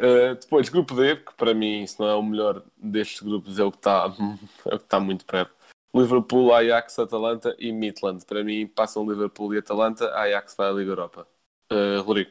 Uh, 0.00 0.34
depois, 0.34 0.70
grupo 0.70 0.94
D, 0.94 1.16
que 1.16 1.34
para 1.34 1.52
mim, 1.52 1.86
se 1.86 2.00
não 2.00 2.08
é 2.08 2.14
o 2.14 2.22
melhor 2.22 2.64
destes 2.74 3.20
grupos, 3.20 3.58
é 3.58 3.64
o 3.64 3.70
que 3.70 3.76
está 3.76 4.06
é 4.64 4.74
o 4.74 4.78
que 4.78 4.84
está 4.84 4.98
muito 4.98 5.26
perto. 5.26 5.54
Liverpool, 5.94 6.54
Ajax, 6.54 6.98
Atalanta 6.98 7.54
e 7.58 7.70
Midland. 7.70 8.24
Para 8.24 8.42
mim, 8.42 8.66
passam 8.66 9.06
Liverpool 9.06 9.54
e 9.54 9.58
Atalanta, 9.58 10.10
Ajax 10.14 10.54
vai 10.56 10.68
à 10.68 10.72
Liga 10.72 10.92
Europa. 10.92 11.28
Uh, 11.70 12.00
Rodrigo. 12.02 12.30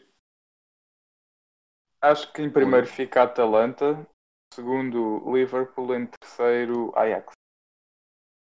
Acho 2.02 2.32
que 2.34 2.42
em 2.42 2.50
primeiro 2.50 2.88
fica 2.88 3.24
Atalanta, 3.24 4.08
segundo 4.52 5.22
Liverpool, 5.32 5.94
em 5.94 6.08
terceiro 6.08 6.92
Ajax. 6.96 7.34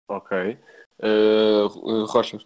Ok. 0.10 0.60
Uh, 1.00 2.06
Rocha. 2.06 2.40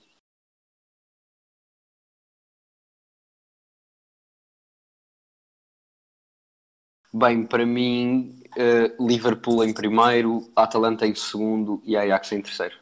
Bem, 7.14 7.46
para 7.46 7.66
mim, 7.66 8.40
eh, 8.56 8.96
Liverpool 9.00 9.64
em 9.64 9.74
primeiro, 9.74 10.52
Atalanta 10.56 11.08
em 11.08 11.16
segundo 11.16 11.82
e 11.84 11.98
Ajax 11.98 12.32
em 12.32 12.42
terceiro. 12.42 12.78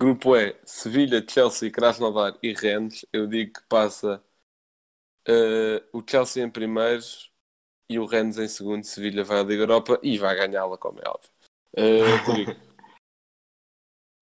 Grupo 0.00 0.36
E, 0.36 0.56
Sevilha, 0.64 1.24
Chelsea, 1.28 1.70
Krasnodar 1.70 2.36
e 2.42 2.52
Rennes. 2.52 3.06
Eu 3.12 3.26
digo 3.26 3.54
que 3.54 3.62
passa 3.68 4.22
eh, 5.28 5.82
o 5.92 6.02
Chelsea 6.08 6.44
em 6.44 6.50
primeiro 6.50 7.02
e 7.88 7.98
o 7.98 8.06
Rennes 8.06 8.38
em 8.38 8.48
segundo. 8.48 8.84
Sevilha 8.84 9.24
vai 9.24 9.40
à 9.40 9.42
Liga 9.42 9.62
Europa 9.62 9.98
e 10.02 10.18
vai 10.18 10.34
ganhá-la, 10.36 10.78
como 10.78 11.00
é 11.00 11.08
óbvio. 11.08 11.30
Uh, 11.76 12.26
Rodrigo. 12.26 12.60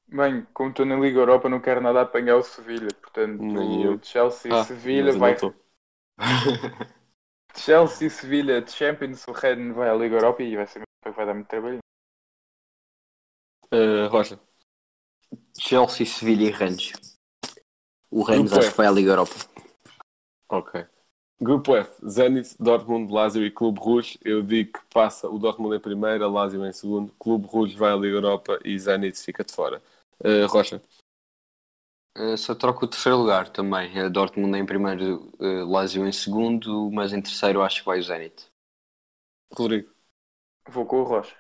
Bem, 0.09 0.47
como 0.53 0.71
estou 0.71 0.85
na 0.85 0.97
Liga 0.97 1.21
Europa, 1.21 1.49
não 1.49 1.61
quero 1.61 1.81
nada 1.81 2.01
apanhar 2.03 2.37
o 2.37 2.43
Sevilha. 2.43 2.89
Portanto, 3.01 3.43
o 3.43 4.03
Chelsea 4.03 4.53
Ah, 4.55 4.61
e 4.61 4.65
Sevilha 4.65 5.15
mas 5.15 5.15
eu 5.15 5.21
vai. 5.21 5.37
Chelsea 7.57 8.07
e 8.07 8.11
Sevilha 8.11 8.61
de 8.61 8.71
Champions, 8.71 9.27
o 9.27 9.33
Rennes 9.33 9.75
vai 9.75 9.89
à 9.89 9.95
Liga 9.95 10.17
Europa 10.17 10.43
e 10.43 10.57
vai 10.57 10.67
ser 10.67 10.83
vai 11.05 11.27
dar 11.27 11.35
muito 11.35 11.49
trabalho. 11.49 11.79
Uh, 13.73 14.09
Rocha. 14.09 14.39
Chelsea, 15.59 16.07
Sevilha 16.07 16.49
e 16.49 16.51
Rennes. 16.51 16.93
O 18.11 18.23
Rennes 18.23 18.53
acho 18.53 18.71
que 18.71 18.77
vai 18.77 18.87
à 18.87 18.91
Liga 18.91 19.13
Europa. 19.13 19.35
Ok. 20.49 20.85
Grupo 21.41 21.75
F, 21.75 22.07
Zenit, 22.07 22.55
Dortmund, 22.61 23.11
Lazio 23.11 23.47
e 23.47 23.51
Clube 23.51 23.81
Rouge. 23.81 24.19
Eu 24.23 24.43
digo 24.43 24.75
que 24.75 24.85
passa 24.93 25.29
o 25.29 25.39
Dortmund 25.39 25.77
em 25.77 25.81
primeiro, 25.81 26.25
a 26.25 26.29
Lazio 26.29 26.67
em 26.67 26.73
segundo. 26.73 27.13
Clube 27.19 27.47
Rouge 27.47 27.77
vai 27.77 27.93
à 27.93 27.97
Liga 27.97 28.17
Europa 28.17 28.59
e 28.65 28.79
Zenit 28.79 29.19
fica 29.19 29.45
de 29.45 29.53
fora. 29.53 29.81
Uh, 30.23 30.47
Rocha. 30.47 30.83
Eh, 32.17 32.37
só 32.37 32.55
troco 32.55 32.85
o 32.85 32.89
terceiro 32.89 33.19
lugar 33.19 33.49
também. 33.49 33.97
Eh, 33.99 34.09
Dortmund 34.09 34.57
em 34.57 34.67
primeiro, 34.67 35.33
eh, 35.41 35.65
Lazio 35.65 36.07
em 36.07 36.13
segundo, 36.13 36.91
mas 36.91 37.13
em 37.13 37.23
terceiro 37.23 37.63
acho 37.63 37.81
que 37.81 37.87
vai 37.87 37.99
o 37.99 38.03
Zenit. 38.03 38.47
Rodrigo. 39.53 39.91
Vou 40.69 40.87
com 40.87 41.01
o 41.01 41.05
Rocha. 41.05 41.37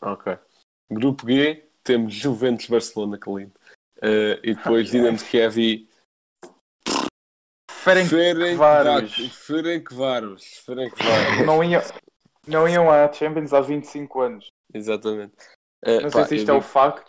Ok. 0.00 0.36
Grupo 0.90 1.28
G, 1.28 1.68
temos 1.84 2.14
Juventus 2.14 2.66
Barcelona, 2.66 3.18
que 3.18 3.30
lindo. 3.30 3.52
Uh, 3.98 4.34
e 4.42 4.54
depois 4.54 4.90
Dinamo 4.90 5.16
de 5.16 5.24
Kiev 5.24 5.58
e 5.58 5.88
Ferencváros. 7.70 9.14
Ferencváros. 9.46 10.44
Ferencváros. 10.58 11.46
Não 11.46 11.62
iam, 11.62 11.82
não 12.46 12.68
iam 12.68 12.90
à 12.90 13.12
Champions 13.12 13.52
há 13.52 13.60
25 13.60 14.20
anos. 14.20 14.46
Exatamente. 14.74 15.34
Uh, 15.84 16.02
Não 16.02 16.10
pá, 16.10 16.10
sei 16.10 16.24
se 16.24 16.36
isto 16.36 16.50
é 16.50 16.54
o 16.54 16.60
facto. 16.60 17.08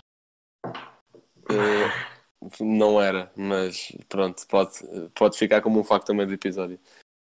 Uh, 0.65 2.12
não 2.59 3.01
era, 3.01 3.31
mas 3.35 3.91
pronto, 4.07 4.45
pode, 4.47 4.79
pode 5.13 5.37
ficar 5.37 5.61
como 5.61 5.79
um 5.79 5.83
facto 5.83 6.07
também 6.07 6.25
do 6.25 6.33
episódio. 6.33 6.79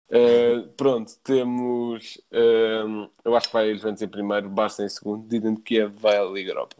Uh, 0.09 0.68
pronto, 0.76 1.18
temos. 1.24 2.22
um, 2.32 3.09
eu 3.24 3.36
acho 3.36 3.47
que 3.47 3.53
vai 3.53 3.74
Juventus 3.76 4.01
em 4.01 4.07
primeiro, 4.07 4.49
Barça 4.49 4.84
em 4.84 4.89
segundo, 4.89 5.28
Dinamo 5.28 5.57
de 5.57 5.64
Kiev 5.64 5.93
vai 5.95 6.18
à 6.18 6.24
Liga 6.24 6.51
Europa. 6.51 6.76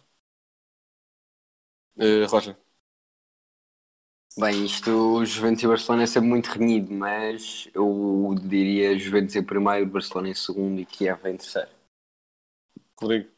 Uh, 1.96 2.26
Roger, 2.28 2.58
Bem, 4.38 4.64
isto, 4.64 5.26
Juventus 5.26 5.62
e 5.62 5.68
Barcelona 5.68 6.04
é 6.04 6.08
sempre 6.08 6.30
muito 6.30 6.48
renhido, 6.48 6.94
mas 6.94 7.70
eu 7.74 8.34
diria 8.42 8.98
Juventus 8.98 9.36
em 9.36 9.44
primeiro, 9.44 9.86
Barcelona 9.86 10.30
em 10.30 10.34
segundo 10.34 10.80
e 10.80 10.86
Kiev 10.86 11.26
em 11.28 11.36
terceiro. 11.36 11.70
Rodrigo, 13.00 13.30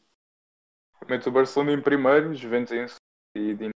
Meto 1.08 1.28
o 1.28 1.32
Barcelona 1.32 1.72
em 1.72 1.82
primeiro, 1.82 2.34
Juventus 2.34 2.72
em 2.72 2.86
segundo 2.86 3.64
e. 3.64 3.73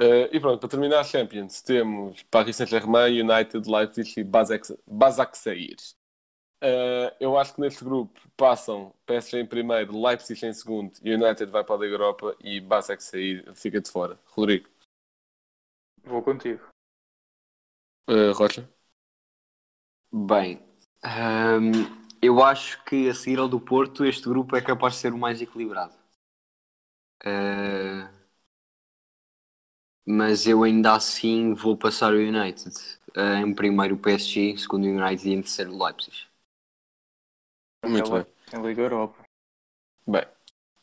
Uh, 0.00 0.30
e 0.30 0.38
pronto, 0.38 0.60
para 0.60 0.68
terminar 0.68 1.00
a 1.00 1.04
Champions, 1.04 1.60
temos 1.60 2.22
Paris 2.30 2.54
Saint-Germain, 2.56 3.20
United, 3.20 3.68
Leipzig 3.68 4.20
e 4.20 4.24
Basak- 4.24 4.78
Basaksehir. 4.86 5.76
Uh, 6.62 7.14
eu 7.20 7.38
acho 7.38 7.54
que 7.54 7.60
neste 7.60 7.84
grupo 7.84 8.20
passam 8.36 8.94
PSG 9.06 9.40
em 9.40 9.46
primeiro, 9.46 10.00
Leipzig 10.00 10.44
em 10.46 10.52
segundo, 10.52 10.92
United 11.04 11.46
vai 11.46 11.64
para 11.64 11.76
a 11.76 11.78
Liga 11.78 11.94
Europa 11.94 12.36
e 12.42 12.60
Basaksehir 12.60 13.44
fica 13.54 13.80
de 13.80 13.90
fora. 13.90 14.18
Rodrigo, 14.26 14.68
Vou 16.04 16.22
contigo. 16.24 16.64
uh, 18.08 18.32
Rocha. 18.34 18.68
Bem, 20.12 20.60
hum, 21.02 21.72
eu 22.20 22.44
acho 22.44 22.84
que 22.84 23.08
a 23.08 23.14
seguir 23.14 23.38
ao 23.38 23.48
do 23.48 23.58
Porto, 23.58 24.04
este 24.04 24.28
grupo 24.28 24.54
é 24.54 24.60
capaz 24.60 24.94
de 24.94 25.00
ser 25.00 25.14
o 25.14 25.18
mais 25.18 25.40
equilibrado. 25.40 25.94
Uh, 27.24 28.08
mas 30.08 30.46
eu 30.46 30.64
ainda 30.64 30.94
assim 30.94 31.52
vou 31.52 31.76
passar 31.76 32.14
o 32.14 32.16
United. 32.16 32.74
Uh, 33.10 33.46
em 33.46 33.54
primeiro 33.54 33.94
o 33.94 33.98
PSG, 33.98 34.52
em 34.52 34.56
segundo 34.56 34.84
o 34.84 34.88
United 34.88 35.28
e 35.28 35.34
em 35.34 35.42
terceiro 35.42 35.74
o 35.74 35.84
Leipzig. 35.84 36.16
Muito 37.84 38.10
bem. 38.10 38.26
Em 38.54 38.62
Liga 38.62 38.82
Europa. 38.82 39.22
Bem, 40.06 40.24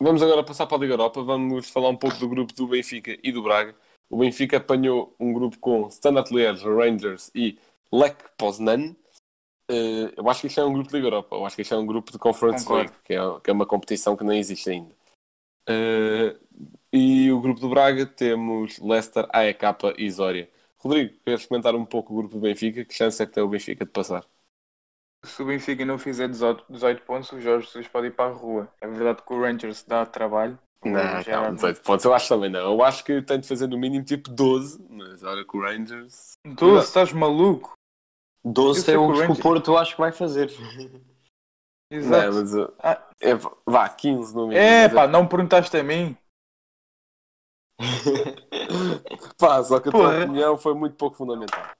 vamos 0.00 0.22
agora 0.22 0.44
passar 0.44 0.66
para 0.66 0.76
a 0.76 0.80
Liga 0.80 0.94
Europa. 0.94 1.22
Vamos 1.24 1.68
falar 1.68 1.88
um 1.88 1.96
pouco 1.96 2.16
do 2.18 2.28
grupo 2.28 2.54
do 2.54 2.68
Benfica 2.68 3.18
e 3.20 3.32
do 3.32 3.42
Braga. 3.42 3.74
O 4.08 4.18
Benfica 4.18 4.58
apanhou 4.58 5.12
um 5.18 5.32
grupo 5.32 5.58
com 5.58 5.88
Standard 5.88 6.32
Liège, 6.32 6.64
Rangers 6.64 7.32
e 7.34 7.58
Lech 7.92 8.16
Poznan. 8.38 8.94
Eh, 9.68 10.14
eu 10.16 10.30
acho 10.30 10.42
que 10.42 10.46
isto 10.46 10.60
é 10.60 10.64
um 10.64 10.72
grupo 10.72 10.88
de 10.88 10.94
Liga 10.94 11.08
Europa. 11.08 11.34
Eu 11.34 11.44
acho 11.44 11.56
que 11.56 11.62
isto 11.62 11.74
é 11.74 11.78
um 11.78 11.86
grupo 11.86 12.12
de 12.12 12.18
Conference 12.18 12.64
Concordo. 12.64 12.90
League, 12.90 13.02
que 13.04 13.14
é, 13.14 13.40
que 13.40 13.50
é 13.50 13.52
uma 13.52 13.66
competição 13.66 14.16
que 14.16 14.22
nem 14.22 14.38
existe 14.38 14.70
ainda. 14.70 14.94
E 16.92 17.30
o 17.32 17.40
grupo 17.40 17.60
do 17.60 17.68
Braga 17.68 18.06
temos 18.06 18.78
Leicester, 18.78 19.26
AEK 19.32 19.62
e 19.98 20.10
Zória. 20.10 20.50
Rodrigo, 20.78 21.14
queres 21.24 21.46
comentar 21.46 21.74
um 21.74 21.84
pouco 21.84 22.12
o 22.12 22.16
grupo 22.16 22.34
do 22.36 22.40
Benfica? 22.40 22.84
Que 22.84 22.94
chance 22.94 23.22
é 23.22 23.26
que 23.26 23.32
tem 23.32 23.42
o 23.42 23.48
Benfica 23.48 23.84
de 23.84 23.90
passar? 23.90 24.24
Se 25.24 25.42
o 25.42 25.46
Benfica 25.46 25.84
não 25.84 25.98
fizer 25.98 26.28
18, 26.28 26.64
18 26.70 27.02
pontos, 27.02 27.32
o 27.32 27.40
Jorge 27.40 27.66
Jesus 27.66 27.88
pode 27.88 28.06
ir 28.08 28.12
para 28.12 28.30
a 28.30 28.32
rua. 28.34 28.68
É 28.80 28.86
verdade 28.86 29.22
que 29.22 29.32
o 29.32 29.40
Rangers 29.40 29.82
dá 29.82 30.06
trabalho. 30.06 30.58
Não, 30.84 30.92
Já- 31.22 31.24
calma, 31.24 31.54
18 31.54 31.80
pontos. 31.82 32.04
Eu 32.04 32.14
acho 32.14 32.28
também 32.28 32.50
não. 32.50 32.60
Eu 32.60 32.84
acho 32.84 33.02
que 33.04 33.20
tem 33.22 33.40
de 33.40 33.48
fazer 33.48 33.66
no 33.66 33.76
mínimo 33.76 34.04
tipo 34.04 34.30
12, 34.30 34.84
mas 34.88 35.24
olha 35.24 35.44
que 35.44 35.56
o 35.56 35.60
Rangers. 35.60 36.32
12, 36.46 36.86
estás 36.86 37.12
maluco? 37.12 37.72
12 38.44 38.80
Eu 38.80 38.84
sei 38.84 38.94
é 38.94 38.98
o 38.98 39.12
que 39.12 39.32
o 39.32 39.42
Porto 39.42 39.76
acho 39.76 39.94
que 39.96 40.00
vai 40.00 40.12
fazer. 40.12 40.52
Exato. 41.90 42.32
Não, 42.32 42.40
mas, 42.42 42.74
Ah. 42.78 43.08
é, 43.20 43.32
vá, 43.66 43.88
15 43.88 44.34
no 44.34 44.42
mínimo. 44.48 44.60
É, 44.60 44.88
pá, 44.88 45.08
não 45.08 45.24
me 45.24 45.28
perguntaste 45.28 45.76
a 45.76 45.82
mim. 45.82 46.16
pá, 49.38 49.62
só 49.62 49.80
que 49.80 49.88
a 49.88 49.92
Porra. 49.92 50.14
tua 50.14 50.24
opinião 50.24 50.56
foi 50.56 50.74
muito 50.74 50.96
pouco 50.96 51.16
fundamental. 51.16 51.70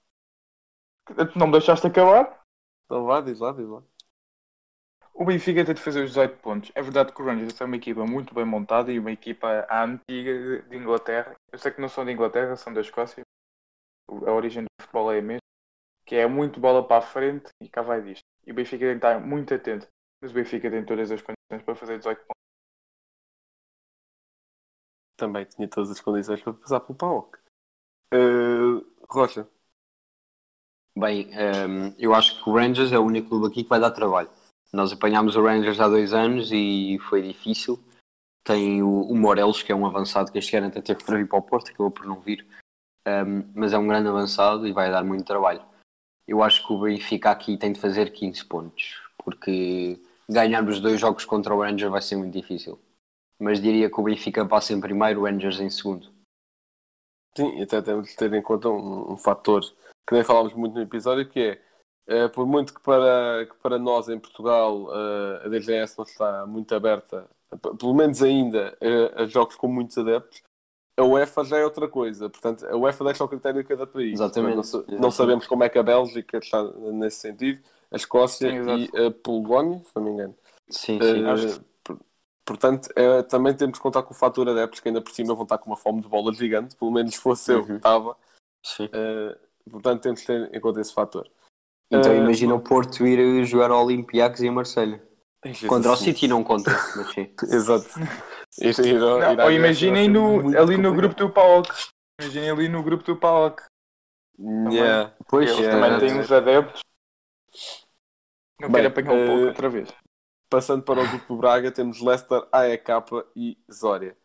Tu 1.06 1.38
não 1.38 1.46
me 1.46 1.52
deixaste 1.52 1.86
acabar? 1.86 2.42
Então 2.84 3.04
vá, 3.04 3.20
diz 3.20 3.38
lá, 3.40 3.52
diz 3.52 3.68
lá. 3.68 3.82
O 5.14 5.24
Benfica 5.24 5.64
tem 5.64 5.74
de 5.74 5.80
fazer 5.80 6.02
os 6.02 6.10
18 6.10 6.38
pontos. 6.42 6.70
É 6.74 6.82
verdade 6.82 7.12
que 7.12 7.22
o 7.22 7.24
Rangers 7.24 7.58
é 7.58 7.64
uma 7.64 7.76
equipa 7.76 8.04
muito 8.04 8.34
bem 8.34 8.44
montada 8.44 8.92
e 8.92 8.98
uma 8.98 9.10
equipa 9.10 9.66
antiga 9.70 10.62
de 10.62 10.76
Inglaterra. 10.76 11.34
Eu 11.50 11.58
sei 11.58 11.72
que 11.72 11.80
não 11.80 11.88
são 11.88 12.04
de 12.04 12.12
Inglaterra, 12.12 12.54
são 12.54 12.72
da 12.72 12.82
Escócia. 12.82 13.22
A 14.08 14.32
origem 14.32 14.64
do 14.64 14.68
futebol 14.78 15.10
é 15.10 15.18
a 15.18 15.22
mesma. 15.22 15.40
Que 16.04 16.16
é 16.16 16.26
muito 16.26 16.60
bola 16.60 16.86
para 16.86 16.98
a 16.98 17.06
frente 17.06 17.48
e 17.62 17.68
cá 17.68 17.80
vai 17.80 18.02
disto. 18.02 18.22
E 18.46 18.52
o 18.52 18.54
Benfica 18.54 18.84
tem 18.84 18.90
de 18.90 18.96
estar 18.96 19.18
muito 19.18 19.54
atento. 19.54 19.86
Mas 20.20 20.32
o 20.32 20.34
Benfica 20.34 20.70
tem 20.70 20.84
todas 20.84 21.10
as 21.10 21.22
condições 21.22 21.64
para 21.64 21.74
fazer 21.74 21.96
18 21.98 22.18
pontos. 22.18 22.35
Também 25.16 25.44
tinha 25.44 25.68
todas 25.68 25.90
as 25.90 26.00
condições 26.00 26.42
para 26.42 26.52
passar 26.52 26.80
pelo 26.80 26.98
PAOK. 26.98 27.38
Uh, 28.14 28.84
Rocha, 29.08 29.48
Bem, 30.98 31.28
hum, 31.28 31.94
eu 31.98 32.14
acho 32.14 32.42
que 32.42 32.48
o 32.48 32.54
Rangers 32.54 32.90
é 32.90 32.98
o 32.98 33.04
único 33.04 33.28
clube 33.28 33.48
aqui 33.48 33.62
que 33.62 33.68
vai 33.68 33.78
dar 33.78 33.90
trabalho. 33.90 34.30
Nós 34.72 34.90
apanhámos 34.90 35.36
o 35.36 35.42
Rangers 35.42 35.78
há 35.78 35.88
dois 35.88 36.14
anos 36.14 36.50
e 36.50 36.98
foi 37.10 37.20
difícil. 37.20 37.78
Tem 38.42 38.82
o, 38.82 39.02
o 39.02 39.14
Morelos, 39.14 39.62
que 39.62 39.70
é 39.70 39.74
um 39.74 39.84
avançado 39.84 40.32
que 40.32 40.38
este 40.38 40.56
ano 40.56 40.68
até 40.68 40.80
teve 40.80 41.04
para 41.04 41.18
vir 41.18 41.28
para 41.28 41.38
o 41.38 41.42
Porto, 41.42 41.68
acabou 41.68 41.90
por 41.90 42.06
não 42.06 42.18
vir. 42.20 42.46
Hum, 43.06 43.44
mas 43.54 43.74
é 43.74 43.78
um 43.78 43.86
grande 43.86 44.08
avançado 44.08 44.66
e 44.66 44.72
vai 44.72 44.90
dar 44.90 45.04
muito 45.04 45.26
trabalho. 45.26 45.62
Eu 46.26 46.42
acho 46.42 46.66
que 46.66 46.72
o 46.72 46.80
Benfica 46.80 47.30
aqui 47.30 47.58
tem 47.58 47.74
de 47.74 47.80
fazer 47.80 48.10
15 48.10 48.46
pontos, 48.46 48.98
porque 49.22 50.00
ganharmos 50.26 50.80
dois 50.80 50.98
jogos 50.98 51.26
contra 51.26 51.54
o 51.54 51.60
Rangers 51.60 51.92
vai 51.92 52.00
ser 52.00 52.16
muito 52.16 52.32
difícil. 52.32 52.80
Mas 53.38 53.60
diria 53.60 53.90
que 53.90 54.00
o 54.00 54.04
Benfica 54.04 54.46
passa 54.46 54.72
em 54.72 54.80
primeiro, 54.80 55.20
o 55.20 55.24
Rangers 55.24 55.60
em 55.60 55.70
segundo. 55.70 56.10
sim, 57.36 57.62
até 57.62 57.82
temos 57.82 58.08
de 58.08 58.16
ter 58.16 58.32
em 58.32 58.42
conta 58.42 58.68
um, 58.68 59.12
um 59.12 59.16
fator 59.16 59.62
que 60.06 60.14
nem 60.14 60.24
falámos 60.24 60.54
muito 60.54 60.74
no 60.74 60.82
episódio, 60.82 61.28
que 61.28 61.40
é, 61.40 61.60
eh, 62.06 62.28
por 62.28 62.46
muito 62.46 62.72
que 62.72 62.80
para, 62.80 63.46
que 63.46 63.56
para 63.56 63.78
nós 63.78 64.08
em 64.08 64.18
Portugal 64.18 64.88
eh, 64.92 65.42
a 65.44 65.48
DGS 65.48 65.98
não 65.98 66.04
está 66.04 66.46
muito 66.46 66.72
aberta, 66.74 67.28
pelo 67.78 67.94
menos 67.94 68.22
ainda, 68.22 68.76
eh, 68.80 69.12
a 69.16 69.26
jogos 69.26 69.56
com 69.56 69.66
muitos 69.66 69.98
adeptos, 69.98 70.42
a 70.98 71.04
UEFA 71.04 71.44
já 71.44 71.58
é 71.58 71.64
outra 71.64 71.88
coisa. 71.88 72.30
Portanto, 72.30 72.64
a 72.66 72.76
UEFA 72.76 73.04
deixa 73.04 73.22
ao 73.22 73.28
critério 73.28 73.62
de 73.62 73.68
cada 73.68 73.86
país. 73.86 74.14
Exatamente. 74.14 74.54
Não, 74.54 74.60
Exatamente. 74.62 75.14
sabemos 75.14 75.46
como 75.46 75.64
é 75.64 75.68
que 75.68 75.78
a 75.78 75.82
Bélgica 75.82 76.38
está 76.38 76.62
nesse 76.92 77.18
sentido, 77.18 77.60
a 77.90 77.96
Escócia 77.96 78.50
Sim, 78.50 78.88
e 78.94 79.06
a 79.06 79.10
Polónia, 79.10 79.82
se 79.84 79.94
não 79.94 80.02
me 80.02 80.10
engano. 80.12 80.34
Sim, 80.70 80.98
sim. 81.00 81.64
Portanto, 82.46 82.88
eh, 82.94 83.22
também 83.24 83.54
temos 83.56 83.76
que 83.78 83.82
contar 83.82 84.02
com 84.04 84.14
o 84.14 84.16
fator 84.16 84.48
adeptos, 84.48 84.78
que 84.80 84.88
ainda 84.88 85.00
por 85.02 85.10
cima 85.12 85.34
vão 85.34 85.42
estar 85.42 85.58
com 85.58 85.68
uma 85.68 85.76
fome 85.76 86.00
de 86.00 86.08
bola 86.08 86.32
gigante, 86.32 86.76
pelo 86.76 86.92
menos 86.92 87.16
fosse 87.16 87.52
eu 87.52 87.64
que 87.64 87.70
Uhum. 87.72 87.76
estava. 87.76 88.16
sim. 88.64 88.88
Eh, 88.92 89.36
portanto, 89.70 90.02
temos 90.02 90.20
que 90.20 90.26
ter 90.26 90.54
em 90.54 90.60
conta 90.60 90.80
esse 90.80 90.94
fator. 90.94 91.28
Então 91.90 92.12
Eh, 92.12 92.18
imagina 92.18 92.54
o 92.54 92.60
Porto 92.60 93.04
ir 93.06 93.44
jogar 93.44 93.70
ao 93.70 93.84
Olympiacos 93.84 94.40
e 94.40 94.48
a 94.48 94.52
Marselha. 94.52 95.02
Contra 95.68 95.92
o 95.92 95.96
City 95.96 96.26
não 96.26 96.42
conta, 96.42 96.70
mas 96.96 97.12
sim. 97.12 97.32
Exato. 97.50 97.86
Ir- 98.58 98.68
ir- 98.80 98.94
ir 98.94 99.00
Não, 99.00 99.40
à 99.40 99.44
ou 99.44 99.50
imaginem 99.52 100.08
no, 100.08 100.38
ali 100.58 100.76
no 100.76 100.90
complicado. 100.90 100.96
grupo 100.96 101.14
do 101.14 101.30
PAOK. 101.30 101.68
Imaginem 102.20 102.50
ali 102.50 102.68
no 102.68 102.82
grupo 102.82 103.04
do 103.04 103.16
PAOK. 103.16 103.62
Yeah. 104.38 105.14
Pois, 105.28 105.48
Eles 105.50 105.60
Yeah, 105.60 105.76
também 105.80 105.90
yeah, 105.98 106.06
têm 106.06 106.20
uns 106.20 106.32
adeptos. 106.32 106.80
Não 108.60 108.70
Bem, 108.70 108.82
quero 108.82 108.88
apanhar 108.88 109.12
um 109.12 109.26
pouco 109.26 109.46
outra 109.46 109.68
vez. 109.68 109.88
Passando 110.48 110.82
para 110.82 111.02
o 111.02 111.08
grupo 111.08 111.34
do 111.34 111.36
Braga, 111.38 111.72
temos 111.72 112.00
Leicester, 112.00 112.46
AEK 112.52 112.88
e 113.34 113.58
Zória. 113.70 114.16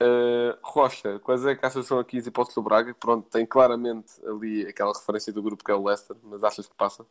Uh, 0.00 0.56
Rocha, 0.62 1.18
quais 1.20 1.44
é 1.44 1.56
que 1.56 1.66
achas 1.66 1.86
são 1.86 1.98
aqui 1.98 2.18
as 2.18 2.26
hipóteses 2.26 2.54
do 2.54 2.62
Braga? 2.62 2.94
Pronto, 2.94 3.28
tem 3.28 3.44
claramente 3.44 4.12
ali 4.24 4.66
aquela 4.66 4.92
referência 4.92 5.32
do 5.32 5.42
grupo 5.42 5.64
que 5.64 5.70
é 5.70 5.74
o 5.74 5.84
Leicester, 5.84 6.16
mas 6.22 6.44
achas 6.44 6.68
que 6.68 6.74
passa? 6.76 7.04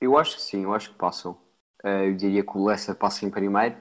Eu 0.00 0.18
acho 0.18 0.36
que 0.36 0.42
sim, 0.42 0.64
eu 0.64 0.74
acho 0.74 0.90
que 0.90 0.96
passam. 0.98 1.38
Eh, 1.84 2.08
eu 2.08 2.16
diria 2.16 2.44
que 2.44 2.56
o 2.56 2.66
Leicester 2.66 2.96
passa 2.96 3.24
em 3.24 3.30
primeiro, 3.30 3.76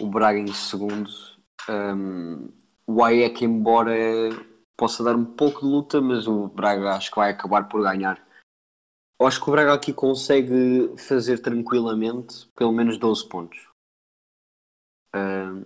o 0.00 0.06
Braga 0.08 0.38
em 0.38 0.52
segundo. 0.52 1.10
Um, 1.68 2.52
o 2.86 3.04
AEK, 3.04 3.44
embora 3.44 3.92
possa 4.76 5.04
dar 5.04 5.14
um 5.14 5.24
pouco 5.24 5.60
de 5.60 5.66
luta, 5.66 6.00
mas 6.00 6.26
o 6.26 6.48
Braga 6.48 6.94
acho 6.94 7.10
que 7.10 7.16
vai 7.16 7.30
acabar 7.30 7.68
por 7.68 7.82
ganhar. 7.82 8.20
Eu 9.20 9.26
acho 9.26 9.42
que 9.42 9.48
o 9.48 9.52
Braga 9.52 9.74
aqui 9.74 9.92
consegue 9.92 10.94
fazer 10.96 11.40
tranquilamente 11.40 12.48
pelo 12.56 12.72
menos 12.72 12.96
12 12.96 13.28
pontos. 13.28 13.68
Um, 15.14 15.64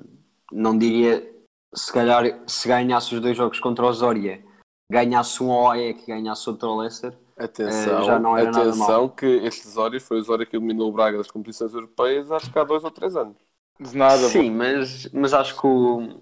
não 0.50 0.76
diria, 0.76 1.30
se 1.72 1.92
calhar, 1.92 2.24
se 2.48 2.66
ganhasse 2.66 3.14
os 3.14 3.20
dois 3.20 3.36
jogos 3.36 3.60
contra 3.60 3.86
o 3.86 3.92
Zória, 3.92 4.44
ganhasse 4.90 5.42
um 5.42 5.52
ao 5.52 5.70
AEK 5.70 6.02
e 6.02 6.06
ganhasse 6.06 6.48
outro 6.48 6.68
ao 6.68 6.78
Leicester, 6.78 7.16
Atenção, 7.36 8.04
já 8.04 8.18
não 8.18 8.36
era 8.36 8.50
nada 8.50 8.70
atenção 8.70 9.08
que 9.08 9.26
este 9.26 9.66
Zória 9.66 10.00
foi 10.00 10.18
o 10.18 10.22
Zória 10.22 10.46
que 10.46 10.56
eliminou 10.56 10.88
o 10.88 10.92
Braga 10.92 11.18
das 11.18 11.30
competições 11.30 11.74
europeias 11.74 12.30
acho 12.30 12.52
que 12.52 12.58
há 12.58 12.62
dois 12.62 12.84
ou 12.84 12.90
três 12.92 13.16
anos. 13.16 13.36
De 13.78 13.96
nada, 13.96 14.28
Sim, 14.28 14.50
mas, 14.52 15.10
mas 15.12 15.34
acho 15.34 15.60
que 15.60 15.66
o 15.66 16.20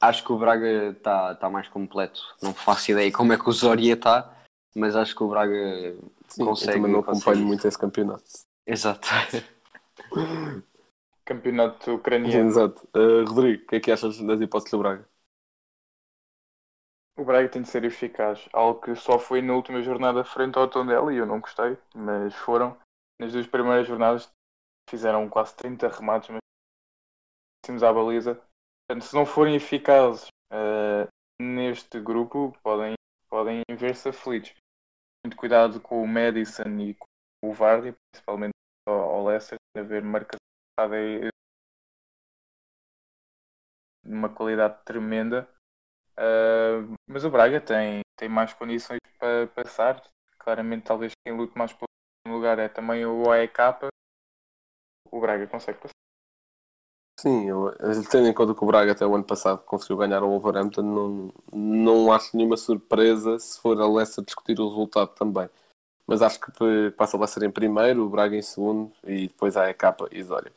acho 0.00 0.24
que 0.24 0.32
o 0.32 0.38
Braga 0.38 0.90
está 0.90 1.34
tá 1.34 1.50
mais 1.50 1.66
completo. 1.66 2.20
Não 2.40 2.54
faço 2.54 2.92
ideia 2.92 3.10
como 3.10 3.32
é 3.32 3.38
que 3.38 3.48
o 3.48 3.52
Zoria 3.52 3.94
está, 3.94 4.32
mas 4.76 4.94
acho 4.94 5.16
que 5.16 5.24
o 5.24 5.28
Braga 5.28 5.96
Sim, 6.34 6.44
consegue. 6.44 6.70
eu 6.70 6.74
também 6.74 6.92
não 6.92 7.02
consegue 7.02 7.20
acompanho 7.22 7.38
isso. 7.38 7.46
muito 7.46 7.68
esse 7.68 7.78
campeonato. 7.78 8.24
Exato. 8.66 9.08
campeonato 11.24 11.94
ucraniano. 11.94 12.48
Exato. 12.48 12.88
Uh, 12.94 13.24
Rodrigo, 13.26 13.62
o 13.62 13.66
que 13.66 13.76
é 13.76 13.80
que 13.80 13.92
achas 13.92 14.18
das 14.20 14.40
hipóteses 14.40 14.70
do 14.70 14.78
Braga? 14.78 15.08
O 17.16 17.24
Braga 17.24 17.48
tem 17.48 17.62
de 17.62 17.68
ser 17.68 17.84
eficaz. 17.84 18.48
Algo 18.52 18.80
que 18.80 18.96
só 18.96 19.18
foi 19.18 19.40
na 19.40 19.54
última 19.54 19.80
jornada 19.82 20.24
frente 20.24 20.58
ao 20.58 20.68
Tondela 20.68 21.12
e 21.12 21.16
eu 21.16 21.26
não 21.26 21.40
gostei, 21.40 21.78
mas 21.94 22.34
foram. 22.34 22.76
Nas 23.20 23.32
duas 23.32 23.46
primeiras 23.46 23.86
jornadas 23.86 24.28
fizeram 24.90 25.28
quase 25.28 25.54
30 25.54 25.88
remates, 25.88 26.28
mas 26.30 27.82
à 27.82 27.92
baliza. 27.92 28.34
Portanto, 28.86 29.08
se 29.08 29.14
não 29.14 29.24
forem 29.24 29.54
eficazes 29.54 30.26
eh, 30.52 31.08
neste 31.40 32.00
grupo, 32.00 32.52
podem, 32.62 32.94
podem 33.28 33.62
ver-se 33.70 34.08
aflitos. 34.08 34.52
Muito 35.24 35.38
cuidado 35.38 35.80
com 35.80 36.02
o 36.02 36.06
Madison 36.06 36.78
e 36.80 36.94
com 36.94 37.06
o 37.42 37.52
Vardy, 37.54 37.96
principalmente 38.12 38.52
ao, 38.86 38.94
ao 38.94 39.24
Leicester, 39.24 39.56
haver 39.74 40.02
marcação 40.02 40.38
de 40.90 41.30
uma 44.04 44.28
qualidade 44.28 44.84
tremenda. 44.84 45.48
Uh, 46.12 46.94
mas 47.08 47.24
o 47.24 47.30
Braga 47.30 47.58
tem, 47.58 48.02
tem 48.16 48.28
mais 48.28 48.52
condições 48.52 49.00
para 49.18 49.46
passar. 49.48 50.02
Claramente, 50.38 50.84
talvez 50.84 51.12
quem 51.24 51.34
lute 51.34 51.56
mais 51.56 51.72
pelo 51.72 51.88
lugar 52.36 52.58
é 52.58 52.68
também 52.68 53.06
o 53.06 53.30
AEK. 53.32 53.88
O 55.10 55.20
Braga 55.20 55.46
consegue 55.46 55.78
passar. 55.78 56.03
Sim, 57.24 57.48
eu, 57.48 57.74
tendo 58.10 58.28
em 58.28 58.34
conta 58.34 58.54
que 58.54 58.62
o 58.62 58.66
Braga 58.66 58.92
até 58.92 59.06
o 59.06 59.14
ano 59.14 59.24
passado 59.24 59.62
conseguiu 59.64 59.96
ganhar 59.96 60.22
o 60.22 60.28
Wolverhampton, 60.28 60.82
não, 60.82 61.32
não 61.50 62.12
acho 62.12 62.36
nenhuma 62.36 62.54
surpresa 62.54 63.38
se 63.38 63.58
for 63.62 63.80
a 63.80 63.88
Leicester 63.88 64.22
discutir 64.22 64.60
o 64.60 64.68
resultado 64.68 65.08
também. 65.14 65.48
Mas 66.06 66.20
acho 66.20 66.38
que 66.38 66.90
passa 66.98 67.16
a 67.16 67.20
Leicester 67.20 67.44
em 67.44 67.50
primeiro, 67.50 68.04
o 68.04 68.10
Braga 68.10 68.36
em 68.36 68.42
segundo 68.42 68.92
e 69.04 69.28
depois 69.28 69.56
a 69.56 69.70
EK 69.70 69.86
e 70.12 70.22
Zória. 70.22 70.52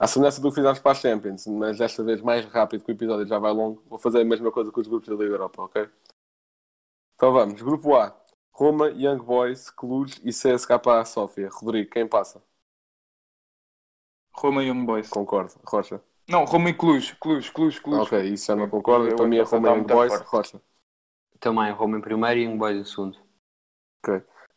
À 0.00 0.08
semelhança 0.08 0.40
do 0.40 0.48
que 0.48 0.56
fizemos 0.56 0.80
para 0.80 0.90
a 0.90 0.94
Champions, 0.96 1.46
mas 1.46 1.78
desta 1.78 2.02
vez 2.02 2.20
mais 2.20 2.44
rápido 2.46 2.82
que 2.82 2.90
o 2.90 2.96
episódio 2.96 3.24
já 3.24 3.38
vai 3.38 3.52
longo, 3.52 3.80
vou 3.88 3.98
fazer 3.98 4.22
a 4.22 4.24
mesma 4.24 4.50
coisa 4.50 4.72
com 4.72 4.80
os 4.80 4.88
grupos 4.88 5.08
da 5.08 5.14
Liga 5.14 5.34
Europa, 5.34 5.62
ok? 5.62 5.88
Então 7.14 7.32
vamos, 7.32 7.62
grupo 7.62 7.94
A. 7.94 8.20
Roma, 8.52 8.90
Young 8.90 9.22
Boys, 9.22 9.70
Cluj 9.70 10.20
e 10.24 10.30
CSKA 10.30 11.04
Sofia. 11.04 11.48
Rodrigo, 11.52 11.88
quem 11.88 12.08
passa? 12.08 12.42
Roma 14.32 14.62
e 14.62 14.68
Young 14.68 14.84
Boys. 14.84 15.08
Concordo. 15.08 15.52
Rocha. 15.64 16.00
Não, 16.28 16.44
Roma 16.44 16.70
e 16.70 16.74
Cluj. 16.74 17.16
Cluj, 17.20 17.50
Cluj, 17.50 17.80
Cluj. 17.80 18.00
Ok, 18.02 18.22
isso 18.24 18.46
já 18.46 18.56
não 18.56 18.68
concordo. 18.68 19.08
Eu 19.08 19.16
Para 19.16 19.26
mim 19.26 19.38
é 19.38 19.42
Roma 19.42 19.68
e 19.68 19.72
Young 19.72 19.86
Boys. 19.86 20.12
forte. 20.12 20.28
Rocha. 20.28 20.62
Também 21.40 21.72
Roma 21.72 21.98
em 21.98 22.00
primeiro 22.00 22.40
e 22.40 22.46
um 22.46 22.58
Boys 22.58 22.76
em 22.76 22.84
segundo. 22.84 23.18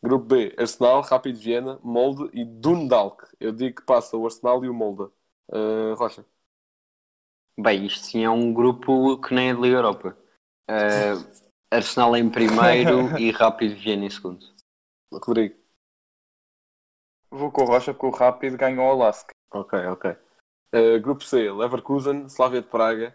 Grupo 0.02 0.26
B, 0.26 0.54
Arsenal, 0.58 1.00
Rápido 1.00 1.38
Viena, 1.38 1.80
Molde 1.82 2.28
e 2.38 2.44
Dundalk. 2.44 3.24
Eu 3.40 3.52
digo 3.52 3.76
que 3.76 3.86
passa 3.86 4.16
o 4.18 4.26
Arsenal 4.26 4.62
e 4.62 4.68
o 4.68 4.74
Molde. 4.74 5.10
Uh, 5.48 5.94
Rocha. 5.96 6.26
Bem, 7.58 7.86
isto 7.86 8.04
sim 8.04 8.22
é 8.22 8.28
um 8.28 8.52
grupo 8.52 9.18
que 9.22 9.34
nem 9.34 9.48
é 9.48 9.54
de 9.54 9.60
Liga 9.60 9.76
Europa. 9.76 10.18
Uh, 10.68 11.44
Arsenal 11.70 12.14
em 12.16 12.28
primeiro 12.28 13.16
e 13.18 13.30
Rápido 13.30 13.76
Viena 13.76 14.04
em 14.04 14.10
segundo. 14.10 14.44
Rodrigo. 15.10 15.56
Vou 17.30 17.50
com 17.50 17.62
o 17.62 17.66
Rocha 17.66 17.94
porque 17.94 18.06
o 18.06 18.10
Rápido 18.10 18.58
ganhou 18.58 18.86
o 18.86 18.96
Lask. 18.98 19.30
Ok, 19.54 19.78
ok. 19.86 20.10
Uh, 20.74 21.00
grupo 21.00 21.24
C, 21.24 21.50
Leverkusen, 21.50 22.26
Slavia 22.28 22.60
de 22.60 22.66
Praga. 22.68 23.14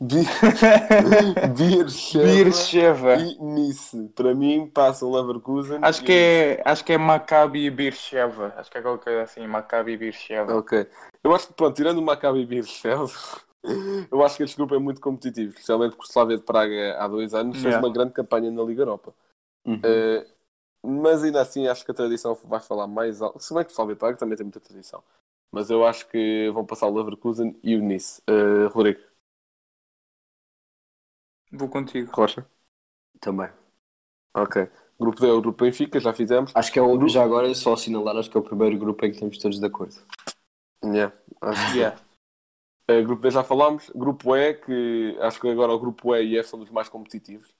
Bi- 0.00 0.24
Beersheva 1.56 2.24
Beersheva. 2.24 3.14
e 3.16 3.38
Nice. 3.38 4.08
Para 4.14 4.34
mim 4.34 4.68
passam 4.72 5.10
Leverkusen. 5.12 5.78
Acho 5.82 6.02
e 6.02 6.04
que 6.06 6.12
é, 6.12 6.62
acho 6.64 6.84
que 6.84 6.92
é 6.92 6.98
Maccabi 6.98 7.66
e 7.66 7.70
Beersheva. 7.70 8.54
Acho 8.56 8.70
que 8.70 8.78
é 8.78 8.82
qualquer 8.82 9.04
coisa 9.04 9.22
assim, 9.22 9.46
Maccabi 9.46 9.92
e 9.92 9.96
Beersheva. 9.96 10.56
Ok. 10.56 10.86
Eu 11.22 11.34
acho 11.34 11.48
que, 11.48 11.52
pronto, 11.54 11.76
tirando 11.76 11.98
o 11.98 12.02
Maccabi 12.02 12.46
Beersheva, 12.46 13.06
eu 14.10 14.24
acho 14.24 14.36
que 14.36 14.42
este 14.44 14.56
grupo 14.56 14.74
é 14.74 14.78
muito 14.78 15.00
competitivo, 15.00 15.50
especialmente 15.50 15.90
porque 15.96 16.08
o 16.08 16.10
Slavia 16.10 16.36
de 16.38 16.42
Praga 16.44 16.96
há 16.98 17.06
dois 17.08 17.34
anos 17.34 17.56
fez 17.56 17.66
Yeah. 17.74 17.86
uma 17.86 17.92
grande 17.92 18.12
campanha 18.12 18.50
na 18.50 18.62
Liga 18.62 18.82
Europa. 18.82 19.12
Uhum. 19.66 19.80
Eh, 19.84 20.26
mas 20.84 21.22
ainda 21.22 21.40
assim 21.40 21.66
acho 21.66 21.84
que 21.84 21.90
a 21.90 21.94
tradição 21.94 22.34
vai 22.44 22.60
falar 22.60 22.86
mais 22.86 23.20
alto. 23.22 23.40
Se 23.40 23.54
bem 23.54 23.64
que 23.64 23.72
o 23.80 23.96
Praga 23.96 24.16
também 24.16 24.36
tem 24.36 24.44
muita 24.44 24.60
tradição. 24.60 25.02
Mas 25.50 25.70
eu 25.70 25.86
acho 25.86 26.06
que 26.08 26.50
vão 26.52 26.64
passar 26.64 26.86
o 26.86 26.94
Leverkusen 26.94 27.58
e 27.62 27.74
o 27.74 27.82
Nice. 27.82 28.22
Eh, 28.26 28.66
Rodrigo, 28.70 29.00
Vou 31.52 31.68
contigo. 31.68 32.10
Rocha. 32.14 32.46
Também. 33.20 33.48
Ok. 34.34 34.68
Grupo 34.98 35.20
D 35.20 35.28
é 35.28 35.32
o 35.32 35.40
Grupo 35.40 35.64
Benfica, 35.64 36.00
já 36.00 36.12
fizemos. 36.12 36.52
Acho 36.54 36.72
que 36.72 36.78
é 36.78 36.82
o, 36.82 37.08
já 37.08 37.22
agora, 37.22 37.52
só 37.54 37.72
assinalar, 37.74 38.16
acho 38.16 38.30
que 38.30 38.36
é 38.36 38.40
o 38.40 38.42
primeiro 38.42 38.76
grupo 38.78 39.04
em 39.04 39.10
que 39.10 39.16
estamos 39.16 39.38
todos 39.38 39.58
de 39.60 39.66
acordo. 39.66 39.94
Yeah, 40.84 41.12
acho 41.40 41.72
que. 41.72 41.78
Yeah. 41.78 41.98
Eh, 42.90 43.02
grupo 43.02 43.20
D 43.20 43.30
já 43.30 43.44
falámos. 43.44 43.90
Grupo 43.94 44.34
E, 44.34 44.54
que 44.54 45.14
acho 45.20 45.38
que 45.38 45.46
agora 45.46 45.72
o 45.74 45.78
Grupo 45.78 46.16
E 46.16 46.24
e 46.24 46.38
F 46.38 46.48
são 46.48 46.58
dos 46.58 46.70
mais 46.70 46.88
competitivos. 46.88 47.52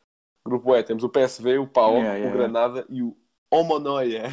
Grupo 0.49 0.75
E 0.75 0.83
temos 0.83 1.05
o 1.05 1.09
PSV, 1.09 1.59
o 1.59 1.67
PAOK, 1.67 1.99
Yeah, 1.99 2.15
yeah, 2.15 2.31
o 2.31 2.39
Granada 2.39 2.87
e 2.89 3.03
o 3.03 3.17
Omonoia. 3.51 4.25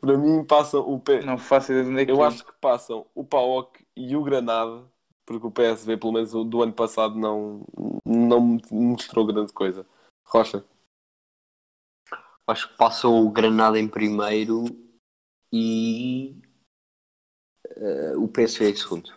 Para 0.00 0.16
mim 0.16 0.44
passam 0.44 0.80
o 0.80 0.98
P... 0.98 1.20
Não 1.20 1.36
faço 1.36 1.72
ideia 1.72 1.84
de 1.84 1.90
onde 1.90 2.02
é 2.02 2.06
que 2.06 2.12
Eu 2.12 2.24
é. 2.24 2.26
acho 2.26 2.44
que 2.44 2.52
passam 2.60 3.06
o 3.14 3.24
PAOK 3.24 3.86
e 3.96 4.16
o 4.16 4.22
Granada, 4.22 4.84
porque 5.26 5.46
o 5.46 5.50
PSV, 5.50 5.96
pelo 5.96 6.12
menos 6.12 6.32
do 6.32 6.62
ano 6.62 6.72
passado, 6.72 7.14
não, 7.16 7.64
não 8.04 8.58
mostrou 8.70 9.26
grande 9.26 9.52
coisa. 9.52 9.86
Rocha. 10.24 10.64
Acho 12.46 12.70
que 12.70 12.76
passa 12.76 13.08
o 13.08 13.30
Granada 13.30 13.78
em 13.78 13.88
primeiro 13.88 14.64
e 15.52 16.36
eh, 17.76 18.16
o 18.16 18.28
PSV 18.28 18.70
em 18.70 18.76
segundo. 18.76 19.12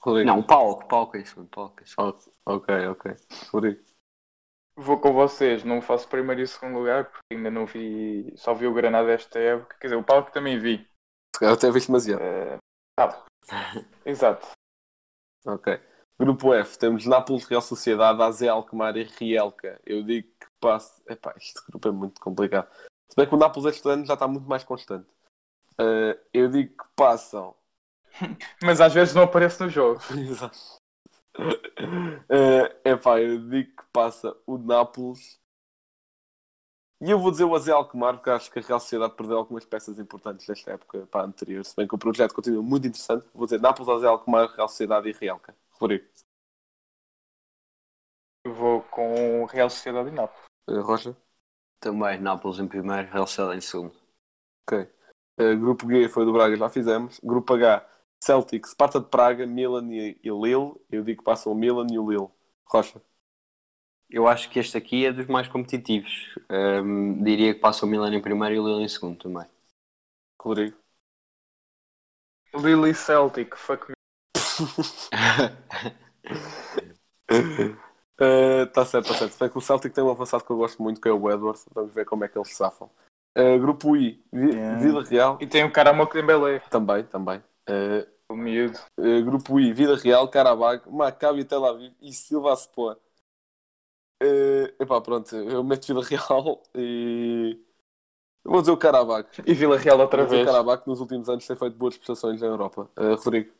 Rodrigo. 0.00 0.26
Não, 0.26 0.40
o 0.40 0.46
Paulo, 0.46 0.72
o 0.72 0.84
Paulo 0.86 1.16
em 1.16 1.24
segundo. 1.24 1.48
Paulo 1.48 1.74
em 1.80 1.86
segundo. 1.86 2.18
Ok, 2.46 2.86
ok. 2.86 3.16
Rodrigo. 3.52 3.91
Vou 4.74 4.98
com 4.98 5.12
vocês, 5.12 5.64
não 5.64 5.82
faço 5.82 6.08
primeiro 6.08 6.40
e 6.40 6.46
segundo 6.46 6.78
lugar 6.78 7.10
porque 7.10 7.34
ainda 7.34 7.50
não 7.50 7.66
vi, 7.66 8.32
só 8.36 8.54
vi 8.54 8.66
o 8.66 8.72
Granada 8.72 9.12
esta 9.12 9.38
época. 9.38 9.76
Quer 9.78 9.88
dizer, 9.88 9.96
o 9.96 10.04
Palco 10.04 10.32
também 10.32 10.58
vi. 10.58 10.78
Se 11.34 11.40
calhar 11.40 11.54
até 11.54 11.70
viste 11.70 11.88
demasiado. 11.88 12.22
Ah, 12.98 13.22
exato. 14.04 14.46
Ok. 15.46 15.78
Grupo 16.18 16.54
F, 16.54 16.78
temos 16.78 17.04
Nápoles, 17.04 17.44
Real 17.44 17.60
Sociedade, 17.60 18.22
AZ 18.22 18.42
Alkmaar 18.42 18.96
e 18.96 19.02
Rielka. 19.02 19.80
Eu 19.84 20.02
digo 20.04 20.28
que 20.40 20.46
passa. 20.60 21.02
Epá, 21.08 21.34
este 21.36 21.60
grupo 21.68 21.88
é 21.88 21.90
muito 21.90 22.20
complicado. 22.20 22.70
Se 23.08 23.16
bem 23.16 23.26
que 23.26 23.34
o 23.34 23.38
Nápoles 23.38 23.74
este 23.74 23.88
ano 23.88 24.06
já 24.06 24.14
está 24.14 24.28
muito 24.28 24.48
mais 24.48 24.64
constante. 24.64 25.08
Eh, 25.78 26.18
eu 26.32 26.48
digo 26.48 26.70
que 26.70 26.88
passam. 26.94 27.54
Mas 28.62 28.80
às 28.80 28.92
vezes 28.94 29.14
não 29.14 29.22
aparece 29.22 29.62
no 29.62 29.68
jogo. 29.68 30.00
Exato. 30.16 30.81
É 32.84 32.90
epá, 32.92 33.20
eu 33.20 33.48
digo 33.48 33.76
que 33.76 33.84
passa 33.92 34.36
o 34.46 34.56
Nápoles. 34.58 35.40
E 37.00 37.10
eu 37.10 37.18
vou 37.18 37.32
dizer 37.32 37.44
o 37.44 37.54
AZ 37.54 37.68
Alkmaar, 37.68 38.14
porque 38.14 38.30
acho 38.30 38.50
que 38.50 38.60
a 38.60 38.62
Real 38.62 38.78
Sociedade 38.78 39.16
perdeu 39.16 39.36
algumas 39.36 39.64
peças 39.64 39.98
importantes 39.98 40.46
desta 40.46 40.70
época 40.70 41.04
para 41.06 41.22
a 41.22 41.26
anterior. 41.26 41.64
Se 41.64 41.74
bem 41.74 41.86
que 41.88 41.94
o 41.94 41.98
projeto 41.98 42.32
continua 42.32 42.62
muito 42.62 42.86
interessante. 42.86 43.26
Vou 43.34 43.44
dizer 43.44 43.60
Nápoles, 43.60 43.88
AZ 43.88 44.04
Alkmaar, 44.04 44.48
Real 44.54 44.68
Sociedade 44.68 45.08
e 45.08 45.12
Rielka. 45.12 45.54
Rodrigo. 45.72 46.06
Eu 48.44 48.54
vou 48.54 48.82
com 48.84 49.44
Real 49.46 49.68
Sociedade 49.68 50.10
e 50.10 50.12
Nápoles. 50.12 50.44
Eh, 50.68 50.78
Rocha. 50.78 51.16
Também 51.80 52.20
Nápoles 52.20 52.60
em 52.60 52.68
primeiro, 52.68 53.10
Real 53.10 53.26
Sociedade 53.26 53.58
em 53.58 53.60
segundo. 53.60 53.96
Ok. 54.66 54.88
Eh, 55.38 55.56
grupo 55.56 55.90
G 55.90 56.08
foi 56.08 56.24
do 56.24 56.32
Braga, 56.32 56.56
já 56.56 56.68
fizemos. 56.68 57.18
Grupo 57.20 57.54
H, 57.54 57.84
Celtic, 58.26 58.66
Sparta 58.68 59.00
de 59.00 59.06
Praga, 59.06 59.44
Milan 59.46 59.92
e, 59.92 60.16
e 60.22 60.30
Lille. 60.30 60.74
Eu 60.90 61.02
digo 61.02 61.18
que 61.18 61.24
passam 61.24 61.52
o 61.52 61.56
Milan 61.56 61.88
e 61.90 61.98
o 61.98 62.08
Lille. 62.08 62.28
Rocha. 62.64 63.02
Eu 64.08 64.28
acho 64.28 64.48
que 64.48 64.60
este 64.60 64.76
aqui 64.76 65.04
é 65.06 65.12
dos 65.12 65.26
mais 65.26 65.48
competitivos. 65.48 66.34
Ahm, 66.48 67.22
diria 67.24 67.52
que 67.52 67.60
passa 67.60 67.84
o 67.84 67.88
Milan 67.88 68.14
em 68.14 68.22
primeiro 68.22 68.54
e 68.54 68.58
o 68.60 68.66
Lille 68.68 68.84
em 68.84 68.88
segundo 68.88 69.18
também. 69.18 69.46
Rodrigo. 70.40 70.76
Lille 72.54 72.90
e 72.90 72.94
Celtic, 72.94 73.56
fuck 73.56 73.88
me. 73.88 73.94
Está 78.68 78.84
certo, 78.84 79.06
está 79.06 79.18
certo. 79.18 79.32
Se 79.32 79.40
bem 79.40 79.48
que 79.48 79.58
o 79.58 79.60
Celtic 79.60 79.92
tem 79.92 80.04
um 80.04 80.10
avançado 80.10 80.44
que 80.44 80.50
eu 80.50 80.56
gosto 80.56 80.80
muito, 80.80 81.00
que 81.00 81.08
é 81.08 81.12
o 81.12 81.30
Edwards. 81.30 81.66
Vamos 81.74 81.92
ver 81.92 82.04
como 82.04 82.22
é 82.24 82.28
que 82.28 82.38
eles 82.38 82.48
se 82.48 82.54
safam. 82.54 82.88
Eh, 83.34 83.58
grupo 83.58 83.96
I, 83.96 84.22
Vi- 84.32 84.52
Yeah. 84.52 84.78
Vila 84.78 85.02
Real. 85.02 85.38
E 85.40 85.46
tem 85.46 85.64
o 85.64 85.72
Karamoko 85.72 86.12
Dembélé, 86.12 86.60
Também, 86.70 87.02
também. 87.04 87.42
Eh, 87.66 88.06
o 88.32 88.36
miúdo. 88.36 88.78
eh, 88.98 89.20
grupo 89.22 89.58
I, 89.60 89.72
Vida 89.72 89.96
Real, 89.96 90.28
Karabag, 90.30 90.82
Maccabi 90.90 91.44
Tel 91.44 91.64
Aviv 91.64 91.94
e 92.00 92.12
Silva 92.12 92.54
Spor. 92.56 92.98
Uh, 94.22 94.66
epá, 94.80 95.00
pronto, 95.00 95.34
eu 95.34 95.64
meto 95.64 95.84
Vila 95.86 96.04
Real 96.04 96.62
e 96.76 97.58
eu 98.44 98.50
vou 98.52 98.60
dizer 98.60 98.72
o 98.72 98.76
Karabag. 98.78 99.28
E 99.46 99.54
Vila 99.54 99.78
Real 99.78 99.98
outra 100.00 100.24
Vou 100.24 100.26
dizer 100.26 100.36
vez. 100.36 100.48
o 100.48 100.52
Karabag 100.52 100.82
que 100.84 100.88
nos 100.90 101.00
últimos 101.00 101.28
anos 101.28 101.46
tem 101.46 101.56
feito 101.56 101.76
boas 101.76 101.96
prestações 101.96 102.40
na 102.40 102.46
Europa. 102.48 102.90
Uh, 102.98 103.16
Rodrigo. 103.16 103.52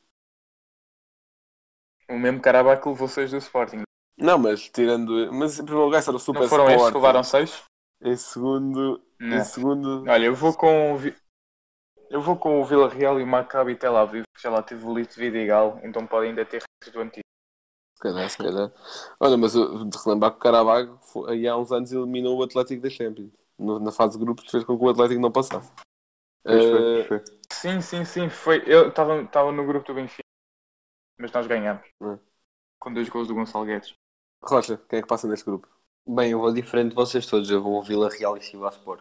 O 2.08 2.18
mesmo 2.18 2.40
Karabakh 2.40 2.82
que 2.82 2.88
levou 2.88 3.08
6 3.08 3.30
do 3.30 3.38
Sporting. 3.38 3.82
Não, 4.18 4.38
mas 4.38 4.68
tirando. 4.68 5.32
Mas 5.32 5.58
em 5.58 5.64
primeiro 5.64 5.86
lugar 5.86 6.02
era 6.02 6.12
o 6.16 6.18
Super 6.18 6.42
Não 6.42 6.48
foram 6.48 6.64
estes 6.70 6.76
Sport. 6.76 6.92
que 6.92 6.98
levaram 6.98 7.22
6? 7.24 7.62
Em 8.02 8.16
segundo. 8.16 9.02
Em 9.20 9.28
Não. 9.38 9.44
segundo. 9.44 10.04
Olha, 10.08 10.26
eu 10.26 10.34
vou 10.34 10.54
com 10.54 10.96
eu 12.12 12.20
vou 12.20 12.36
com 12.36 12.60
o 12.60 12.64
Vila 12.64 12.88
Real 12.88 13.18
e 13.18 13.22
o 13.22 13.26
Maccabi 13.26 13.74
Tel 13.76 13.96
Aviv, 13.96 14.24
que 14.34 14.42
já 14.42 14.50
lá 14.50 14.62
tive 14.62 14.84
o 14.84 14.94
Lito 14.94 15.16
Vidigal, 15.16 15.80
então 15.82 16.06
pode 16.06 16.26
ainda 16.28 16.44
ter 16.44 16.62
restos 16.62 16.92
do 16.92 17.00
antigo. 17.00 17.22
Se 17.96 18.02
calhar, 18.02 18.28
se 18.30 18.38
calhar. 18.38 18.72
Olha, 19.20 19.36
mas 19.36 19.54
eu- 19.54 19.84
de 19.84 19.96
relembrar 20.04 20.32
que 20.32 20.36
o 20.38 20.40
Karabag 20.40 20.98
foi- 21.12 21.32
aí 21.32 21.48
há 21.48 21.56
uns 21.56 21.70
anos 21.72 21.92
eliminou 21.92 22.38
o 22.38 22.42
Atlético 22.42 22.82
da 22.82 22.90
Champions. 22.90 23.32
No- 23.58 23.78
na 23.78 23.92
fase 23.92 24.18
de 24.18 24.24
grupos 24.24 24.50
fez 24.50 24.64
com 24.64 24.76
que 24.76 24.84
o 24.84 24.88
Atlético 24.88 25.20
não 25.20 25.30
passasse. 25.30 25.72
Pois 26.44 26.64
Uh, 26.64 27.04
foi. 27.06 27.24
Sim, 27.52 27.80
sim, 27.80 28.04
sim, 28.04 28.28
foi. 28.28 28.62
Eu 28.66 28.88
estava 28.88 29.52
no 29.52 29.64
grupo 29.64 29.86
do 29.86 29.94
Benfica, 29.94 30.22
mas 31.20 31.30
nós 31.30 31.46
ganhamos. 31.46 31.86
Hum. 32.00 32.18
Com 32.80 32.92
dois 32.92 33.08
gols 33.08 33.28
do 33.28 33.34
Gonçalo 33.34 33.64
Guedes. 33.64 33.94
Rocha, 34.42 34.76
quem 34.88 34.98
é 34.98 35.02
que 35.02 35.08
passa 35.08 35.28
neste 35.28 35.44
grupo? 35.44 35.68
Bem, 36.04 36.32
eu 36.32 36.40
vou 36.40 36.52
diferente 36.52 36.88
de 36.90 36.96
vocês 36.96 37.24
todos. 37.28 37.48
Eu 37.48 37.62
vou 37.62 37.76
ao 37.76 37.82
Vila 37.84 38.10
Real 38.10 38.36
e 38.36 38.42
Sivaspor. 38.42 39.00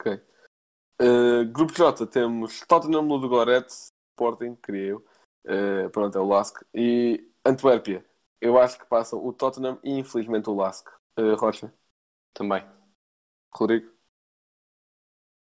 Ok. 0.00 0.18
Uh, 1.00 1.44
grupo 1.52 1.72
J 1.72 2.06
temos 2.06 2.60
Tottenham, 2.66 3.02
Ludogorets, 3.02 3.92
Sporting, 4.12 4.54
queria 4.56 4.88
eu. 4.90 5.04
Uh, 5.46 5.90
pronto, 5.90 6.16
é 6.16 6.20
o 6.20 6.26
Lask. 6.26 6.62
E 6.74 7.28
Antuérpia. 7.44 8.04
Eu 8.40 8.58
acho 8.58 8.78
que 8.78 8.86
passam 8.86 9.24
o 9.24 9.32
Tottenham 9.32 9.78
e 9.82 9.92
infelizmente 9.98 10.48
o 10.50 10.54
Lask. 10.54 10.88
Uh, 11.18 11.34
Rocha, 11.36 11.72
Também. 12.34 12.64
Rodrigo. 13.54 13.90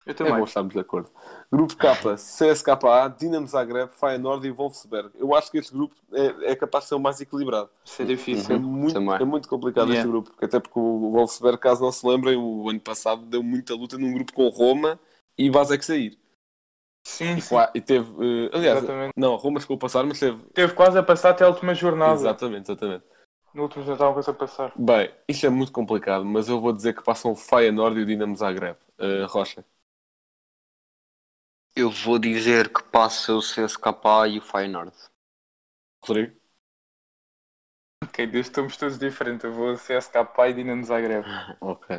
Eu 0.06 0.12
É 0.12 0.14
também. 0.14 0.34
bom 0.34 0.44
estarmos 0.44 0.72
de 0.72 0.80
acordo. 0.80 1.10
Grupo 1.52 1.76
K, 1.76 1.94
CSKA, 2.16 3.08
Dinamo 3.18 3.46
Zagreb, 3.46 3.90
Feyenoord 3.92 4.46
e 4.46 4.50
Wolfsberg. 4.50 5.10
Eu 5.14 5.34
acho 5.34 5.50
que 5.50 5.58
este 5.58 5.72
grupo 5.72 5.94
é, 6.12 6.52
é 6.52 6.56
capaz 6.56 6.84
de 6.84 6.88
ser 6.88 6.94
o 6.94 7.00
mais 7.00 7.20
equilibrado. 7.20 7.68
Isso 7.84 8.00
é 8.00 8.04
difícil. 8.06 8.54
É 8.54 8.58
muito, 8.58 8.96
é 8.98 9.24
muito 9.24 9.48
complicado 9.48 9.88
Yeah. 9.88 10.00
este 10.00 10.10
grupo. 10.10 10.30
porque 10.30 10.44
Até 10.46 10.58
porque 10.58 10.78
o 10.78 11.10
Wolfsberg, 11.12 11.58
caso 11.58 11.82
não 11.82 11.92
se 11.92 12.04
lembrem, 12.06 12.36
o 12.36 12.68
ano 12.70 12.80
passado 12.80 13.26
deu 13.26 13.42
muita 13.42 13.74
luta 13.74 13.98
num 13.98 14.12
grupo 14.12 14.32
com 14.32 14.48
Roma 14.48 14.98
e 15.46 15.50
Basek 15.50 15.84
sair. 15.84 16.18
Sim, 17.04 17.38
E, 17.38 17.40
sim. 17.40 17.62
e 17.74 17.80
teve. 17.80 18.08
eh, 18.46 18.50
aliás, 18.52 18.80
Exatamente. 18.80 19.14
não, 19.16 19.36
Roma 19.36 19.60
chegou 19.60 19.76
a 19.76 19.78
passar, 19.78 20.04
mas 20.04 20.18
teve. 20.18 20.44
Teve 20.54 20.74
quase 20.74 20.96
a 20.96 21.02
passar 21.02 21.30
até 21.30 21.42
a 21.44 21.48
última 21.48 21.74
jornada. 21.74 22.32
Exatamente, 22.34 22.70
exatamente. 22.72 23.06
No 23.54 23.62
último 23.62 23.84
já 23.84 23.92
estavam 23.92 24.14
quase 24.14 24.30
a 24.30 24.34
passar. 24.34 24.70
Bem, 24.74 25.12
isto 25.28 25.46
é 25.46 25.50
muito 25.50 25.72
complicado, 25.72 26.24
mas 26.24 26.48
eu 26.48 26.60
vou 26.60 26.72
dizer 26.72 26.94
que 26.94 27.02
passam 27.02 27.32
o 27.32 27.36
Feyenoord 27.36 27.98
e 28.00 28.02
o 28.02 28.06
Dinamo 28.06 28.36
Zagreb. 28.36 28.76
Eh, 28.98 29.24
Rocha. 29.26 29.64
Eu 31.74 31.90
vou 31.90 32.16
dizer 32.16 32.72
que 32.72 32.80
passa 32.80 33.34
o 33.34 33.42
CSKA 33.42 34.28
e 34.28 34.38
o 34.38 34.40
Feyenoord. 34.40 34.92
Rodrigo. 36.02 36.40
Ok, 38.04 38.18
desde 38.26 38.40
estamos 38.50 38.76
todos 38.76 38.98
diferentes. 38.98 39.44
Eu 39.44 39.54
vou 39.54 39.74
CSK 39.78 40.48
e 40.50 40.52
Dinamo 40.52 40.84
Zagreb. 40.84 41.24
Ok. 41.60 41.90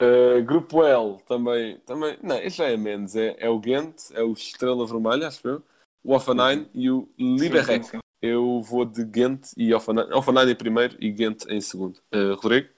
Uh, 0.00 0.42
grupo 0.44 0.82
L 0.84 1.22
também, 1.26 1.78
também. 1.80 2.18
Não, 2.22 2.36
este 2.36 2.58
já 2.58 2.68
é 2.68 2.76
menos. 2.76 3.14
É, 3.14 3.36
é 3.38 3.48
o 3.48 3.58
Ghent, 3.58 4.10
é 4.12 4.22
o 4.22 4.32
Estrela 4.32 4.86
Vermelha, 4.86 5.28
acho 5.28 5.46
eu. 5.46 5.62
O 6.02 6.14
Offenheim 6.14 6.68
e 6.74 6.90
o 6.90 7.08
Liberec. 7.18 7.66
Sim, 7.66 7.82
sim, 7.82 7.90
sim. 7.90 7.98
Eu 8.20 8.62
vou 8.62 8.84
de 8.84 9.04
Ghent 9.04 9.52
e 9.56 9.72
Offenheim. 9.74 10.12
Offenheim 10.12 10.50
em 10.50 10.56
primeiro 10.56 10.96
e 11.00 11.10
Ghent 11.10 11.44
em 11.48 11.60
segundo. 11.60 12.00
Uh, 12.12 12.34
Rodrigo? 12.34 12.68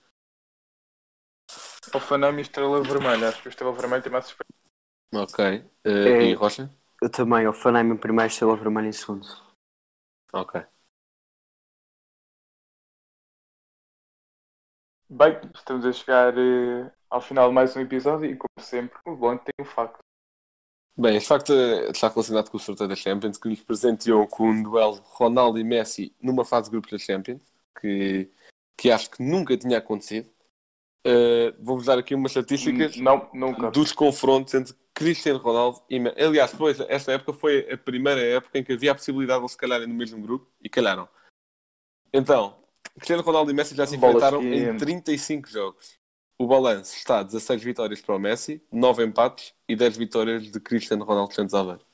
Hoffenheim 1.94 2.36
e 2.38 2.40
Estrela 2.42 2.82
Vermelha. 2.82 3.28
Acho 3.28 3.40
que 3.40 3.48
o 3.48 3.50
Estrela 3.50 3.72
Vermelha 3.72 4.02
tem 4.02 4.12
mais 4.12 4.26
suspeito. 4.26 4.52
Ok. 5.14 5.58
Uh, 5.86 5.88
É. 5.88 6.22
E 6.30 6.34
Rocha? 6.34 6.70
Eu 7.00 7.10
também. 7.10 7.46
O 7.46 7.52
Fanheim 7.52 7.90
em 7.92 7.96
primeiro, 7.96 8.30
Estrela 8.30 8.56
Vermelha 8.56 8.88
em 8.88 8.92
segundo. 8.92 9.26
Ok. 10.32 10.60
Bem, 15.08 15.38
estamos 15.54 15.86
a 15.86 15.92
chegar 15.92 16.34
ao 17.14 17.20
final 17.20 17.48
de 17.48 17.54
mais 17.54 17.76
um 17.76 17.80
episódio 17.80 18.28
e, 18.28 18.36
como 18.36 18.66
sempre, 18.66 18.98
o 19.06 19.14
Blanco 19.14 19.44
tem 19.44 19.64
um 19.64 19.68
facto. 19.68 19.98
Bem, 20.96 21.16
este 21.16 21.28
facto 21.28 21.52
está 21.90 22.08
relacionado 22.08 22.50
com 22.50 22.56
o 22.56 22.60
sorteio 22.60 22.88
da 22.88 22.96
Champions, 22.96 23.38
que 23.38 23.48
nos 23.48 23.62
presenteou 23.62 24.26
com 24.26 24.48
um 24.48 24.62
duelo 24.64 25.00
Ronaldo 25.04 25.58
e 25.58 25.64
Messi 25.64 26.12
numa 26.20 26.44
fase 26.44 26.64
de 26.64 26.72
grupos 26.72 26.90
da 26.90 26.98
Champions, 26.98 27.40
que, 27.80 28.28
que 28.76 28.90
acho 28.90 29.10
que 29.12 29.22
nunca 29.22 29.56
tinha 29.56 29.78
acontecido. 29.78 30.28
Uh, 31.06 31.54
Vou-vos 31.60 31.86
dar 31.86 31.98
aqui 31.98 32.16
umas 32.16 32.32
estatísticas. 32.32 32.96
Não, 32.96 33.28
nunca. 33.32 33.70
dos 33.70 33.92
confrontos 33.92 34.52
entre 34.54 34.74
Cristiano 34.92 35.38
Ronaldo 35.38 35.82
e 35.88 36.00
Messi. 36.00 36.20
Aliás, 36.20 36.50
depois, 36.50 36.80
esta 36.80 37.12
época 37.12 37.32
foi 37.32 37.72
a 37.72 37.78
primeira 37.78 38.20
época 38.20 38.58
em 38.58 38.64
que 38.64 38.72
havia 38.72 38.90
a 38.90 38.94
possibilidade 38.94 39.38
de 39.38 39.42
eles 39.44 39.52
se 39.52 39.58
calharem 39.58 39.86
no 39.86 39.94
mesmo 39.94 40.20
grupo 40.20 40.50
e 40.60 40.68
calharam. 40.68 41.08
Então, 42.12 42.56
Cristiano 42.94 43.22
Ronaldo 43.22 43.52
e 43.52 43.54
Messi 43.54 43.74
já 43.76 43.86
se 43.86 43.96
Bolas 43.96 44.16
enfrentaram 44.16 44.40
que- 44.40 44.54
em 44.56 44.76
35 44.76 45.48
jogos. 45.48 46.02
O 46.38 46.46
balanço 46.46 46.96
está 46.96 47.22
16 47.22 47.62
vitórias 47.62 48.00
para 48.00 48.16
o 48.16 48.18
Messi, 48.18 48.60
9 48.72 49.04
empates 49.04 49.54
e 49.68 49.76
10 49.76 49.96
vitórias 49.96 50.50
de 50.50 50.58
Cristiano 50.60 51.04
Ronaldo 51.04 51.32
Santos 51.32 51.54
Aveiro. 51.54 51.84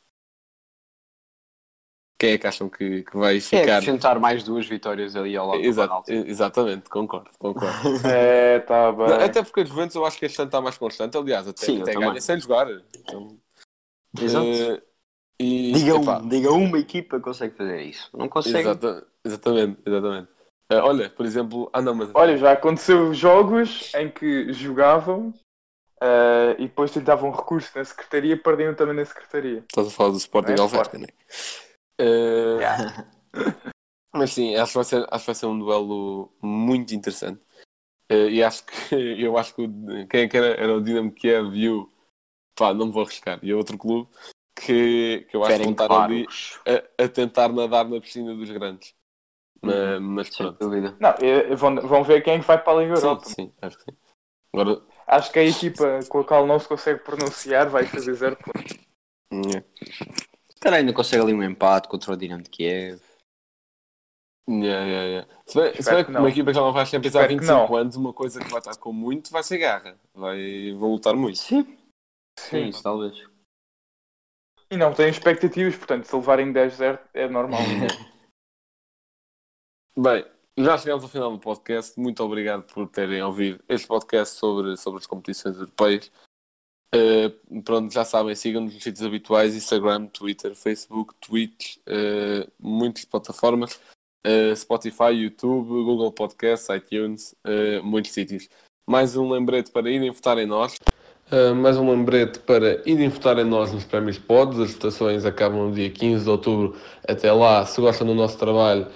Quem 2.19 2.33
é 2.33 2.39
que 2.39 2.47
acham 2.47 2.69
que, 2.69 3.03
que 3.03 3.17
vai 3.17 3.37
É 3.37 3.39
ficar? 3.41 3.77
acrescentar 3.77 4.19
mais 4.21 4.43
duas 4.45 4.67
vitórias 4.67 5.17
ali 5.17 5.37
ao 5.37 5.47
lado 5.47 5.63
Exato, 5.63 6.05
do 6.05 6.13
Ronaldo. 6.13 6.31
exatamente, 6.31 6.91
concordo, 6.91 7.31
concordo. 7.39 7.77
É, 8.07 8.61
tá 8.61 8.93
bem. 8.93 9.09
Não, 9.09 9.21
até 9.25 9.43
porque 9.43 9.61
a 9.61 9.65
Juventus 9.65 9.97
eu 9.97 10.05
acho 10.05 10.19
que 10.19 10.27
este 10.27 10.39
ano 10.39 10.49
está 10.49 10.61
mais 10.61 10.77
constante, 10.77 11.17
aliás, 11.17 11.49
até, 11.49 11.65
Sim, 11.65 11.81
até 11.81 11.93
também. 11.93 12.11
ganha 12.11 12.21
sem 12.21 12.39
jogar. 12.39 12.67
Então, 12.95 13.39
Exato. 14.21 14.47
eh, 14.47 14.83
e, 15.41 15.73
Diga, 15.73 15.95
um, 15.95 16.29
diga 16.29 16.53
uma 16.53 16.79
equipa 16.79 17.17
que 17.19 17.25
consegue 17.25 17.57
fazer 17.57 17.81
isso. 17.83 18.11
Não 18.15 18.29
consegue. 18.29 18.59
exata- 18.59 19.07
exatamente, 19.25 19.81
exatamente. 19.87 20.29
Eh, 20.71 20.77
olha, 20.81 21.11
por 21.11 21.27
exemplo, 21.27 21.69
ah 21.73 21.83
não, 21.83 21.95
mas 21.95 22.11
Olha, 22.15 22.37
já 22.37 22.53
aconteceu 22.53 23.13
jogos 23.13 23.93
em 23.95 24.09
que 24.11 24.53
jogavam 24.53 25.35
eh, 26.01 26.57
e 26.59 26.69
depois 26.69 26.91
tentavam 26.93 27.31
recurso 27.31 27.77
na 27.77 27.85
secretaria 27.85 28.35
e 28.35 28.37
perdiam 28.37 28.75
também 28.75 28.95
na 28.95 29.05
secretaria. 29.05 29.65
estás 29.69 29.89
a 29.89 29.91
falar 29.91 30.11
do 30.11 30.17
Sporting 30.17 30.53
É, 30.53 30.61
Alverca, 30.61 30.97
Sporting. 30.97 31.03
né? 31.03 31.09
Eh, 32.01 32.57
Yeah. 32.61 33.07
Mas 34.13 34.33
sim, 34.33 34.57
acho 34.57 34.73
que 34.73 34.79
vai 34.79 34.85
ser, 34.85 35.07
acho 35.11 35.21
que 35.25 35.27
vai 35.27 35.35
ser 35.35 35.47
um 35.47 35.59
duelo 35.59 36.33
muito 36.43 36.93
interessante. 36.95 37.41
Eh, 38.09 38.29
e 38.31 38.43
acho 38.45 38.65
que 38.67 38.73
eu 39.25 39.37
acho 39.39 39.55
que 39.55 39.63
o- 39.63 40.07
quem 40.09 40.23
é 40.23 40.29
que 40.29 40.37
era, 40.37 40.47
era 40.61 40.75
o 40.77 40.81
Dinamo 40.83 41.13
Kiev 41.13 41.55
e 41.55 41.69
o 41.69 41.89
pá, 42.57 42.75
não 42.75 42.87
me 42.87 42.93
vou 42.93 43.03
arriscar, 43.05 43.39
e 43.43 43.51
é 43.51 43.55
outro 43.55 43.79
clube 43.79 44.09
que 44.55 45.27
que, 45.31 45.37
eu 45.37 45.45
acho 45.45 45.57
que 45.59 45.63
vão 45.65 45.73
estar 45.73 45.91
ali 45.93 46.27
a, 46.99 47.05
a 47.05 47.09
tentar 47.09 47.49
nadar 47.51 47.89
na 47.89 48.01
piscina 48.01 48.35
dos 48.35 48.51
grandes. 48.51 48.95
Mas, 49.63 50.01
mas 50.01 50.37
pronto. 50.37 50.59
dúvida. 50.59 50.97
Não, 50.99 51.57
vão, 51.57 51.75
vão 51.77 52.05
ver 52.05 52.23
quem 52.23 52.35
é 52.35 52.39
que 52.41 52.47
vai 52.47 52.63
para 52.63 52.73
a 52.79 52.83
Liga 52.83 52.97
Sim, 52.97 53.03
Europa. 53.07 53.25
sim, 53.27 53.53
acho 53.61 53.77
que 53.79 53.85
sim. 53.85 53.97
Agora, 54.55 54.83
Acho 55.07 55.33
que 55.33 55.39
a 55.39 55.45
equipa 55.45 56.01
com 56.09 56.21
a 56.21 56.25
qual 56.25 56.47
não 56.47 56.59
se 56.59 56.69
consegue 56.69 57.01
pronunciar 57.01 57.69
vai 57.69 57.85
fazer 57.85 58.15
zero 58.15 58.37
pontos. 58.37 58.77
yeah. 59.33 59.67
Cara, 60.61 60.77
ainda 60.77 60.93
consegue 60.93 61.23
ali 61.23 61.35
um 61.35 61.43
empate 61.43 61.89
contra 61.89 62.13
o 62.13 62.17
Dinamo 62.17 62.43
de 62.43 62.51
Kiev. 62.51 63.01
Yeah, 64.49 64.85
yeah, 64.85 65.07
yeah. 65.07 65.29
Se 65.47 65.61
bem, 65.61 65.83
se 65.83 65.91
bem 65.95 66.05
que 66.05 66.11
uma 66.11 66.21
não. 66.21 66.29
equipa 66.29 66.51
que 66.51 66.55
já 66.55 66.61
não 66.61 66.73
vai 66.73 66.85
Champions 66.87 67.15
há 67.15 67.21
Espero 67.21 67.29
que 67.29 67.47
25 67.47 67.73
não. 67.73 67.77
anos, 67.77 67.97
uma 67.97 68.13
coisa 68.13 68.41
que 68.41 68.51
vai 68.51 68.59
estar 68.59 68.77
com 68.77 68.93
muito 68.93 69.31
vai 69.31 69.43
ser 69.43 69.59
garra. 69.59 69.97
Vai, 70.15 70.73
vão 70.77 70.93
lutar 70.93 71.15
muito. 71.15 71.39
Sim, 71.39 71.63
sim, 72.39 72.49
Sim. 72.65 72.69
isso 72.69 72.83
talvez. 72.83 73.17
E 74.73 74.77
não 74.77 74.93
têm 74.93 75.09
expectativas, 75.09 75.77
portanto, 75.77 76.05
se 76.05 76.15
levarem 76.17 76.53
10-0 76.53 76.99
é 77.15 77.29
normal. 77.29 77.61
Bem, 79.97 80.25
já 80.57 80.79
chegamos 80.79 81.03
ao 81.03 81.11
final 81.11 81.33
do 81.33 81.39
podcast. 81.39 81.99
Muito 81.99 82.23
obrigado 82.23 82.63
por 82.63 82.89
terem 82.89 83.23
ouvido 83.23 83.63
este 83.69 83.87
podcast 83.87 84.39
sobre, 84.39 84.77
sobre 84.77 85.01
as 85.01 85.07
competições 85.07 85.57
europeias. 85.57 86.11
Eh, 86.95 87.33
pronto, 87.65 87.93
já 87.93 88.05
sabem, 88.05 88.35
sigam-nos 88.35 88.75
nos 88.75 88.83
sítios 88.83 89.05
habituais: 89.05 89.55
Instagram, 89.55 90.07
Twitter, 90.07 90.55
Facebook, 90.55 91.15
Twitch, 91.21 91.77
eh, 91.87 92.49
muitas 92.59 93.05
plataformas, 93.05 93.81
eh, 94.25 94.55
Spotify, 94.55 95.13
YouTube, 95.13 95.69
Google 95.69 96.13
Podcasts, 96.13 96.69
iTunes, 96.69 97.35
muitos 97.83 98.13
sítios. 98.13 98.49
Mais 98.89 99.17
um 99.17 99.31
lembrete 99.31 99.71
para 99.71 99.91
irem 99.91 100.11
votar 100.11 100.39
em 100.39 100.47
nós. 100.47 100.77
Uh, 101.31 101.55
mais 101.55 101.77
um 101.77 101.89
lembrete 101.89 102.41
para 102.41 102.83
irem 102.85 103.09
votar 103.09 103.39
em 103.39 103.45
nós 103.45 103.73
nos 103.73 103.85
prémios 103.85 104.19
Pods. 104.19 104.59
As 104.59 104.73
votações 104.73 105.25
acabam 105.25 105.69
no 105.69 105.73
dia 105.73 105.89
15 105.89 106.25
de 106.25 106.31
outubro. 106.31 106.77
Até 107.07 107.31
lá, 107.31 107.65
se 107.65 107.81
gostam 107.81 108.05
do 108.05 108.15
nosso 108.15 108.37
trabalho, 108.37 108.89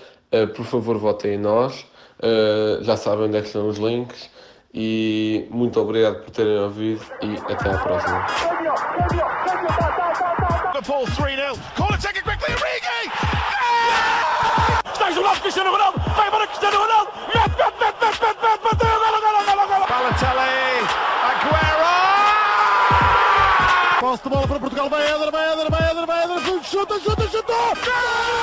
uh, 0.43 0.49
por 0.49 0.65
favor, 0.65 0.99
votem 0.99 1.35
em 1.35 1.39
nós. 1.39 1.87
Uh, 2.19 2.83
já 2.83 2.97
sabem 2.97 3.27
onde 3.27 3.37
é 3.37 3.41
que 3.41 3.47
estão 3.47 3.69
os 3.69 3.79
links. 3.79 4.31
E 4.73 5.47
muito 5.51 5.81
obrigado 5.81 6.25
por 6.25 6.31
terem 6.31 6.59
ouvido 6.59 7.05
e 7.23 7.37
até 7.53 7.71
à 7.71 7.79
próxima. 7.79 8.27
Liverpool 10.75 11.07
3-0. 11.07 11.57
Corner 11.77 12.01
taken 12.01 12.23
quickly. 12.23 12.55
Origi! 12.55 13.13
Está 14.93 15.11
isolado 15.11 15.41
Cristiano 15.41 15.71
Ronaldo. 15.71 16.01
Vai 16.17 16.31
para 16.31 16.47
Cristiano 16.49 16.79
Ronaldo. 16.79 17.13
Mete, 17.33 17.57
mete, 17.57 17.79
mete, 17.79 18.01
mete, 18.03 18.19
mete, 18.21 18.39
mete, 18.43 18.65
mete. 18.65 18.85
Golo, 18.85 19.21
golo, 19.21 19.45
golo, 19.47 19.67
golo. 19.69 19.87
Balotelli. 19.87 20.83
Aguero. 21.31 21.91
Posse 24.01 24.23
de 24.25 24.29
bola 24.29 24.49
para 24.49 24.59
Portugal. 24.59 24.89
Vai 24.91 25.03
Éder, 25.07 25.31
vai 25.31 25.53
Éder, 25.53 25.71
vai 25.71 25.91
Éder, 25.91 26.07
vai 26.07 26.25
Éder. 26.25 26.65
Chuta, 26.65 26.99
chuta, 26.99 27.29
chuta. 27.29 27.53
Gol! 27.53 28.34